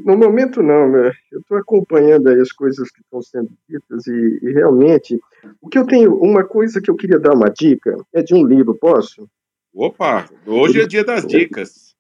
No 0.06 0.18
momento, 0.18 0.62
não. 0.62 0.90
Né? 0.90 1.12
Eu 1.32 1.40
estou 1.40 1.58
acompanhando 1.58 2.30
as 2.30 2.52
coisas 2.52 2.90
que 2.92 3.02
estão 3.02 3.22
sendo 3.22 3.52
ditas 3.68 4.08
e, 4.08 4.40
e, 4.42 4.52
realmente, 4.52 5.20
o 5.62 5.68
que 5.68 5.78
eu 5.78 5.86
tenho, 5.86 6.16
uma 6.16 6.44
coisa 6.44 6.82
que 6.82 6.90
eu 6.90 6.96
queria 6.96 7.20
dar 7.20 7.34
uma 7.34 7.50
dica 7.50 7.96
é 8.14 8.22
de 8.22 8.34
um 8.36 8.46
livro, 8.46 8.76
posso? 8.76 9.28
Opa, 9.74 10.30
hoje 10.46 10.82
é 10.82 10.86
dia 10.86 11.04
das 11.04 11.26
dicas. 11.26 11.96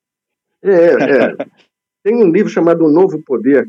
É, 0.61 0.71
é. 0.71 1.35
Tem 2.03 2.15
um 2.15 2.31
livro 2.31 2.49
chamado 2.49 2.83
O 2.83 2.91
Novo 2.91 3.21
Poder, 3.23 3.67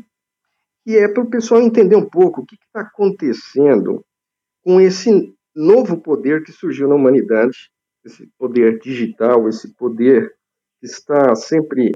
que 0.83 0.97
é 0.97 1.07
para 1.07 1.23
o 1.23 1.29
pessoal 1.29 1.61
entender 1.61 1.95
um 1.95 2.07
pouco 2.07 2.41
o 2.41 2.45
que 2.45 2.55
está 2.55 2.81
acontecendo 2.81 4.03
com 4.63 4.81
esse 4.81 5.33
novo 5.55 5.97
poder 5.97 6.43
que 6.43 6.51
surgiu 6.51 6.87
na 6.87 6.95
humanidade, 6.95 7.71
esse 8.03 8.27
poder 8.37 8.79
digital, 8.79 9.47
esse 9.47 9.73
poder 9.75 10.33
que 10.79 10.87
está 10.87 11.35
sempre 11.35 11.91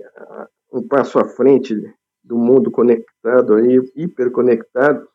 um 0.72 0.86
passo 0.86 1.20
à 1.20 1.26
frente 1.26 1.76
do 2.24 2.38
mundo 2.38 2.70
conectado, 2.70 3.55
aí, 3.55 3.80
hiperconectado. 3.95 5.07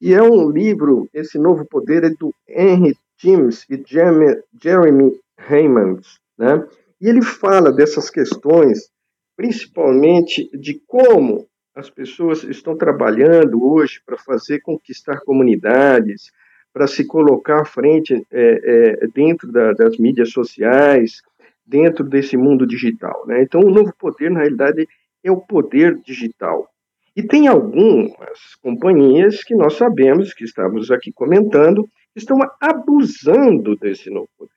E 0.00 0.14
é 0.14 0.22
um 0.22 0.50
livro, 0.50 1.08
esse 1.12 1.38
novo 1.38 1.64
poder 1.64 2.04
é 2.04 2.10
do 2.10 2.34
Henry 2.48 2.96
James 3.18 3.66
e 3.68 3.82
Jeremy 3.86 5.20
Raymond, 5.38 6.06
né? 6.38 6.66
E 7.00 7.08
ele 7.08 7.22
fala 7.22 7.72
dessas 7.72 8.10
questões, 8.10 8.90
principalmente 9.36 10.50
de 10.56 10.80
como 10.86 11.46
as 11.74 11.88
pessoas 11.88 12.44
estão 12.44 12.76
trabalhando 12.76 13.64
hoje 13.64 14.02
para 14.04 14.18
fazer 14.18 14.60
conquistar 14.60 15.20
comunidades, 15.20 16.30
para 16.72 16.86
se 16.86 17.06
colocar 17.06 17.62
à 17.62 17.64
frente 17.64 18.26
é, 18.30 19.00
é, 19.02 19.06
dentro 19.08 19.50
da, 19.50 19.72
das 19.72 19.96
mídias 19.98 20.30
sociais, 20.30 21.22
dentro 21.70 22.04
desse 22.04 22.36
mundo 22.36 22.66
digital. 22.66 23.24
Né? 23.26 23.42
Então, 23.42 23.60
o 23.60 23.70
novo 23.70 23.94
poder, 23.96 24.30
na 24.30 24.40
realidade, 24.40 24.86
é 25.22 25.30
o 25.30 25.40
poder 25.40 25.96
digital. 26.02 26.68
E 27.16 27.22
tem 27.22 27.46
algumas 27.46 28.54
companhias 28.60 29.42
que 29.44 29.54
nós 29.54 29.74
sabemos, 29.74 30.34
que 30.34 30.44
estamos 30.44 30.90
aqui 30.90 31.12
comentando, 31.12 31.88
estão 32.14 32.38
abusando 32.60 33.76
desse 33.76 34.10
novo 34.10 34.28
poder. 34.36 34.52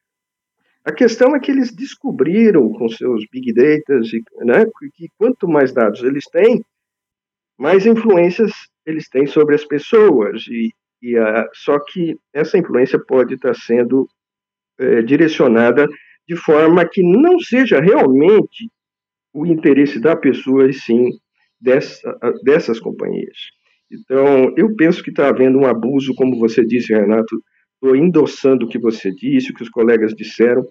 A 0.86 0.92
questão 0.92 1.36
é 1.36 1.40
que 1.40 1.52
eles 1.52 1.74
descobriram 1.74 2.70
com 2.74 2.90
seus 2.90 3.26
big 3.32 3.54
data 3.54 4.02
né, 4.42 4.66
que 4.96 5.08
quanto 5.18 5.48
mais 5.48 5.72
dados 5.72 6.04
eles 6.04 6.26
têm, 6.26 6.62
mais 7.58 7.86
influências 7.86 8.52
eles 8.86 9.08
têm 9.08 9.26
sobre 9.26 9.56
as 9.56 9.64
pessoas. 9.64 10.46
E, 10.50 10.74
e 11.02 11.18
a, 11.18 11.50
só 11.54 11.80
que 11.80 12.18
essa 12.34 12.58
influência 12.58 13.00
pode 13.00 13.36
estar 13.36 13.56
sendo 13.56 14.10
é, 14.78 15.02
direcionada 15.02 15.88
de 16.28 16.36
forma 16.36 16.88
que 16.88 17.02
não 17.04 17.40
seja 17.40 17.80
realmente 17.80 18.70
o 19.34 19.46
interesse 19.46 20.00
da 20.00 20.16
pessoa, 20.16 20.70
e 20.70 20.74
sim 20.74 21.10
dessa, 21.60 22.18
dessas 22.44 22.80
companhias. 22.80 23.38
Então, 23.92 24.54
eu 24.58 24.76
penso 24.76 25.04
que 25.04 25.10
está 25.10 25.28
havendo 25.28 25.60
um 25.60 25.66
abuso, 25.66 26.14
como 26.16 26.38
você 26.40 26.66
disse, 26.66 26.94
Renato, 26.94 27.36
estou 27.76 27.96
endossando 27.96 28.66
o 28.66 28.70
que 28.70 28.80
você 28.80 29.12
disse, 29.12 29.52
o 29.52 29.54
que 29.54 29.64
os 29.64 29.70
colegas 29.70 30.14
disseram, 30.14 30.66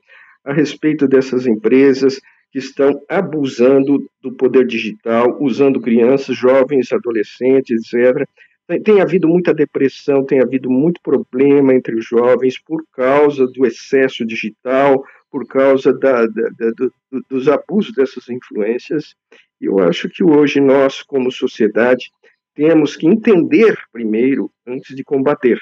a 0.44 0.52
respeito 0.52 1.06
dessas 1.06 1.46
empresas 1.46 2.18
que 2.50 2.58
estão 2.58 3.00
abusando 3.08 4.04
do 4.20 4.34
poder 4.36 4.66
digital, 4.66 5.38
usando 5.40 5.80
crianças, 5.80 6.36
jovens, 6.36 6.92
adolescentes, 6.92 7.92
etc. 7.94 8.28
Tem, 8.66 8.82
tem, 8.82 9.00
havido 9.00 9.28
muita 9.28 9.54
depressão, 9.54 10.24
tem 10.24 10.40
havido 10.40 10.70
muito 10.70 11.00
problema 11.02 11.74
entre 11.74 11.94
os 11.94 12.04
jovens 12.06 12.60
por 12.60 12.82
causa 12.92 13.46
do 13.46 13.64
excesso 13.64 14.26
digital, 14.26 15.02
por 15.32 15.46
causa 15.46 15.94
da, 15.94 16.26
da, 16.26 16.70
do, 16.76 16.92
dos 17.28 17.48
abusos 17.48 17.92
dessas 17.94 18.28
influências. 18.28 19.14
E 19.58 19.64
eu 19.64 19.78
acho 19.78 20.10
que 20.10 20.22
hoje 20.22 20.60
nós, 20.60 21.02
como 21.02 21.32
sociedade, 21.32 22.10
temos 22.54 22.96
que 22.96 23.06
entender 23.06 23.78
primeiro 23.90 24.52
antes 24.66 24.94
de 24.94 25.02
combater. 25.02 25.58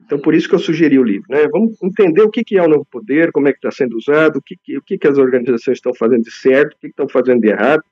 Então, 0.00 0.18
por 0.18 0.34
isso 0.34 0.48
que 0.48 0.54
eu 0.54 0.58
sugeri 0.58 0.98
o 0.98 1.04
livro. 1.04 1.26
Né? 1.28 1.46
Vamos 1.48 1.80
entender 1.82 2.22
o 2.22 2.30
que, 2.30 2.56
é 2.56 2.62
o 2.62 2.68
novo 2.68 2.86
poder, 2.90 3.30
como 3.32 3.48
é 3.48 3.52
que 3.52 3.58
está 3.58 3.70
sendo 3.70 3.96
usado, 3.96 4.38
o 4.38 4.42
que, 4.42 4.56
o 4.76 4.82
que, 4.82 5.06
as 5.06 5.18
organizações 5.18 5.76
estão 5.76 5.94
fazendo 5.94 6.22
de 6.22 6.32
certo, 6.32 6.72
o 6.72 6.78
que, 6.78 6.86
estão 6.86 7.08
fazendo 7.08 7.42
de 7.42 7.48
errado. 7.48 7.84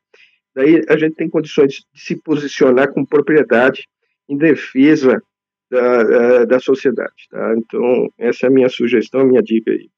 Daí 0.54 0.82
a 0.88 0.96
gente 0.96 1.14
tem 1.14 1.28
condições 1.28 1.74
de 1.74 1.84
se 1.94 2.16
posicionar 2.16 2.92
com 2.92 3.04
propriedade 3.04 3.86
em 4.28 4.36
defesa 4.36 5.22
da, 5.70 6.02
da, 6.02 6.44
da 6.46 6.58
sociedade. 6.58 7.28
Tá? 7.30 7.54
Então, 7.56 8.08
essa 8.18 8.46
é 8.46 8.48
a 8.48 8.52
minha 8.52 8.68
sugestão, 8.70 9.20
a 9.20 9.24
minha 9.24 9.42
dica 9.42 9.70
aí 9.70 9.88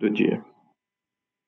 do 0.00 0.08
dia. 0.08 0.42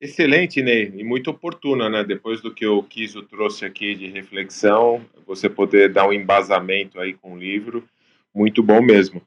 Excelente, 0.00 0.62
Ney, 0.62 0.90
e 0.96 1.04
muito 1.04 1.30
oportuna, 1.30 1.90
né? 1.90 2.02
Depois 2.02 2.40
do 2.40 2.54
que 2.54 2.66
o 2.66 2.82
Kiso 2.82 3.22
trouxe 3.22 3.66
aqui 3.66 3.94
de 3.94 4.06
reflexão, 4.06 5.04
você 5.26 5.46
poder 5.46 5.92
dar 5.92 6.08
um 6.08 6.12
embasamento 6.12 6.98
aí 6.98 7.12
com 7.12 7.34
o 7.34 7.38
livro, 7.38 7.86
muito 8.34 8.62
bom 8.62 8.80
mesmo. 8.80 9.20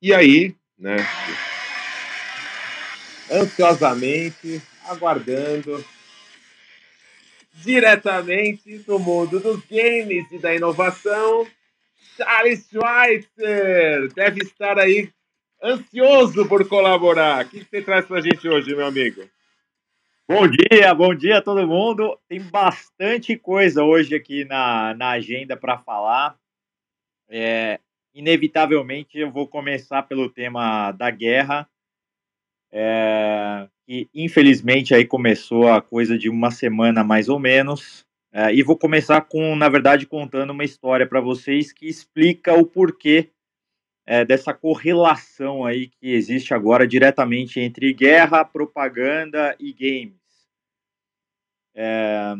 E 0.00 0.14
aí, 0.14 0.54
né, 0.78 0.96
ansiosamente, 3.32 4.62
aguardando, 4.86 5.84
diretamente 7.54 8.78
do 8.78 9.00
mundo 9.00 9.40
dos 9.40 9.60
games 9.66 10.30
e 10.30 10.38
da 10.38 10.54
inovação, 10.54 11.46
Charles 12.16 12.68
Schweitzer 12.68 14.12
deve 14.14 14.42
estar 14.42 14.78
aí 14.78 15.10
ansioso 15.60 16.46
por 16.46 16.68
colaborar. 16.68 17.44
O 17.44 17.48
que 17.48 17.64
você 17.64 17.82
traz 17.82 18.04
para 18.06 18.18
a 18.18 18.22
gente 18.22 18.48
hoje, 18.48 18.74
meu 18.74 18.86
amigo? 18.86 19.22
Bom 20.28 20.46
dia, 20.46 20.94
bom 20.94 21.12
dia 21.12 21.38
a 21.38 21.42
todo 21.42 21.66
mundo. 21.66 22.16
Tem 22.28 22.40
bastante 22.40 23.36
coisa 23.36 23.82
hoje 23.82 24.14
aqui 24.14 24.44
na, 24.44 24.94
na 24.94 25.10
agenda 25.10 25.56
para 25.56 25.78
falar. 25.78 26.38
É, 27.28 27.80
inevitavelmente 28.14 29.18
eu 29.18 29.32
vou 29.32 29.48
começar 29.48 30.04
pelo 30.04 30.30
tema 30.30 30.92
da 30.92 31.10
guerra, 31.10 31.68
é, 32.70 33.68
que 33.84 34.08
infelizmente 34.14 34.94
aí 34.94 35.04
começou 35.04 35.68
a 35.68 35.82
coisa 35.82 36.16
de 36.16 36.30
uma 36.30 36.52
semana 36.52 37.02
mais 37.02 37.28
ou 37.28 37.40
menos. 37.40 38.06
É, 38.32 38.54
e 38.54 38.62
vou 38.62 38.78
começar 38.78 39.22
com, 39.22 39.56
na 39.56 39.68
verdade, 39.68 40.06
contando 40.06 40.50
uma 40.50 40.64
história 40.64 41.06
para 41.06 41.20
vocês 41.20 41.72
que 41.72 41.88
explica 41.88 42.54
o 42.54 42.64
porquê 42.64 43.31
é, 44.04 44.24
dessa 44.24 44.52
correlação 44.52 45.64
aí 45.64 45.88
que 45.88 46.12
existe 46.12 46.52
agora 46.52 46.86
diretamente 46.86 47.60
entre 47.60 47.92
guerra, 47.92 48.44
propaganda 48.44 49.56
e 49.58 49.72
games. 49.72 50.20
É, 51.74 52.34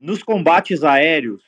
nos 0.00 0.22
combates 0.22 0.82
aéreos, 0.82 1.42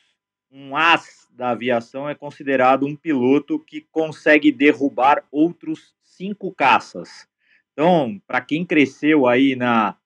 um 0.50 0.76
as 0.76 1.28
da 1.30 1.50
aviação 1.50 2.08
é 2.08 2.14
considerado 2.14 2.86
um 2.86 2.96
piloto 2.96 3.58
que 3.60 3.82
consegue 3.92 4.50
derrubar 4.50 5.24
outros 5.30 5.94
cinco 6.02 6.52
caças. 6.52 7.28
Então, 7.72 8.20
para 8.26 8.40
quem 8.40 8.64
cresceu 8.64 9.26
aí 9.26 9.54
na, 9.54 9.96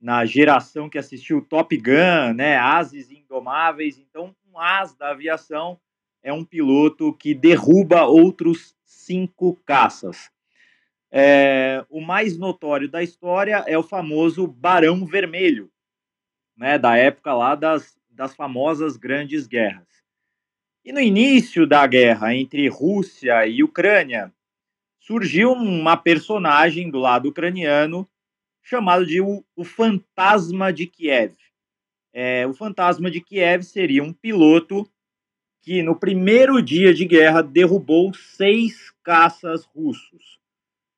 na 0.00 0.24
geração 0.24 0.88
que 0.88 0.98
assistiu 0.98 1.42
Top 1.42 1.76
Gun, 1.76 2.34
né, 2.34 2.56
Ases 2.56 3.10
Indomáveis, 3.10 3.98
então 3.98 4.36
um 4.46 4.58
as 4.58 4.94
da 4.94 5.10
aviação 5.10 5.80
é 6.22 6.32
um 6.32 6.44
piloto 6.44 7.12
que 7.12 7.34
derruba 7.34 8.04
outros 8.04 8.77
cinco 8.88 9.54
caças. 9.66 10.30
É, 11.10 11.84
o 11.90 12.00
mais 12.00 12.38
notório 12.38 12.88
da 12.88 13.02
história 13.02 13.62
é 13.66 13.76
o 13.76 13.82
famoso 13.82 14.46
Barão 14.46 15.04
Vermelho, 15.06 15.70
né, 16.56 16.78
da 16.78 16.96
época 16.96 17.34
lá 17.34 17.54
das, 17.54 17.98
das 18.08 18.34
famosas 18.34 18.96
grandes 18.96 19.46
guerras. 19.46 19.86
E 20.84 20.92
no 20.92 21.00
início 21.00 21.66
da 21.66 21.86
guerra 21.86 22.34
entre 22.34 22.66
Rússia 22.68 23.46
e 23.46 23.62
Ucrânia, 23.62 24.32
surgiu 24.98 25.52
uma 25.52 25.96
personagem 25.96 26.90
do 26.90 26.98
lado 26.98 27.28
ucraniano 27.28 28.08
chamado 28.62 29.04
de 29.04 29.20
o, 29.20 29.44
o 29.54 29.64
Fantasma 29.64 30.72
de 30.72 30.86
Kiev. 30.86 31.34
É, 32.12 32.46
o 32.46 32.54
Fantasma 32.54 33.10
de 33.10 33.20
Kiev 33.20 33.62
seria 33.62 34.02
um 34.02 34.12
piloto 34.12 34.90
que 35.68 35.82
no 35.82 35.94
primeiro 35.94 36.62
dia 36.62 36.94
de 36.94 37.04
guerra 37.04 37.42
derrubou 37.42 38.14
seis 38.14 38.90
caças 39.02 39.66
russos. 39.66 40.40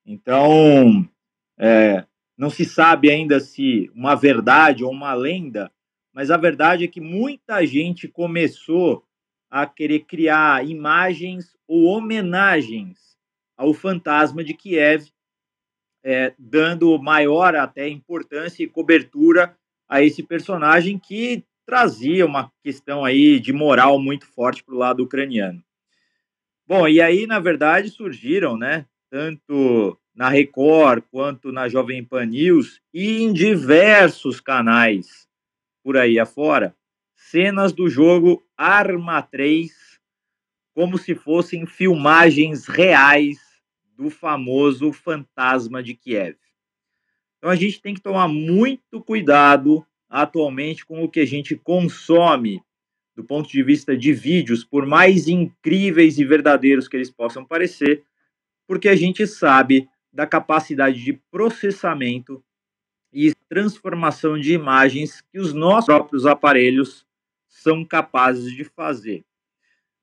Então, 0.06 1.10
é, 1.58 2.06
não 2.38 2.48
se 2.50 2.64
sabe 2.64 3.10
ainda 3.10 3.40
se 3.40 3.90
uma 3.96 4.14
verdade 4.14 4.84
ou 4.84 4.92
uma 4.92 5.12
lenda, 5.12 5.72
mas 6.12 6.30
a 6.30 6.36
verdade 6.36 6.84
é 6.84 6.86
que 6.86 7.00
muita 7.00 7.66
gente 7.66 8.06
começou 8.06 9.04
a 9.50 9.66
querer 9.66 10.04
criar 10.04 10.64
imagens 10.64 11.56
ou 11.66 11.86
homenagens 11.86 13.18
ao 13.56 13.74
fantasma 13.74 14.44
de 14.44 14.54
Kiev, 14.54 15.08
é, 16.04 16.32
dando 16.38 16.96
maior 16.96 17.56
até 17.56 17.88
importância 17.88 18.62
e 18.62 18.68
cobertura 18.68 19.58
a 19.88 20.00
esse 20.00 20.22
personagem 20.22 20.96
que 20.96 21.44
trazia 21.70 22.26
uma 22.26 22.52
questão 22.64 23.04
aí 23.04 23.38
de 23.38 23.52
moral 23.52 23.96
muito 23.96 24.26
forte 24.26 24.60
para 24.64 24.74
o 24.74 24.78
lado 24.78 25.04
ucraniano. 25.04 25.62
Bom, 26.66 26.88
e 26.88 27.00
aí, 27.00 27.28
na 27.28 27.38
verdade, 27.38 27.90
surgiram, 27.90 28.56
né, 28.56 28.86
tanto 29.08 29.96
na 30.12 30.28
Record 30.28 31.04
quanto 31.12 31.52
na 31.52 31.68
Jovem 31.68 32.04
Pan 32.04 32.26
News 32.26 32.82
e 32.92 33.22
em 33.22 33.32
diversos 33.32 34.40
canais 34.40 35.28
por 35.80 35.96
aí 35.96 36.18
afora, 36.18 36.74
cenas 37.14 37.72
do 37.72 37.88
jogo 37.88 38.44
Arma 38.56 39.22
3 39.22 39.70
como 40.74 40.98
se 40.98 41.14
fossem 41.14 41.66
filmagens 41.66 42.66
reais 42.66 43.38
do 43.96 44.10
famoso 44.10 44.92
fantasma 44.92 45.80
de 45.84 45.94
Kiev. 45.94 46.36
Então 47.38 47.48
a 47.48 47.54
gente 47.54 47.80
tem 47.80 47.94
que 47.94 48.02
tomar 48.02 48.26
muito 48.26 49.00
cuidado 49.00 49.86
atualmente 50.10 50.84
com 50.84 51.04
o 51.04 51.08
que 51.08 51.20
a 51.20 51.26
gente 51.26 51.56
consome 51.56 52.60
do 53.14 53.24
ponto 53.24 53.48
de 53.48 53.62
vista 53.62 53.96
de 53.96 54.12
vídeos, 54.12 54.64
por 54.64 54.86
mais 54.86 55.28
incríveis 55.28 56.18
e 56.18 56.24
verdadeiros 56.24 56.88
que 56.88 56.96
eles 56.96 57.10
possam 57.10 57.44
parecer, 57.44 58.02
porque 58.66 58.88
a 58.88 58.96
gente 58.96 59.26
sabe 59.26 59.88
da 60.12 60.26
capacidade 60.26 61.02
de 61.04 61.12
processamento 61.30 62.42
e 63.12 63.32
transformação 63.48 64.38
de 64.38 64.52
imagens 64.52 65.20
que 65.32 65.38
os 65.38 65.52
nossos 65.52 65.86
próprios 65.86 66.26
aparelhos 66.26 67.06
são 67.46 67.84
capazes 67.84 68.52
de 68.54 68.64
fazer. 68.64 69.24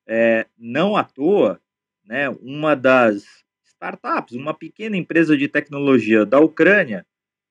É, 0.05 0.45
não 0.57 0.95
à 0.95 1.03
toa, 1.03 1.59
né, 2.05 2.29
uma 2.29 2.75
das 2.75 3.43
startups, 3.63 4.35
uma 4.35 4.53
pequena 4.53 4.95
empresa 4.95 5.35
de 5.35 5.47
tecnologia 5.47 6.25
da 6.25 6.39
Ucrânia, 6.39 7.05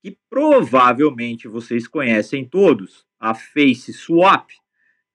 que 0.07 0.17
provavelmente 0.31 1.49
vocês 1.49 1.89
conhecem 1.89 2.45
todos, 2.45 3.05
a 3.19 3.35
Face 3.35 3.93
Swap, 3.93 4.51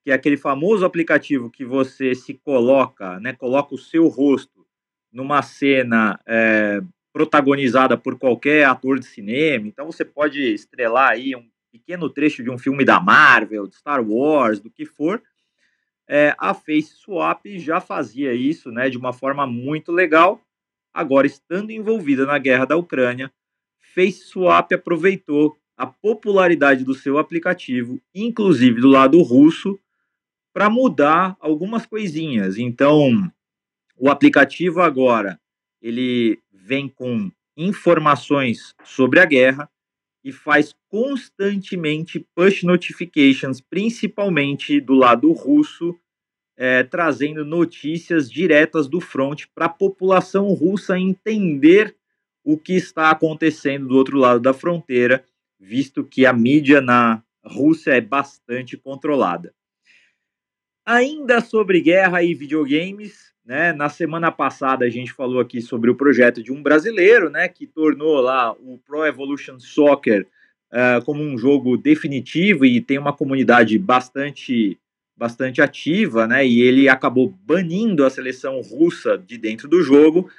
que 0.04 0.12
é 0.12 0.14
aquele 0.14 0.36
famoso 0.36 0.84
aplicativo 0.84 1.50
que 1.50 1.64
você 1.64 2.14
se 2.14 2.34
coloca, 2.34 3.18
né, 3.22 3.32
coloca 3.32 3.74
o 3.74 3.78
seu 3.78 4.10
rosto 4.10 4.68
numa 5.10 5.42
cena 5.42 6.20
é, 6.28 6.82
protagonizada 7.14 7.98
por 7.98 8.20
qualquer 8.20 8.66
ator 8.66 9.00
de 9.00 9.06
cinema. 9.06 9.66
Então 9.66 9.86
você 9.86 10.04
pode 10.04 10.42
estrelar 10.54 11.12
aí 11.12 11.34
um 11.38 11.50
pequeno 11.72 12.10
trecho 12.10 12.44
de 12.44 12.50
um 12.50 12.58
filme 12.58 12.84
da 12.84 13.00
Marvel, 13.00 13.68
de 13.68 13.76
Star 13.76 14.06
Wars, 14.06 14.60
do 14.60 14.70
que 14.70 14.86
for. 14.86 15.24
É, 16.06 16.36
a 16.38 16.54
Face 16.54 16.96
Swap 16.98 17.46
já 17.56 17.80
fazia 17.80 18.34
isso, 18.34 18.70
né, 18.70 18.90
de 18.90 18.98
uma 18.98 19.14
forma 19.14 19.48
muito 19.48 19.90
legal. 19.90 20.42
Agora, 20.94 21.26
estando 21.26 21.72
envolvida 21.72 22.26
na 22.26 22.38
guerra 22.38 22.66
da 22.66 22.76
Ucrânia, 22.76 23.32
FaceSwap 23.94 24.74
aproveitou 24.74 25.58
a 25.76 25.86
popularidade 25.86 26.84
do 26.84 26.94
seu 26.94 27.18
aplicativo, 27.18 28.00
inclusive 28.14 28.80
do 28.80 28.88
lado 28.88 29.22
russo, 29.22 29.80
para 30.54 30.70
mudar 30.70 31.36
algumas 31.40 31.86
coisinhas. 31.86 32.58
Então, 32.58 33.32
o 33.98 34.10
aplicativo 34.10 34.82
agora 34.82 35.40
ele 35.82 36.40
vem 36.52 36.88
com 36.88 37.32
informações 37.58 38.76
sobre 38.84 39.20
a 39.20 39.26
guerra 39.26 39.70
e 40.24 40.32
faz 40.32 40.76
constantemente 40.88 42.26
push 42.36 42.64
notifications, 42.64 43.60
principalmente 43.60 44.80
do 44.80 44.94
lado 44.94 45.32
russo, 45.32 45.98
é, 46.56 46.84
trazendo 46.84 47.44
notícias 47.44 48.30
diretas 48.30 48.88
do 48.88 49.02
front 49.02 49.46
para 49.56 49.66
a 49.66 49.70
população 49.70 50.54
russa 50.54 51.00
entender 51.00 51.96
o 52.44 52.58
que 52.58 52.74
está 52.74 53.12
acontecendo 53.12 53.88
do 53.88 53.96
outro 53.96 54.18
lado 54.18 54.40
da 54.40 54.54
fronteira, 54.54 55.24
visto 55.60 56.04
que 56.04 56.26
a 56.26 56.34
mídia 56.34 56.82
na 56.82 57.24
Rússia 57.44 57.92
é 57.92 58.02
bastante 58.02 58.78
controlada. 58.78 59.54
Ainda 60.86 61.42
sobre 61.42 61.82
guerra 61.82 62.24
e 62.24 62.34
videogames, 62.34 63.32
né? 63.46 63.74
Na 63.74 63.90
semana 63.90 64.32
passada 64.32 64.86
a 64.86 64.90
gente 64.90 65.12
falou 65.12 65.40
aqui 65.40 65.62
sobre 65.62 65.90
o 65.90 65.96
projeto 65.96 66.42
de 66.44 66.52
um 66.52 66.62
brasileiro, 66.62 67.30
né, 67.30 67.48
que 67.48 67.66
tornou 67.68 68.20
lá 68.20 68.52
o 68.54 68.80
Pro 68.86 69.06
Evolution 69.06 69.60
Soccer 69.60 70.28
uh, 70.72 71.04
como 71.04 71.24
um 71.24 71.38
jogo 71.38 71.78
definitivo 71.78 72.66
e 72.66 72.82
tem 72.82 72.98
uma 72.98 73.14
comunidade 73.14 73.78
bastante 73.78 74.78
bastante 75.16 75.62
ativa, 75.62 76.26
né? 76.26 76.44
E 76.44 76.62
ele 76.62 76.90
acabou 76.90 77.30
banindo 77.46 78.04
a 78.04 78.10
seleção 78.10 78.60
russa 78.60 79.20
de 79.20 79.38
dentro 79.38 79.68
do 79.68 79.84
jogo. 79.84 80.32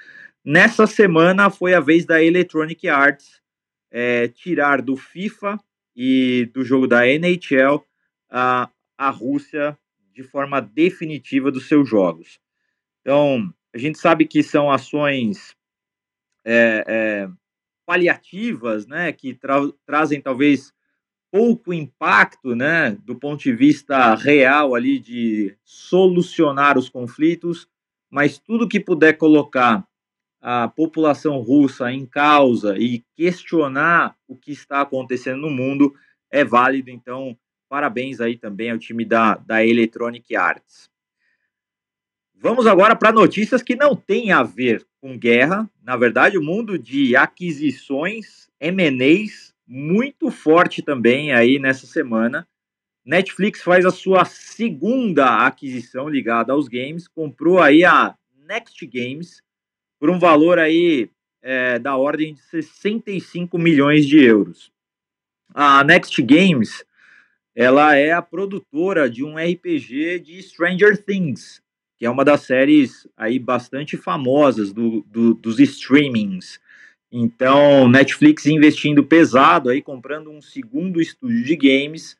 Nessa 0.44 0.88
semana 0.88 1.50
foi 1.50 1.72
a 1.72 1.78
vez 1.78 2.04
da 2.04 2.20
Electronic 2.20 2.88
Arts 2.88 3.40
é, 3.92 4.26
tirar 4.26 4.82
do 4.82 4.96
FIFA 4.96 5.56
e 5.94 6.50
do 6.52 6.64
jogo 6.64 6.88
da 6.88 7.06
NHL 7.06 7.86
a, 8.28 8.68
a 8.98 9.10
Rússia 9.10 9.78
de 10.12 10.24
forma 10.24 10.60
definitiva 10.60 11.52
dos 11.52 11.68
seus 11.68 11.88
jogos. 11.88 12.40
Então, 13.00 13.54
a 13.72 13.78
gente 13.78 13.98
sabe 13.98 14.26
que 14.26 14.42
são 14.42 14.68
ações 14.68 15.56
é, 16.44 16.84
é, 16.88 17.28
paliativas, 17.86 18.84
né, 18.86 19.12
que 19.12 19.34
tra 19.34 19.60
trazem 19.86 20.20
talvez 20.20 20.72
pouco 21.30 21.72
impacto, 21.72 22.56
né, 22.56 22.96
do 23.04 23.14
ponto 23.14 23.40
de 23.40 23.52
vista 23.52 24.16
real 24.16 24.74
ali 24.74 24.98
de 24.98 25.56
solucionar 25.64 26.76
os 26.76 26.88
conflitos, 26.88 27.68
mas 28.10 28.38
tudo 28.38 28.68
que 28.68 28.80
puder 28.80 29.14
colocar 29.16 29.86
a 30.42 30.66
população 30.66 31.38
russa 31.38 31.92
em 31.92 32.04
causa 32.04 32.76
e 32.76 33.04
questionar 33.14 34.16
o 34.26 34.36
que 34.36 34.50
está 34.50 34.80
acontecendo 34.80 35.42
no 35.42 35.50
mundo 35.50 35.94
é 36.28 36.44
válido. 36.44 36.90
Então, 36.90 37.38
parabéns 37.68 38.20
aí 38.20 38.36
também 38.36 38.70
ao 38.72 38.78
time 38.78 39.04
da, 39.04 39.36
da 39.36 39.64
Electronic 39.64 40.34
Arts. 40.34 40.90
Vamos 42.34 42.66
agora 42.66 42.96
para 42.96 43.12
notícias 43.12 43.62
que 43.62 43.76
não 43.76 43.94
têm 43.94 44.32
a 44.32 44.42
ver 44.42 44.84
com 45.00 45.16
guerra. 45.16 45.70
Na 45.80 45.96
verdade, 45.96 46.36
o 46.36 46.42
mundo 46.42 46.76
de 46.76 47.14
aquisições, 47.14 48.50
M&As, 48.58 49.54
muito 49.64 50.28
forte 50.28 50.82
também 50.82 51.32
aí 51.32 51.60
nessa 51.60 51.86
semana. 51.86 52.48
Netflix 53.04 53.62
faz 53.62 53.86
a 53.86 53.92
sua 53.92 54.24
segunda 54.24 55.46
aquisição 55.46 56.08
ligada 56.08 56.52
aos 56.52 56.66
games, 56.66 57.06
comprou 57.06 57.60
aí 57.60 57.84
a 57.84 58.16
Next 58.48 58.84
Games, 58.86 59.40
por 60.02 60.10
um 60.10 60.18
valor 60.18 60.58
aí 60.58 61.08
é, 61.40 61.78
da 61.78 61.96
ordem 61.96 62.34
de 62.34 62.40
65 62.40 63.56
milhões 63.56 64.04
de 64.04 64.20
euros. 64.20 64.72
A 65.54 65.84
Next 65.84 66.20
Games 66.20 66.84
ela 67.54 67.94
é 67.94 68.10
a 68.10 68.20
produtora 68.20 69.08
de 69.08 69.22
um 69.22 69.36
RPG 69.36 70.18
de 70.18 70.42
Stranger 70.42 71.00
Things, 71.00 71.62
que 71.96 72.04
é 72.04 72.10
uma 72.10 72.24
das 72.24 72.40
séries 72.40 73.06
aí 73.16 73.38
bastante 73.38 73.96
famosas 73.96 74.72
do, 74.72 75.02
do, 75.02 75.34
dos 75.34 75.60
streamings. 75.60 76.58
Então, 77.08 77.86
Netflix 77.86 78.44
investindo 78.46 79.04
pesado 79.04 79.70
aí, 79.70 79.80
comprando 79.80 80.32
um 80.32 80.42
segundo 80.42 81.00
estúdio 81.00 81.44
de 81.44 81.54
games 81.54 82.18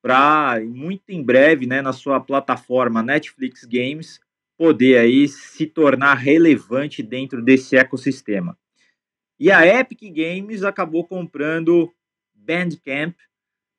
para 0.00 0.60
muito 0.64 1.10
em 1.10 1.24
breve, 1.24 1.66
né, 1.66 1.82
na 1.82 1.92
sua 1.92 2.20
plataforma 2.20 3.02
Netflix 3.02 3.64
Games, 3.64 4.20
poder 4.56 4.98
aí 4.98 5.28
se 5.28 5.66
tornar 5.66 6.14
relevante 6.14 7.02
dentro 7.02 7.42
desse 7.42 7.76
ecossistema. 7.76 8.58
E 9.38 9.50
a 9.50 9.66
Epic 9.66 10.00
Games 10.14 10.62
acabou 10.62 11.06
comprando 11.06 11.92
Bandcamp, 12.34 13.14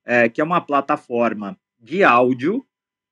é, 0.06 0.30
que 0.30 0.40
é 0.40 0.44
uma 0.44 0.62
plataforma 0.62 1.58
de 1.80 2.04
áudio 2.04 2.66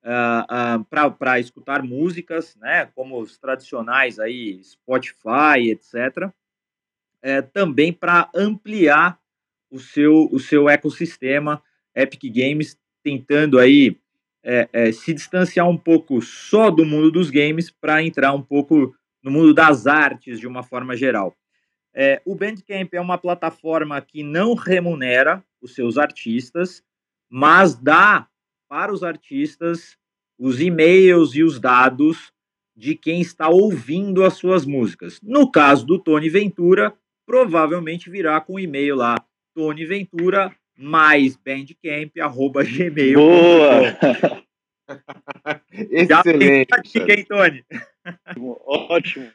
uh, 0.03 0.79
uh, 0.79 1.15
para 1.17 1.39
escutar 1.39 1.81
músicas, 1.81 2.55
né, 2.57 2.85
como 2.95 3.19
os 3.19 3.37
tradicionais 3.37 4.19
aí 4.19 4.63
Spotify, 4.63 5.71
etc. 5.71 6.29
É, 7.21 7.41
também 7.41 7.91
para 7.91 8.29
ampliar 8.35 9.19
o 9.69 9.79
seu, 9.79 10.29
o 10.31 10.39
seu 10.39 10.69
ecossistema. 10.69 11.61
Epic 11.95 12.23
Games 12.25 12.77
tentando 13.01 13.57
aí 13.57 13.99
é, 14.45 14.69
é, 14.71 14.91
se 14.91 15.11
distanciar 15.11 15.67
um 15.67 15.77
pouco 15.77 16.21
só 16.21 16.69
do 16.69 16.85
mundo 16.85 17.11
dos 17.11 17.31
games 17.31 17.71
para 17.71 18.03
entrar 18.03 18.31
um 18.31 18.43
pouco 18.43 18.95
no 19.23 19.31
mundo 19.31 19.55
das 19.55 19.87
artes 19.87 20.39
de 20.39 20.45
uma 20.45 20.61
forma 20.61 20.95
geral. 20.95 21.35
É, 21.93 22.21
o 22.23 22.35
Bandcamp 22.35 22.93
é 22.93 23.01
uma 23.01 23.17
plataforma 23.17 23.99
que 24.01 24.21
não 24.21 24.53
remunera 24.53 25.43
os 25.59 25.73
seus 25.73 25.97
artistas, 25.97 26.83
mas 27.27 27.73
dá 27.73 28.27
para 28.69 28.93
os 28.93 29.03
artistas 29.03 29.97
os 30.37 30.61
e-mails 30.61 31.33
e 31.33 31.41
os 31.41 31.59
dados 31.59 32.31
de 32.75 32.93
quem 32.93 33.21
está 33.21 33.49
ouvindo 33.49 34.23
as 34.23 34.33
suas 34.33 34.65
músicas. 34.65 35.19
No 35.23 35.49
caso 35.49 35.85
do 35.85 35.97
Tony 35.97 36.29
Ventura, 36.29 36.93
provavelmente 37.25 38.09
virá 38.09 38.39
com 38.41 38.55
o 38.55 38.59
e-mail 38.59 38.97
lá, 38.97 39.15
Tony 39.55 39.85
Ventura 39.85 40.53
mais 40.77 41.35
bandcamp@gmail. 41.35 43.15
Boa! 43.15 43.81
Excelente. 45.71 46.67
Já 46.69 46.77
dica, 46.77 47.13
hein, 47.13 47.25
Tony? 47.25 47.65
Ótimo. 48.65 49.31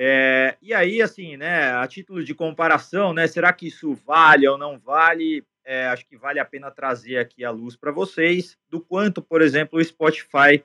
É, 0.00 0.56
e 0.62 0.72
aí, 0.72 1.02
assim, 1.02 1.36
né, 1.36 1.72
a 1.72 1.86
título 1.88 2.22
de 2.22 2.32
comparação, 2.32 3.12
né, 3.12 3.26
será 3.26 3.52
que 3.52 3.66
isso 3.66 3.94
vale 4.06 4.46
ou 4.46 4.56
não 4.56 4.78
vale? 4.78 5.44
É, 5.64 5.88
acho 5.88 6.06
que 6.06 6.16
vale 6.16 6.38
a 6.38 6.44
pena 6.44 6.70
trazer 6.70 7.18
aqui 7.18 7.44
a 7.44 7.50
luz 7.50 7.76
para 7.76 7.90
vocês 7.90 8.56
do 8.70 8.80
quanto, 8.80 9.20
por 9.20 9.42
exemplo, 9.42 9.78
o 9.78 9.84
Spotify 9.84 10.64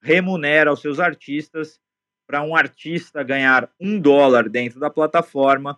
remunera 0.00 0.72
os 0.72 0.80
seus 0.80 1.00
artistas. 1.00 1.80
Para 2.26 2.44
um 2.44 2.54
artista 2.54 3.24
ganhar 3.24 3.68
um 3.80 3.98
dólar 3.98 4.48
dentro 4.48 4.78
da 4.78 4.88
plataforma, 4.88 5.76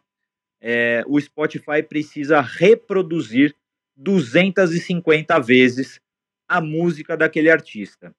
é, 0.63 1.03
o 1.09 1.21
Spotify 1.21 1.83
precisa 1.83 2.41
reproduzir 2.41 3.53
250 3.97 5.41
vezes 5.41 6.01
a 6.49 6.61
música 6.61 7.17
daquele 7.17 7.51
artista. 7.51 8.15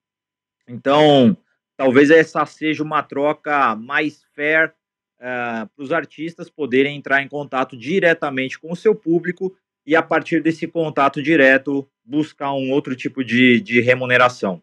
Então, 0.68 1.36
talvez 1.76 2.10
essa 2.10 2.44
seja 2.44 2.82
uma 2.82 3.02
troca 3.02 3.74
mais 3.74 4.22
fair 4.34 4.74
uh, 5.18 5.66
para 5.74 5.82
os 5.82 5.90
artistas 5.90 6.50
poderem 6.50 6.96
entrar 6.96 7.22
em 7.22 7.28
contato 7.28 7.76
diretamente 7.76 8.58
com 8.58 8.72
o 8.72 8.76
seu 8.76 8.94
público 8.94 9.56
e, 9.86 9.96
a 9.96 10.02
partir 10.02 10.42
desse 10.42 10.66
contato 10.66 11.22
direto, 11.22 11.88
buscar 12.04 12.52
um 12.52 12.70
outro 12.70 12.94
tipo 12.94 13.24
de, 13.24 13.60
de 13.60 13.80
remuneração. 13.80 14.62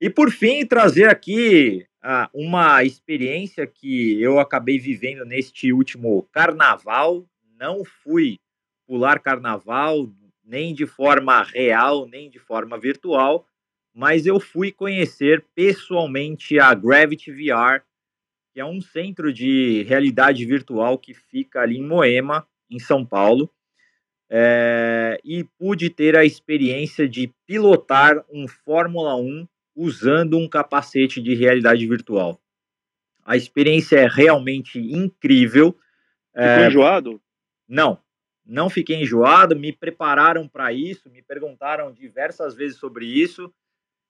E, 0.00 0.08
por 0.08 0.30
fim, 0.30 0.64
trazer 0.64 1.08
aqui 1.08 1.87
uh, 2.04 2.28
uma 2.32 2.82
experiência 2.84 3.66
que 3.66 4.20
eu 4.20 4.38
acabei 4.38 4.78
vivendo 4.78 5.24
neste 5.24 5.72
último 5.72 6.28
carnaval. 6.32 7.26
Não 7.58 7.84
fui 7.84 8.38
pular 8.86 9.20
carnaval, 9.20 10.08
nem 10.44 10.72
de 10.72 10.86
forma 10.86 11.42
real, 11.42 12.06
nem 12.06 12.30
de 12.30 12.38
forma 12.38 12.78
virtual, 12.78 13.46
mas 13.94 14.26
eu 14.26 14.40
fui 14.40 14.72
conhecer 14.72 15.44
pessoalmente 15.54 16.58
a 16.58 16.72
Gravity 16.72 17.30
VR, 17.30 17.82
que 18.52 18.60
é 18.60 18.64
um 18.64 18.80
centro 18.80 19.32
de 19.32 19.82
realidade 19.82 20.44
virtual 20.46 20.98
que 20.98 21.12
fica 21.12 21.60
ali 21.60 21.76
em 21.76 21.86
Moema, 21.86 22.46
em 22.70 22.78
São 22.78 23.04
Paulo, 23.04 23.50
é, 24.30 25.20
e 25.24 25.44
pude 25.58 25.90
ter 25.90 26.16
a 26.16 26.24
experiência 26.24 27.08
de 27.08 27.32
pilotar 27.46 28.24
um 28.30 28.46
Fórmula 28.46 29.16
1 29.16 29.46
usando 29.78 30.36
um 30.36 30.48
capacete 30.48 31.22
de 31.22 31.36
realidade 31.36 31.86
virtual. 31.86 32.42
A 33.24 33.36
experiência 33.36 33.96
é 33.96 34.08
realmente 34.08 34.80
incrível. 34.80 35.72
Ficou 36.32 36.42
é, 36.42 36.66
enjoado? 36.66 37.22
Não, 37.68 38.00
não 38.44 38.68
fiquei 38.68 38.96
enjoado. 38.96 39.54
Me 39.54 39.72
prepararam 39.72 40.48
para 40.48 40.72
isso, 40.72 41.08
me 41.08 41.22
perguntaram 41.22 41.92
diversas 41.92 42.56
vezes 42.56 42.76
sobre 42.76 43.06
isso. 43.06 43.54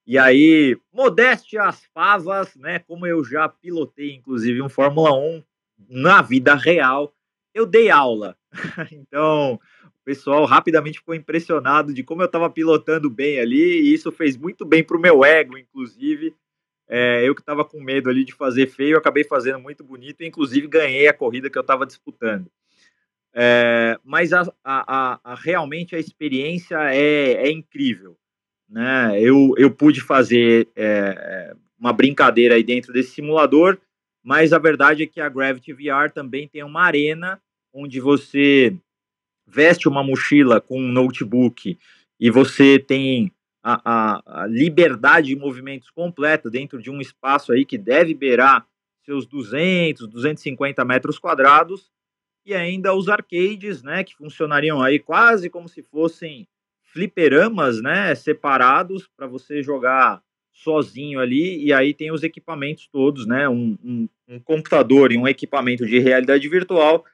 E 0.06 0.16
aí, 0.16 0.74
modéstia 0.90 1.64
às 1.64 1.84
favas, 1.92 2.56
né? 2.56 2.78
Como 2.78 3.06
eu 3.06 3.22
já 3.22 3.46
pilotei, 3.46 4.14
inclusive, 4.14 4.62
um 4.62 4.68
Fórmula 4.70 5.12
1 5.12 5.42
na 5.86 6.22
vida 6.22 6.54
real, 6.54 7.14
eu 7.52 7.66
dei 7.66 7.90
aula. 7.90 8.34
então, 8.90 9.60
pessoal 10.08 10.46
rapidamente 10.46 11.00
ficou 11.00 11.14
impressionado 11.14 11.92
de 11.92 12.02
como 12.02 12.22
eu 12.22 12.26
estava 12.26 12.48
pilotando 12.48 13.10
bem 13.10 13.38
ali, 13.38 13.82
e 13.82 13.92
isso 13.92 14.10
fez 14.10 14.38
muito 14.38 14.64
bem 14.64 14.82
para 14.82 14.96
o 14.96 15.00
meu 15.00 15.22
ego, 15.22 15.58
inclusive. 15.58 16.34
É, 16.88 17.28
eu 17.28 17.34
que 17.34 17.42
estava 17.42 17.62
com 17.62 17.78
medo 17.78 18.08
ali 18.08 18.24
de 18.24 18.32
fazer 18.32 18.68
feio, 18.68 18.96
acabei 18.96 19.22
fazendo 19.22 19.58
muito 19.58 19.84
bonito, 19.84 20.22
e 20.22 20.26
inclusive 20.26 20.66
ganhei 20.66 21.08
a 21.08 21.12
corrida 21.12 21.50
que 21.50 21.58
eu 21.58 21.60
estava 21.60 21.84
disputando. 21.84 22.50
É, 23.34 23.98
mas 24.02 24.32
a, 24.32 24.50
a, 24.64 25.20
a, 25.22 25.34
realmente 25.34 25.94
a 25.94 25.98
experiência 25.98 26.78
é, 26.90 27.46
é 27.46 27.50
incrível. 27.50 28.16
Né? 28.66 29.20
Eu, 29.20 29.52
eu 29.58 29.70
pude 29.70 30.00
fazer 30.00 30.68
é, 30.74 31.54
uma 31.78 31.92
brincadeira 31.92 32.54
aí 32.54 32.62
dentro 32.62 32.94
desse 32.94 33.10
simulador, 33.10 33.76
mas 34.24 34.54
a 34.54 34.58
verdade 34.58 35.02
é 35.02 35.06
que 35.06 35.20
a 35.20 35.28
Gravity 35.28 35.74
VR 35.74 36.10
também 36.14 36.48
tem 36.48 36.64
uma 36.64 36.82
arena 36.82 37.38
onde 37.74 38.00
você 38.00 38.74
veste 39.48 39.88
uma 39.88 40.02
mochila 40.02 40.60
com 40.60 40.78
um 40.78 40.92
notebook 40.92 41.78
e 42.20 42.30
você 42.30 42.78
tem 42.78 43.32
a, 43.62 43.80
a, 43.84 44.42
a, 44.42 44.46
liberdade 44.46 45.28
de 45.28 45.36
movimentos 45.36 45.90
completa 45.90 46.50
dentro 46.50 46.80
de 46.80 46.90
um 46.90 47.00
espaço 47.00 47.52
aí 47.52 47.64
que 47.64 47.78
deve 47.78 48.14
beirar 48.14 48.66
seus 49.04 49.26
200, 49.26 50.06
250 50.06 50.84
metros 50.84 51.18
quadrados, 51.18 51.90
e 52.44 52.54
ainda 52.54 52.94
os 52.94 53.08
arcades, 53.08 53.82
né, 53.82 54.04
que 54.04 54.14
funcionariam 54.14 54.82
aí 54.82 54.98
quase 54.98 55.48
como 55.48 55.68
se 55.68 55.82
fossem 55.82 56.46
fliperamas, 56.92 57.80
né, 57.80 58.14
separados 58.14 59.08
para 59.16 59.26
você 59.26 59.62
jogar 59.62 60.22
sozinho 60.52 61.20
ali, 61.20 61.64
e 61.64 61.72
aí 61.72 61.94
tem 61.94 62.10
os 62.10 62.22
equipamentos 62.22 62.88
todos, 62.88 63.26
né, 63.26 63.48
um, 63.48 63.78
um, 63.82 64.08
um 64.28 64.40
computador 64.40 65.12
e 65.12 65.16
um 65.16 65.28
equipamento 65.28 65.86
de 65.86 65.98
realidade 65.98 66.46
virtual 66.48 67.04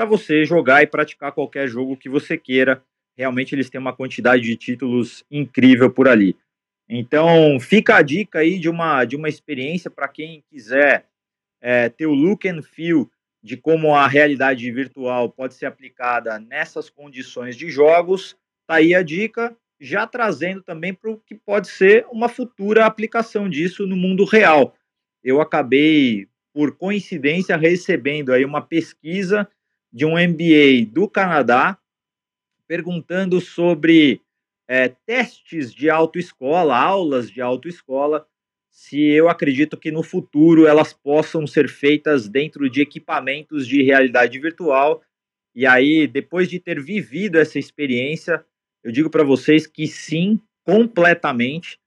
para 0.00 0.06
você 0.06 0.46
jogar 0.46 0.82
e 0.82 0.86
praticar 0.86 1.30
qualquer 1.30 1.68
jogo 1.68 1.94
que 1.94 2.08
você 2.08 2.38
queira. 2.38 2.82
Realmente 3.14 3.54
eles 3.54 3.68
têm 3.68 3.78
uma 3.78 3.94
quantidade 3.94 4.42
de 4.42 4.56
títulos 4.56 5.22
incrível 5.30 5.90
por 5.90 6.08
ali. 6.08 6.34
Então, 6.88 7.60
fica 7.60 7.96
a 7.96 8.02
dica 8.02 8.38
aí 8.38 8.58
de 8.58 8.70
uma, 8.70 9.04
de 9.04 9.14
uma 9.14 9.28
experiência 9.28 9.90
para 9.90 10.08
quem 10.08 10.42
quiser 10.48 11.04
é, 11.60 11.90
ter 11.90 12.06
o 12.06 12.14
look 12.14 12.48
and 12.48 12.62
feel 12.62 13.10
de 13.42 13.58
como 13.58 13.94
a 13.94 14.08
realidade 14.08 14.72
virtual 14.72 15.28
pode 15.28 15.52
ser 15.52 15.66
aplicada 15.66 16.38
nessas 16.38 16.88
condições 16.88 17.54
de 17.54 17.68
jogos. 17.68 18.34
Tá 18.66 18.76
aí 18.76 18.94
a 18.94 19.02
dica, 19.02 19.54
já 19.78 20.06
trazendo 20.06 20.62
também 20.62 20.94
para 20.94 21.10
o 21.10 21.18
que 21.18 21.34
pode 21.34 21.68
ser 21.68 22.06
uma 22.10 22.30
futura 22.30 22.86
aplicação 22.86 23.50
disso 23.50 23.86
no 23.86 23.96
mundo 23.96 24.24
real. 24.24 24.74
Eu 25.22 25.42
acabei, 25.42 26.26
por 26.54 26.74
coincidência, 26.74 27.54
recebendo 27.54 28.32
aí 28.32 28.46
uma 28.46 28.62
pesquisa 28.62 29.46
de 29.92 30.04
um 30.04 30.12
MBA 30.12 30.86
do 30.90 31.08
Canadá, 31.08 31.78
perguntando 32.66 33.40
sobre 33.40 34.20
é, 34.68 34.88
testes 34.88 35.74
de 35.74 35.90
autoescola, 35.90 36.76
aulas 36.76 37.30
de 37.30 37.40
autoescola, 37.40 38.26
se 38.70 39.00
eu 39.02 39.28
acredito 39.28 39.76
que 39.76 39.90
no 39.90 40.02
futuro 40.02 40.66
elas 40.66 40.92
possam 40.92 41.46
ser 41.46 41.68
feitas 41.68 42.28
dentro 42.28 42.70
de 42.70 42.80
equipamentos 42.80 43.66
de 43.66 43.82
realidade 43.82 44.38
virtual. 44.38 45.02
E 45.54 45.66
aí, 45.66 46.06
depois 46.06 46.48
de 46.48 46.60
ter 46.60 46.80
vivido 46.80 47.36
essa 47.36 47.58
experiência, 47.58 48.44
eu 48.84 48.92
digo 48.92 49.10
para 49.10 49.24
vocês 49.24 49.66
que 49.66 49.88
sim, 49.88 50.40
completamente. 50.64 51.78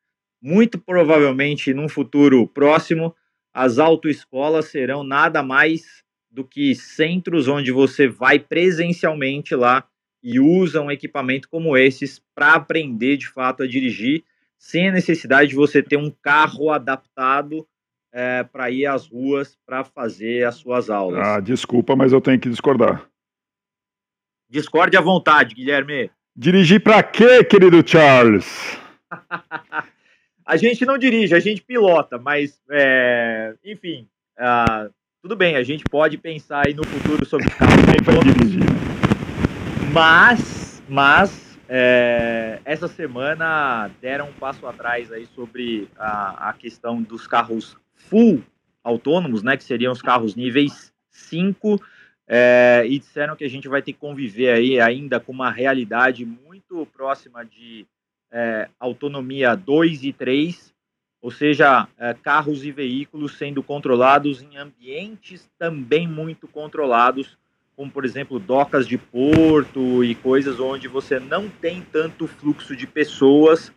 Muito 0.41 0.77
provavelmente, 0.77 1.73
num 1.73 1.87
futuro 1.87 2.45
próximo, 2.45 3.15
as 3.53 3.79
autoescolas 3.79 4.65
serão 4.65 5.03
nada 5.03 5.41
mais 5.41 6.03
do 6.33 6.43
que 6.43 6.73
centros 6.73 7.47
onde 7.47 7.71
você 7.71 8.07
vai 8.07 8.39
presencialmente 8.39 9.53
lá 9.53 9.87
e 10.21 10.39
usa 10.39 10.81
um 10.81 10.89
equipamento 10.89 11.47
como 11.47 11.77
esses 11.77 12.19
para 12.33 12.53
aprender 12.53 13.17
de 13.17 13.27
fato 13.27 13.61
a 13.61 13.67
dirigir, 13.67 14.23
sem 14.57 14.89
a 14.89 14.91
necessidade 14.91 15.49
de 15.49 15.55
você 15.55 15.83
ter 15.83 15.97
um 15.97 16.09
carro 16.09 16.71
adaptado 16.71 17.67
é, 18.11 18.43
para 18.43 18.71
ir 18.71 18.87
às 18.87 19.07
ruas 19.07 19.57
para 19.65 19.83
fazer 19.83 20.45
as 20.45 20.55
suas 20.55 20.89
aulas. 20.89 21.19
Ah, 21.19 21.39
desculpa, 21.39 21.95
mas 21.95 22.11
eu 22.11 22.21
tenho 22.21 22.39
que 22.39 22.49
discordar. 22.49 23.07
Discorde 24.49 24.97
à 24.97 25.01
vontade, 25.01 25.53
Guilherme. 25.53 26.09
Dirigir 26.35 26.81
para 26.81 27.03
quê, 27.03 27.43
querido 27.43 27.87
Charles? 27.87 28.79
a 30.45 30.57
gente 30.57 30.83
não 30.85 30.97
dirige, 30.97 31.35
a 31.35 31.39
gente 31.39 31.61
pilota, 31.61 32.17
mas, 32.17 32.59
é, 32.71 33.55
enfim, 33.63 34.07
uh, 34.39 34.91
tudo 35.23 35.37
bem, 35.37 35.55
a 35.55 35.63
gente 35.63 35.85
pode 35.85 36.17
pensar 36.17 36.67
aí 36.67 36.73
no 36.73 36.85
futuro 36.85 37.25
sobre 37.25 37.49
carros 37.49 37.85
dirigir. 38.25 38.59
Mas, 39.93 40.83
mas 40.89 41.57
é, 41.69 42.59
essa 42.65 42.89
semana 42.89 43.89
deram 44.01 44.27
um 44.27 44.33
passo 44.33 44.67
atrás 44.67 45.13
aí 45.13 45.25
sobre 45.27 45.87
a, 45.97 46.49
a 46.49 46.53
questão 46.53 47.01
dos 47.01 47.25
carros 47.25 47.77
full 47.95 48.43
autônomos, 48.83 49.41
né, 49.41 49.55
que 49.55 49.63
seriam 49.63 49.93
os 49.93 50.01
carros 50.01 50.35
níveis 50.35 50.91
5, 51.09 51.81
é, 52.27 52.83
e 52.85 52.99
disseram 52.99 53.37
que 53.37 53.45
a 53.45 53.49
gente 53.49 53.69
vai 53.69 53.81
ter 53.81 53.93
que 53.93 53.99
conviver 53.99 54.49
aí 54.49 54.77
ainda 54.77 55.21
com 55.21 55.31
uma 55.31 55.49
realidade 55.49 56.25
muito 56.25 56.85
próxima 56.87 57.45
de 57.45 57.87
é, 58.29 58.67
autonomia 58.77 59.55
2 59.55 60.03
e 60.03 60.11
3, 60.11 60.72
ou 61.23 61.31
seja, 61.31 61.87
é, 61.97 62.13
carros 62.13 62.65
e 62.65 62.71
veículos 62.71 63.37
sendo 63.37 63.63
controlados 63.63 64.41
em 64.41 64.57
ambientes 64.57 65.49
também 65.57 66.05
muito 66.05 66.49
controlados, 66.49 67.37
como 67.77 67.89
por 67.89 68.03
exemplo 68.03 68.37
docas 68.37 68.85
de 68.85 68.97
porto 68.97 70.03
e 70.03 70.15
coisas 70.15 70.59
onde 70.59 70.89
você 70.89 71.21
não 71.21 71.47
tem 71.47 71.81
tanto 71.81 72.27
fluxo 72.27 72.75
de 72.75 72.85
pessoas 72.85 73.71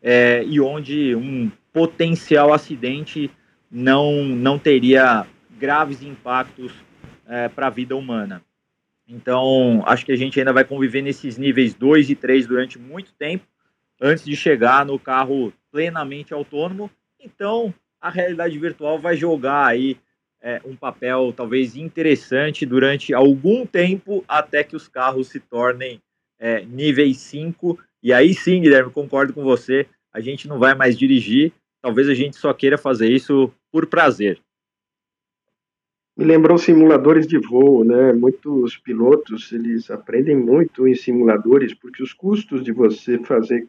é, 0.00 0.44
e 0.44 0.60
onde 0.60 1.16
um 1.16 1.50
potencial 1.72 2.52
acidente 2.52 3.28
não, 3.68 4.24
não 4.24 4.56
teria 4.56 5.26
graves 5.58 6.00
impactos 6.00 6.72
é, 7.26 7.48
para 7.48 7.66
a 7.66 7.70
vida 7.70 7.96
humana. 7.96 8.40
Então, 9.08 9.82
acho 9.84 10.06
que 10.06 10.12
a 10.12 10.16
gente 10.16 10.38
ainda 10.38 10.52
vai 10.52 10.64
conviver 10.64 11.02
nesses 11.02 11.36
níveis 11.36 11.74
2 11.74 12.10
e 12.10 12.14
3 12.14 12.46
durante 12.46 12.78
muito 12.78 13.12
tempo, 13.14 13.44
antes 14.00 14.24
de 14.24 14.36
chegar 14.36 14.84
no 14.84 14.98
carro 14.98 15.52
plenamente 15.70 16.32
autônomo. 16.32 16.90
Então, 17.20 17.72
a 18.00 18.10
realidade 18.10 18.58
virtual 18.58 18.98
vai 18.98 19.16
jogar 19.16 19.66
aí 19.66 19.96
é, 20.42 20.60
um 20.64 20.76
papel 20.76 21.32
talvez 21.34 21.74
interessante 21.74 22.66
durante 22.66 23.14
algum 23.14 23.64
tempo 23.64 24.22
até 24.28 24.62
que 24.62 24.76
os 24.76 24.86
carros 24.86 25.28
se 25.28 25.40
tornem 25.40 26.00
é, 26.38 26.62
níveis 26.64 27.16
5. 27.18 27.78
E 28.02 28.12
aí 28.12 28.34
sim, 28.34 28.60
Guilherme, 28.60 28.90
concordo 28.90 29.32
com 29.32 29.42
você, 29.42 29.86
a 30.12 30.20
gente 30.20 30.46
não 30.46 30.58
vai 30.58 30.74
mais 30.74 30.98
dirigir, 30.98 31.52
talvez 31.80 32.08
a 32.08 32.14
gente 32.14 32.36
só 32.36 32.52
queira 32.52 32.76
fazer 32.76 33.10
isso 33.10 33.50
por 33.72 33.86
prazer. 33.86 34.38
Me 36.16 36.24
lembrou 36.24 36.56
simuladores 36.58 37.26
de 37.26 37.38
voo, 37.38 37.82
né? 37.82 38.12
Muitos 38.12 38.76
pilotos, 38.76 39.50
eles 39.50 39.90
aprendem 39.90 40.36
muito 40.36 40.86
em 40.86 40.94
simuladores, 40.94 41.74
porque 41.74 42.02
os 42.02 42.12
custos 42.12 42.62
de 42.62 42.70
você 42.70 43.18
fazer, 43.18 43.66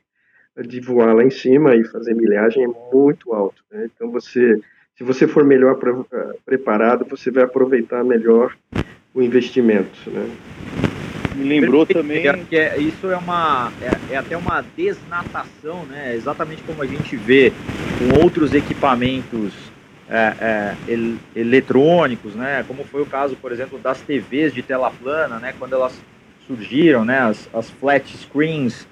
de 0.63 0.79
voar 0.79 1.13
lá 1.13 1.23
em 1.23 1.29
cima 1.29 1.75
e 1.75 1.83
fazer 1.83 2.13
milhagem 2.13 2.63
é 2.63 2.67
muito 2.93 3.33
alto, 3.33 3.61
né? 3.71 3.89
Então 3.93 4.09
você, 4.09 4.59
se 4.97 5.03
você 5.03 5.27
for 5.27 5.43
melhor 5.43 5.77
eh, 6.11 6.37
preparado, 6.45 7.05
você 7.09 7.29
vai 7.29 7.43
aproveitar 7.43 8.03
melhor 8.03 8.55
o 9.13 9.21
investimento, 9.21 10.09
né? 10.09 10.29
Me 11.35 11.43
lembrou 11.43 11.85
também 11.85 12.23
que 12.45 12.55
é, 12.55 12.77
isso 12.77 13.11
é 13.11 13.17
uma 13.17 13.69
é, 13.81 14.13
é, 14.13 14.17
até 14.17 14.37
uma 14.37 14.63
desnatação, 14.75 15.85
né? 15.85 16.15
Exatamente 16.15 16.63
como 16.63 16.81
a 16.81 16.85
gente 16.85 17.17
vê 17.17 17.51
com 17.99 18.23
outros 18.23 18.53
equipamentos 18.53 19.53
é, 20.09 20.33
é, 20.39 20.75
el, 20.87 21.15
eletrônicos, 21.35 22.33
né? 22.35 22.63
Como 22.65 22.85
foi 22.85 23.01
o 23.01 23.05
caso, 23.05 23.35
por 23.35 23.51
exemplo, 23.51 23.77
das 23.77 23.99
TVs 23.99 24.53
de 24.53 24.61
tela 24.61 24.89
plana, 24.89 25.37
né? 25.37 25.53
Quando 25.59 25.73
elas 25.73 26.01
surgiram, 26.47 27.03
né? 27.03 27.19
As, 27.19 27.49
as 27.53 27.69
flat 27.69 28.15
screens 28.15 28.87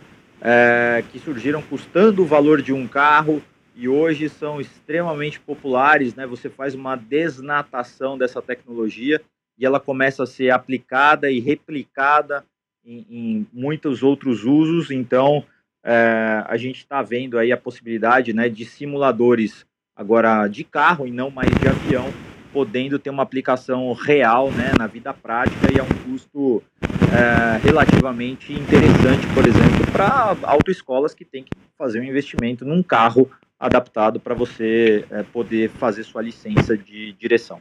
é, 0.45 1.01
que 1.09 1.19
surgiram 1.19 1.61
custando 1.61 2.21
o 2.21 2.25
valor 2.25 2.61
de 2.61 2.73
um 2.73 2.85
carro 2.85 3.41
e 3.73 3.87
hoje 3.87 4.27
são 4.27 4.59
extremamente 4.59 5.39
populares, 5.39 6.13
né? 6.13 6.27
Você 6.27 6.49
faz 6.49 6.75
uma 6.75 6.97
desnatação 6.97 8.17
dessa 8.17 8.41
tecnologia 8.41 9.21
e 9.57 9.65
ela 9.65 9.79
começa 9.79 10.23
a 10.23 10.27
ser 10.27 10.49
aplicada 10.49 11.31
e 11.31 11.39
replicada 11.39 12.43
em, 12.85 13.05
em 13.09 13.47
muitos 13.53 14.03
outros 14.03 14.43
usos. 14.43 14.91
Então, 14.91 15.45
é, 15.81 16.43
a 16.45 16.57
gente 16.57 16.79
está 16.79 17.01
vendo 17.01 17.39
aí 17.39 17.53
a 17.53 17.57
possibilidade, 17.57 18.33
né? 18.33 18.49
De 18.49 18.65
simuladores 18.65 19.65
agora 19.95 20.45
de 20.49 20.65
carro 20.65 21.07
e 21.07 21.11
não 21.11 21.31
mais 21.31 21.49
de 21.51 21.67
avião, 21.67 22.11
podendo 22.53 22.99
ter 22.99 23.09
uma 23.09 23.23
aplicação 23.23 23.91
real 23.93 24.51
né, 24.51 24.71
na 24.77 24.85
vida 24.85 25.11
prática 25.11 25.73
e 25.73 25.79
a 25.79 25.83
um 25.83 26.11
custo 26.11 26.63
é, 27.11 27.57
relativamente 27.57 28.53
interessante, 28.53 29.25
por 29.33 29.45
exemplo, 29.45 29.91
para 29.91 30.37
autoescolas 30.43 31.15
que 31.15 31.25
têm 31.25 31.43
que 31.43 31.51
fazer 31.75 31.99
um 31.99 32.03
investimento 32.03 32.63
num 32.63 32.83
carro 32.83 33.29
adaptado 33.59 34.19
para 34.19 34.35
você 34.35 35.05
é, 35.09 35.23
poder 35.23 35.69
fazer 35.71 36.03
sua 36.03 36.21
licença 36.21 36.77
de 36.77 37.13
direção. 37.13 37.59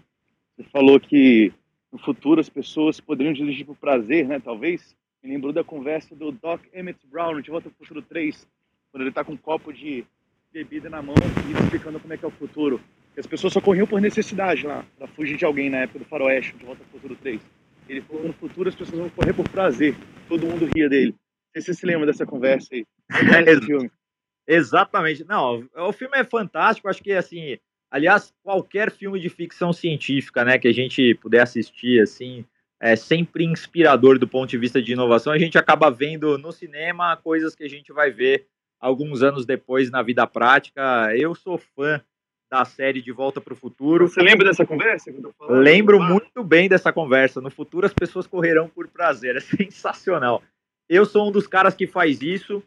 Você 0.57 0.65
falou 0.65 1.01
que 1.01 1.53
no 1.91 1.99
futuro 1.99 2.41
as 2.41 2.49
pessoas 2.49 3.01
poderiam 3.01 3.33
dirigir 3.33 3.65
por 3.65 3.77
prazer, 3.77 4.27
né? 4.27 4.39
Talvez. 4.39 4.95
Me 5.23 5.31
lembrou 5.31 5.53
da 5.53 5.63
conversa 5.63 6.17
do 6.17 6.33
Doc 6.33 6.61
Emmett 6.75 6.99
Brown 7.07 7.41
de 7.41 7.49
Volta 7.49 7.69
ao 7.69 7.75
Futuro 7.75 8.03
3, 8.03 8.45
quando 8.91 9.03
ele 9.03 9.11
está 9.11 9.23
com 9.23 9.35
um 9.35 9.37
copo 9.37 9.73
de 9.73 10.05
bebida 10.53 10.91
na 10.91 11.01
mão 11.01 11.15
e 11.49 11.63
explicando 11.63 12.01
como 12.01 12.13
é 12.13 12.17
que 12.17 12.25
é 12.25 12.29
o 12.29 12.33
futuro. 12.33 12.81
As 13.17 13.27
pessoas 13.27 13.53
só 13.53 13.61
corriam 13.61 13.87
por 13.87 14.01
necessidade 14.01 14.67
lá, 14.67 14.85
pra 14.97 15.07
fugir 15.07 15.37
de 15.37 15.45
alguém 15.45 15.69
na 15.69 15.79
época 15.79 15.99
do 15.99 16.05
Faroeste, 16.07 16.57
de 16.57 16.65
Volta 16.65 16.83
ao 16.83 16.89
Futuro 16.89 17.15
3. 17.17 17.41
Ele 17.89 18.01
falou 18.01 18.25
no 18.25 18.33
futuro 18.33 18.69
as 18.69 18.75
pessoas 18.75 18.99
vão 18.99 19.11
correr 19.11 19.35
por 19.35 19.49
prazer. 19.49 19.95
Todo 20.29 20.47
mundo 20.47 20.69
ria 20.75 20.89
dele. 20.89 21.11
Não 21.11 21.53
sei 21.53 21.63
se 21.63 21.67
você 21.67 21.75
se 21.75 21.87
lembra 21.87 22.07
dessa 22.07 22.25
conversa 22.25 22.69
aí. 22.73 22.87
É, 23.47 23.61
filme. 23.61 23.91
Exatamente. 24.47 25.25
Não, 25.25 25.69
o 25.77 25.93
filme 25.93 26.17
é 26.17 26.25
fantástico. 26.25 26.89
Acho 26.89 27.03
que, 27.03 27.13
assim, 27.13 27.59
aliás, 27.91 28.33
qualquer 28.43 28.91
filme 28.91 29.21
de 29.21 29.29
ficção 29.29 29.73
científica, 29.73 30.45
né, 30.45 30.59
que 30.59 30.69
a 30.69 30.73
gente 30.73 31.15
puder 31.17 31.43
assistir, 31.43 32.01
assim, 32.01 32.45
é 32.81 32.97
sempre 32.97 33.45
inspirador 33.45 34.19
do 34.19 34.27
ponto 34.27 34.49
de 34.49 34.59
vista 34.59 34.81
de 34.81 34.93
inovação. 34.93 35.33
A 35.33 35.39
gente 35.39 35.59
acaba 35.59 35.91
vendo 35.91 36.39
no 36.39 36.51
cinema 36.51 37.17
coisas 37.17 37.55
que 37.55 37.65
a 37.65 37.69
gente 37.69 37.93
vai 37.93 38.11
ver 38.11 38.47
alguns 38.81 39.23
anos 39.23 39.45
depois 39.45 39.91
na 39.91 40.03
vida 40.03 40.27
prática. 40.27 41.15
Eu 41.15 41.35
sou 41.35 41.59
fã 41.59 42.03
da 42.53 42.67
série 42.67 43.01
De 43.01 43.11
Volta 43.11 43.41
para 43.41 43.55
o 43.55 43.57
Futuro. 43.57 44.07
Você 44.07 44.21
lembra 44.21 44.47
dessa 44.47 44.67
conversa? 44.67 45.11
Lembro 45.49 45.99
muito 45.99 46.45
bem 46.45 46.69
dessa 46.69 46.93
conversa. 46.93 47.41
No 47.41 47.51
futuro 47.51 47.87
as 47.87 47.95
pessoas 47.95 48.27
correrão 48.27 48.69
por 48.69 48.89
prazer. 48.89 49.37
É 49.37 49.41
sensacional. 49.41 50.43
Eu 50.87 51.07
sou 51.07 51.27
um 51.27 51.33
dos 51.33 51.47
caras 51.47 51.75
que 51.75 51.87
faz 51.87 52.21
isso. 52.21 52.63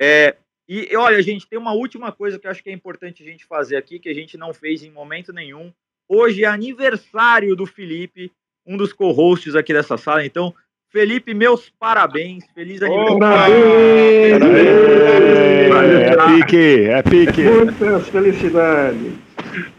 É, 0.00 0.34
e 0.66 0.96
olha, 0.96 1.22
gente, 1.22 1.46
tem 1.46 1.58
uma 1.58 1.74
última 1.74 2.10
coisa 2.10 2.38
que 2.38 2.46
eu 2.46 2.50
acho 2.50 2.62
que 2.62 2.70
é 2.70 2.72
importante 2.72 3.22
a 3.22 3.26
gente 3.26 3.44
fazer 3.44 3.76
aqui, 3.76 3.98
que 3.98 4.08
a 4.08 4.14
gente 4.14 4.38
não 4.38 4.54
fez 4.54 4.82
em 4.82 4.90
momento 4.90 5.30
nenhum. 5.30 5.70
Hoje 6.08 6.44
é 6.44 6.46
aniversário 6.46 7.54
do 7.54 7.66
Felipe, 7.66 8.32
um 8.64 8.78
dos 8.78 8.94
co-hosts 8.94 9.54
aqui 9.54 9.74
dessa 9.74 9.98
sala. 9.98 10.24
Então, 10.24 10.54
Felipe, 10.92 11.32
meus 11.32 11.72
parabéns. 11.80 12.44
Feliz 12.54 12.82
aniversário. 12.82 13.18
Parabéns! 13.18 14.42
É 16.02 16.16
pique, 16.26 16.84
é 16.84 17.02
pique. 17.02 17.42
Muitas 17.42 18.08
felicidades. 18.08 19.12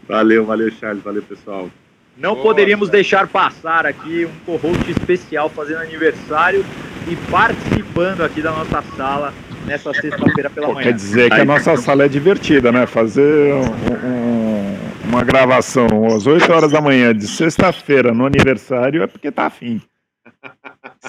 Valeu, 0.08 0.44
valeu, 0.44 0.72
Charles. 0.72 1.04
Valeu, 1.04 1.22
pessoal. 1.22 1.70
Não 2.18 2.34
Boa, 2.34 2.42
poderíamos 2.42 2.90
deixar 2.90 3.28
passar 3.28 3.86
aqui 3.86 4.26
um 4.26 4.44
co-host 4.44 4.90
especial 4.90 5.48
fazendo 5.48 5.82
aniversário 5.82 6.64
e 7.08 7.14
participando 7.30 8.22
aqui 8.22 8.42
da 8.42 8.50
nossa 8.50 8.82
sala 8.96 9.32
nessa 9.66 9.94
sexta-feira 9.94 10.50
pela 10.50 10.68
manhã. 10.72 10.82
Quer 10.82 10.94
dizer 10.94 11.30
que 11.30 11.40
a 11.40 11.44
nossa 11.44 11.76
sala 11.76 12.04
é 12.04 12.08
divertida, 12.08 12.72
né? 12.72 12.86
Fazer 12.86 13.54
um, 13.54 14.06
um, 14.06 14.78
uma 15.04 15.22
gravação 15.22 15.86
às 16.06 16.26
8 16.26 16.52
horas 16.52 16.72
da 16.72 16.80
manhã 16.80 17.14
de 17.14 17.28
sexta-feira 17.28 18.12
no 18.12 18.26
aniversário 18.26 19.02
é 19.02 19.06
porque 19.06 19.30
tá 19.30 19.46
afim. 19.46 19.80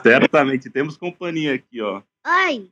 Certamente. 0.02 0.70
Temos 0.70 0.98
companhia 0.98 1.54
aqui, 1.54 1.82
ó. 1.82 2.02
Oi. 2.26 2.70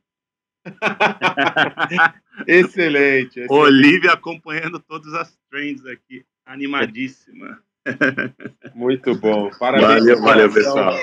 excelente, 2.48 3.40
excelente. 3.40 3.52
Olivia 3.52 4.12
acompanhando 4.12 4.80
todas 4.80 5.12
as 5.14 5.36
trends 5.50 5.84
aqui. 5.86 6.24
Animadíssima. 6.46 7.62
Muito 8.74 9.14
bom. 9.14 9.50
Parabéns. 9.58 9.88
Valeu, 9.88 10.22
valeu, 10.22 10.52
pessoal. 10.52 10.94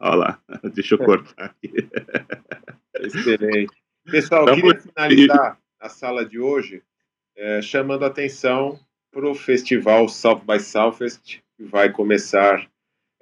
Olha 0.00 0.14
lá, 0.16 0.42
deixa 0.74 0.94
eu 0.94 0.98
cortar 0.98 1.44
aqui. 1.44 1.72
Excelente. 3.00 3.72
Pessoal, 4.04 4.48
eu 4.48 4.56
queria 4.56 4.80
finalizar 4.80 5.58
a 5.78 5.88
sala 5.88 6.24
de 6.24 6.40
hoje 6.40 6.82
é, 7.36 7.62
chamando 7.62 8.04
a 8.04 8.08
atenção 8.08 8.78
para 9.12 9.28
o 9.28 9.34
festival 9.34 10.08
South 10.08 10.40
by 10.40 10.58
Southwest, 10.58 11.40
que 11.56 11.64
vai 11.64 11.90
começar 11.90 12.68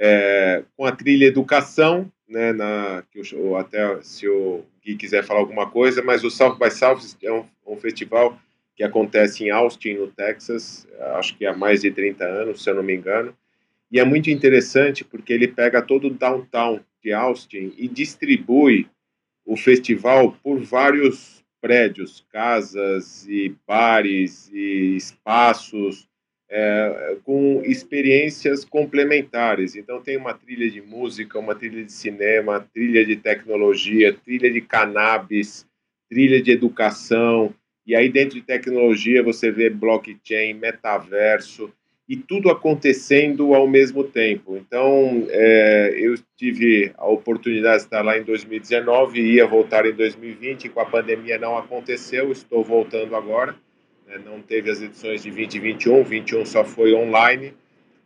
é, 0.03 0.65
com 0.75 0.87
a 0.87 0.93
trilha 0.93 1.27
Educação, 1.27 2.11
né, 2.27 2.55
na, 2.55 3.05
eu, 3.33 3.57
até 3.57 4.01
se 4.03 4.27
o 4.27 4.65
Gui 4.83 4.97
quiser 4.97 5.23
falar 5.23 5.41
alguma 5.41 5.71
coisa, 5.71 6.03
mas 6.03 6.25
o 6.25 6.31
South 6.31 6.57
by 6.57 6.71
Southwest 6.71 7.19
é 7.23 7.31
um, 7.31 7.45
um 7.67 7.77
festival 7.77 8.39
que 8.75 8.83
acontece 8.83 9.45
em 9.45 9.51
Austin, 9.51 9.95
no 9.95 10.07
Texas, 10.07 10.89
acho 11.17 11.37
que 11.37 11.45
há 11.45 11.55
mais 11.55 11.83
de 11.83 11.91
30 11.91 12.25
anos, 12.25 12.63
se 12.63 12.71
eu 12.71 12.75
não 12.75 12.83
me 12.83 12.97
engano, 12.97 13.37
e 13.93 14.01
é 14.01 14.05
muito 14.05 14.31
interessante 14.31 15.05
porque 15.05 15.35
ele 15.35 15.49
pega 15.49 15.83
todo 15.83 16.07
o 16.07 16.15
downtown 16.15 16.81
de 17.03 17.13
Austin 17.13 17.75
e 17.77 17.87
distribui 17.87 18.89
o 19.45 19.55
festival 19.55 20.33
por 20.43 20.63
vários 20.63 21.45
prédios, 21.61 22.25
casas 22.33 23.27
e 23.29 23.55
bares 23.67 24.51
e 24.51 24.97
espaços 24.97 26.09
é, 26.51 27.17
com 27.25 27.63
experiências 27.65 28.65
complementares. 28.65 29.77
Então, 29.77 30.03
tem 30.03 30.17
uma 30.17 30.35
trilha 30.35 30.69
de 30.69 30.83
música, 30.83 31.39
uma 31.39 31.55
trilha 31.55 31.85
de 31.85 31.93
cinema, 31.93 32.67
trilha 32.75 33.07
de 33.07 33.17
tecnologia, 33.17 34.13
trilha 34.13 34.51
de 34.51 34.61
cannabis, 34.61 35.65
trilha 36.11 36.43
de 36.43 36.51
educação. 36.51 37.55
E 37.87 37.95
aí, 37.95 38.09
dentro 38.09 38.35
de 38.35 38.43
tecnologia, 38.43 39.23
você 39.23 39.51
vê 39.51 39.71
blockchain, 39.71 40.55
metaverso 40.55 41.73
e 42.09 42.17
tudo 42.17 42.51
acontecendo 42.51 43.55
ao 43.55 43.69
mesmo 43.69 44.03
tempo. 44.03 44.57
Então, 44.57 45.29
é, 45.29 45.95
eu 45.97 46.17
tive 46.37 46.91
a 46.97 47.07
oportunidade 47.07 47.79
de 47.79 47.85
estar 47.85 48.03
lá 48.03 48.19
em 48.19 48.25
2019, 48.25 49.21
ia 49.21 49.47
voltar 49.47 49.87
em 49.87 49.93
2020, 49.93 50.69
com 50.71 50.81
a 50.81 50.87
pandemia 50.87 51.39
não 51.39 51.57
aconteceu, 51.57 52.33
estou 52.33 52.65
voltando 52.65 53.15
agora 53.15 53.55
não 54.19 54.43
teve 54.43 54.71
as 54.71 54.81
edições 54.81 55.23
de 55.23 55.31
20 55.31 55.55
e 55.55 55.61
21, 55.61 56.05
21 56.05 56.45
só 56.47 56.65
foi 56.65 56.95
online. 56.95 57.55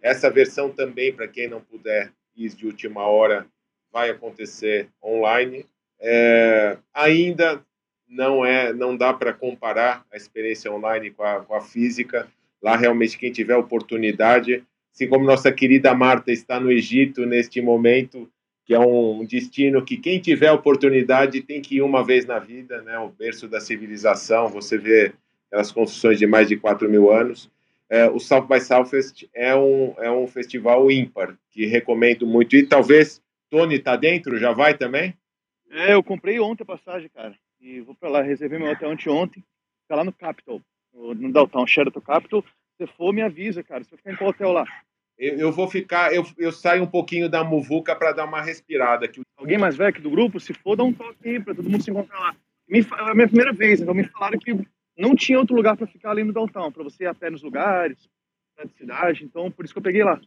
Essa 0.03 0.31
versão 0.31 0.71
também, 0.71 1.13
para 1.13 1.27
quem 1.27 1.49
não 1.49 1.61
puder 1.61 2.13
ir 2.37 2.51
de 2.51 2.67
última 2.67 3.07
hora, 3.07 3.47
vai 3.93 4.11
acontecer 4.11 4.89
online. 5.03 5.67
É, 6.01 6.77
ainda 6.93 7.65
não 8.09 8.45
é, 8.45 8.73
não 8.73 8.97
dá 8.97 9.13
para 9.13 9.33
comparar 9.33 10.05
a 10.13 10.17
experiência 10.17 10.71
online 10.71 11.11
com 11.11 11.23
a, 11.23 11.41
com 11.41 11.55
a 11.55 11.61
física. 11.61 12.29
Lá 12.63 12.77
realmente 12.77 13.19
quem 13.19 13.33
tiver 13.33 13.57
oportunidade, 13.57 14.65
assim 14.93 15.09
como 15.09 15.25
nossa 15.25 15.51
querida 15.53 15.95
Marta 15.95 16.33
está 16.33 16.61
no 16.61 16.71
Egito 16.71 17.25
neste 17.25 17.61
momento, 17.61 18.31
que 18.65 18.75
é 18.75 18.79
um 18.79 19.25
destino 19.25 19.85
que 19.85 19.97
quem 19.97 20.19
tiver 20.19 20.51
oportunidade 20.51 21.43
tem 21.43 21.61
que 21.61 21.77
ir 21.77 21.83
uma 21.83 22.03
vez 22.03 22.25
na 22.25 22.39
vida, 22.39 22.81
né? 22.83 22.99
O 22.99 23.11
berço 23.11 23.47
da 23.47 23.61
civilização. 23.61 24.49
Você 24.49 24.79
vê 24.79 25.13
aquelas 25.47 25.72
construções 25.72 26.18
de 26.18 26.26
mais 26.26 26.49
de 26.49 26.57
4 26.57 26.88
mil 26.88 27.11
anos. 27.11 27.51
É, 27.88 28.09
o 28.09 28.18
South 28.18 28.47
by 28.47 28.61
Southwest 28.61 29.28
é 29.34 29.55
um, 29.55 29.95
é 29.99 30.11
um 30.11 30.26
festival 30.26 30.90
ímpar, 30.90 31.36
que 31.51 31.66
recomendo 31.66 32.26
muito. 32.26 32.57
E 32.57 32.66
talvez, 32.66 33.22
Tony, 33.51 33.78
tá 33.78 33.95
dentro? 33.95 34.38
Já 34.38 34.53
vai 34.53 34.76
também? 34.76 35.14
É, 35.70 35.95
eu 35.95 36.03
comprei 36.03 36.40
ontem 36.40 36.62
a 36.62 36.66
passagem, 36.66 37.09
cara. 37.09 37.34
E 37.61 37.80
vou 37.80 37.95
para 37.95 38.09
lá, 38.09 38.22
reservei 38.22 38.59
meu 38.59 38.70
hotel 38.70 38.90
anteontem. 38.90 39.45
Ficar 39.82 39.97
lá 39.97 40.05
no 40.05 40.12
Capitol, 40.12 40.61
no 40.92 41.32
Downtown 41.32 41.66
Sheraton 41.66 42.01
Capitol. 42.01 42.45
Se 42.76 42.86
for, 42.86 43.12
me 43.12 43.22
avisa, 43.22 43.62
cara. 43.62 43.84
Você 43.84 43.90
vai 43.90 43.99
ficar 43.99 44.12
em 44.12 44.16
qual 44.16 44.30
hotel 44.30 44.53
lá? 44.53 44.64
Eu, 45.18 45.38
eu 45.38 45.53
vou 45.53 45.68
ficar, 45.68 46.12
eu, 46.12 46.26
eu 46.36 46.51
saio 46.51 46.82
um 46.82 46.86
pouquinho 46.86 47.28
da 47.28 47.45
muvuca 47.45 47.95
para 47.95 48.12
dar 48.12 48.24
uma 48.24 48.42
respirada. 48.42 49.07
Que... 49.07 49.20
Alguém 49.36 49.59
mais 49.59 49.76
velho 49.76 49.90
aqui 49.90 50.01
do 50.01 50.11
grupo? 50.11 50.40
Se 50.40 50.53
for, 50.53 50.76
dá 50.76 50.82
um 50.82 50.92
toque 50.92 51.28
aí 51.28 51.40
para 51.40 51.55
todo 51.55 51.68
mundo 51.68 51.82
se 51.82 51.90
encontrar 51.90 52.18
lá. 52.18 52.36
Me, 52.68 52.80
é 52.80 53.11
a 53.11 53.14
minha 53.14 53.28
primeira 53.28 53.53
vez, 53.53 53.80
então 53.80 53.95
me 53.95 54.05
falaram 54.05 54.38
que 54.38 54.53
não 54.97 55.14
tinha 55.14 55.38
outro 55.38 55.57
lugar 55.57 55.76
para 55.76 55.86
ficar 55.86 56.11
ali 56.11 56.24
no 56.24 56.32
downtown, 56.32 56.70
para 56.70 56.84
você 56.84 57.05
ir 57.05 57.07
a 57.07 57.14
pé 57.14 57.30
nos 57.30 57.42
lugares, 57.42 58.09
na 58.59 58.66
cidade, 58.68 59.24
então 59.24 59.51
por 59.51 59.64
isso 59.64 59.74
que 59.74 59.78
eu 59.78 59.82
peguei 59.82 60.05
lá. 60.05 60.20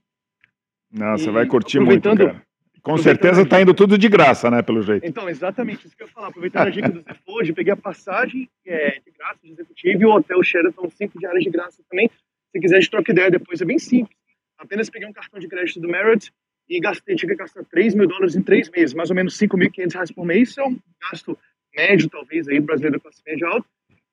Não, 0.91 1.17
você 1.17 1.31
vai 1.31 1.45
curtir 1.45 1.79
muito, 1.79 2.15
cara. 2.15 2.41
Com 2.81 2.97
certeza 2.97 3.45
tá 3.45 3.61
indo 3.61 3.73
tudo 3.73 3.97
de 3.97 4.07
graça, 4.07 4.49
né, 4.49 4.61
pelo 4.61 4.81
jeito. 4.81 5.05
Então, 5.05 5.27
exatamente 5.27 5.85
isso 5.85 5.97
que 5.97 6.03
eu 6.03 6.07
ia 6.07 6.13
falar. 6.13 6.27
Aproveitando 6.29 6.67
a 6.67 6.69
dica 6.69 6.89
do 6.89 7.01
Zé 7.01 7.13
Forge, 7.25 7.51
peguei 7.51 7.73
a 7.73 7.75
passagem 7.75 8.49
é, 8.65 9.01
de 9.01 9.11
graça 9.11 9.39
de 9.43 9.51
executivo 9.51 10.03
e 10.03 10.05
o 10.05 10.11
hotel 10.11 10.41
Sheraton, 10.41 10.89
cinco 10.91 11.19
diárias 11.19 11.43
de 11.43 11.49
graça 11.49 11.83
também. 11.89 12.09
Se 12.49 12.61
quiser, 12.61 12.77
a 12.77 12.79
gente 12.79 12.89
troca 12.89 13.11
ideia 13.11 13.29
depois, 13.29 13.59
é 13.59 13.65
bem 13.65 13.77
simples. 13.77 14.15
Apenas 14.57 14.89
peguei 14.89 15.05
um 15.05 15.11
cartão 15.11 15.37
de 15.37 15.49
crédito 15.49 15.81
do 15.81 15.89
Marriott 15.89 16.31
e 16.69 16.79
gastei, 16.79 17.15
tive 17.17 17.33
que 17.33 17.39
gastar 17.39 17.65
3 17.65 17.93
mil 17.93 18.07
dólares 18.07 18.35
em 18.35 18.41
três 18.41 18.69
meses, 18.69 18.93
mais 18.93 19.09
ou 19.09 19.15
menos 19.17 19.37
5.500 19.37 19.93
reais 19.93 20.11
por 20.11 20.25
mês. 20.25 20.49
Isso 20.49 20.61
é 20.61 20.65
um 20.65 20.79
gasto 21.01 21.37
médio, 21.75 22.09
talvez, 22.09 22.47
aí, 22.47 22.59
brasileiro 22.59 23.01
classe 23.01 23.21
média 23.25 23.47
alta. 23.47 23.67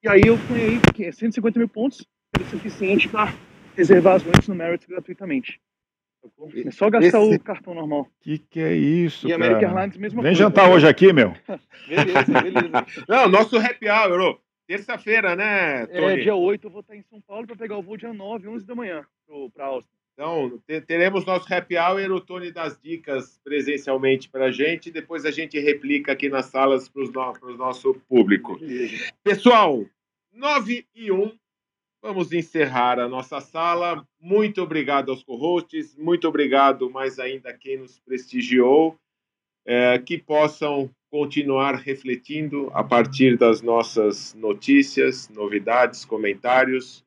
E 0.05 0.09
aí 0.09 0.21
eu 0.27 0.37
ganhei 0.37 1.11
150 1.11 1.59
mil 1.59 1.67
pontos, 1.67 2.07
o 2.39 2.45
suficiente 2.51 3.09
para 3.09 3.33
reservar 3.75 4.17
as 4.17 4.23
noites 4.23 4.47
no 4.47 4.55
Marriott 4.55 4.87
gratuitamente. 4.87 5.59
É 6.67 6.71
só 6.71 6.91
gastar 6.91 7.23
Esse... 7.23 7.37
o 7.37 7.41
cartão 7.41 7.73
normal. 7.73 8.07
Que 8.21 8.37
que 8.39 8.61
é 8.61 8.75
isso, 8.75 9.27
e 9.27 9.31
cara? 9.31 9.43
E 9.43 9.47
American 9.47 9.71
Airlines, 9.71 9.97
mesma 9.97 10.23
Vem 10.23 10.33
coisa. 10.33 10.45
Vem 10.45 10.51
jantar 10.51 10.71
hoje 10.71 10.87
aqui, 10.87 11.11
meu. 11.11 11.33
beleza, 11.89 12.43
beleza. 12.43 12.87
Não, 13.09 13.29
nosso 13.31 13.57
happy 13.57 13.89
hour, 13.89 14.39
terça-feira, 14.67 15.35
né, 15.35 15.87
Tony? 15.87 16.05
É, 16.05 16.17
dia 16.17 16.35
8 16.35 16.67
eu 16.67 16.71
vou 16.71 16.81
estar 16.83 16.95
em 16.95 17.03
São 17.05 17.23
Paulo 17.23 17.47
para 17.47 17.57
pegar 17.57 17.79
o 17.79 17.83
voo 17.83 17.97
dia 17.97 18.13
9, 18.13 18.47
11 18.47 18.67
da 18.67 18.75
manhã 18.75 19.07
para 19.55 19.65
Austin. 19.65 19.89
Então, 20.13 20.61
teremos 20.87 21.25
nosso 21.25 21.53
happy 21.53 21.77
hour, 21.77 22.13
o 22.13 22.21
Tony 22.21 22.53
das 22.53 22.79
dicas 22.81 23.41
presencialmente 23.43 24.29
para 24.29 24.47
a 24.47 24.53
gente, 24.53 24.93
depois 24.93 25.25
a 25.25 25.31
gente 25.33 25.59
replica 25.59 26.13
aqui 26.13 26.29
nas 26.29 26.47
salas 26.47 26.89
para 26.89 27.03
o 27.03 27.33
no, 27.43 27.57
nosso 27.57 27.95
público. 28.09 28.57
Pessoal, 29.25 29.85
9 30.35 30.87
e 30.95 31.11
1, 31.11 31.33
vamos 32.03 32.33
encerrar 32.33 32.99
a 32.99 33.09
nossa 33.09 33.41
sala. 33.41 34.07
Muito 34.21 34.63
obrigado 34.63 35.11
aos 35.11 35.23
co-hosts, 35.23 35.97
muito 35.97 36.29
obrigado 36.29 36.91
mais 36.91 37.19
ainda 37.19 37.51
a 37.51 37.55
quem 37.57 37.79
nos 37.79 37.99
prestigiou, 38.01 38.99
é, 39.65 39.99
que 39.99 40.19
possam 40.19 40.91
continuar 41.11 41.77
refletindo 41.77 42.71
a 42.75 42.83
partir 42.83 43.39
das 43.39 43.63
nossas 43.63 44.35
notícias, 44.35 45.29
novidades, 45.29 46.05
comentários 46.05 47.05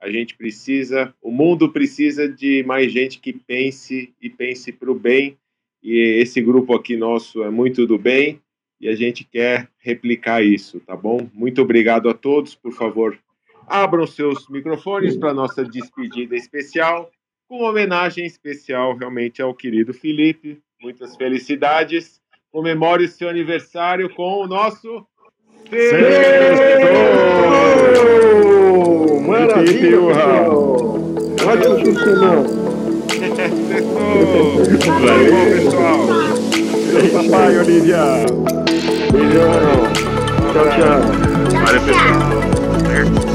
a 0.00 0.10
gente 0.10 0.36
precisa, 0.36 1.12
o 1.20 1.30
mundo 1.30 1.72
precisa 1.72 2.28
de 2.28 2.62
mais 2.62 2.92
gente 2.92 3.18
que 3.18 3.32
pense 3.32 4.14
e 4.20 4.30
pense 4.30 4.72
para 4.72 4.90
o 4.90 4.94
bem. 4.94 5.36
E 5.82 6.20
esse 6.20 6.40
grupo 6.40 6.74
aqui 6.74 6.96
nosso 6.96 7.42
é 7.42 7.50
muito 7.50 7.86
do 7.86 7.98
bem 7.98 8.40
e 8.80 8.88
a 8.88 8.94
gente 8.94 9.24
quer 9.24 9.68
replicar 9.78 10.42
isso, 10.42 10.80
tá 10.80 10.96
bom? 10.96 11.28
Muito 11.34 11.60
obrigado 11.62 12.08
a 12.08 12.14
todos. 12.14 12.54
Por 12.54 12.72
favor, 12.72 13.18
abram 13.66 14.06
seus 14.06 14.48
microfones 14.48 15.16
para 15.16 15.34
nossa 15.34 15.64
despedida 15.64 16.36
especial, 16.36 17.10
com 17.48 17.62
homenagem 17.62 18.24
especial 18.24 18.96
realmente 18.96 19.42
ao 19.42 19.54
querido 19.54 19.92
Felipe. 19.92 20.60
Muitas 20.80 21.16
felicidades. 21.16 22.20
Comemore 22.50 23.04
o 23.04 23.08
seu 23.08 23.28
aniversário 23.28 24.08
com 24.14 24.42
o 24.42 24.46
nosso 24.46 25.06
Sextou! 25.70 26.00
Maravilha! 29.20 30.00
Ótimo 31.46 31.76
de 31.76 31.92
semana! 31.98 32.42
Valeu, 35.00 35.34
pessoal! 35.56 36.00
Papai, 37.12 37.58
Olivia! 37.58 38.27
Beijão! 39.12 39.48
Tchau, 40.52 40.68
tchau! 40.68 41.00
Valeu, 41.64 41.80
pessoal! 41.82 43.27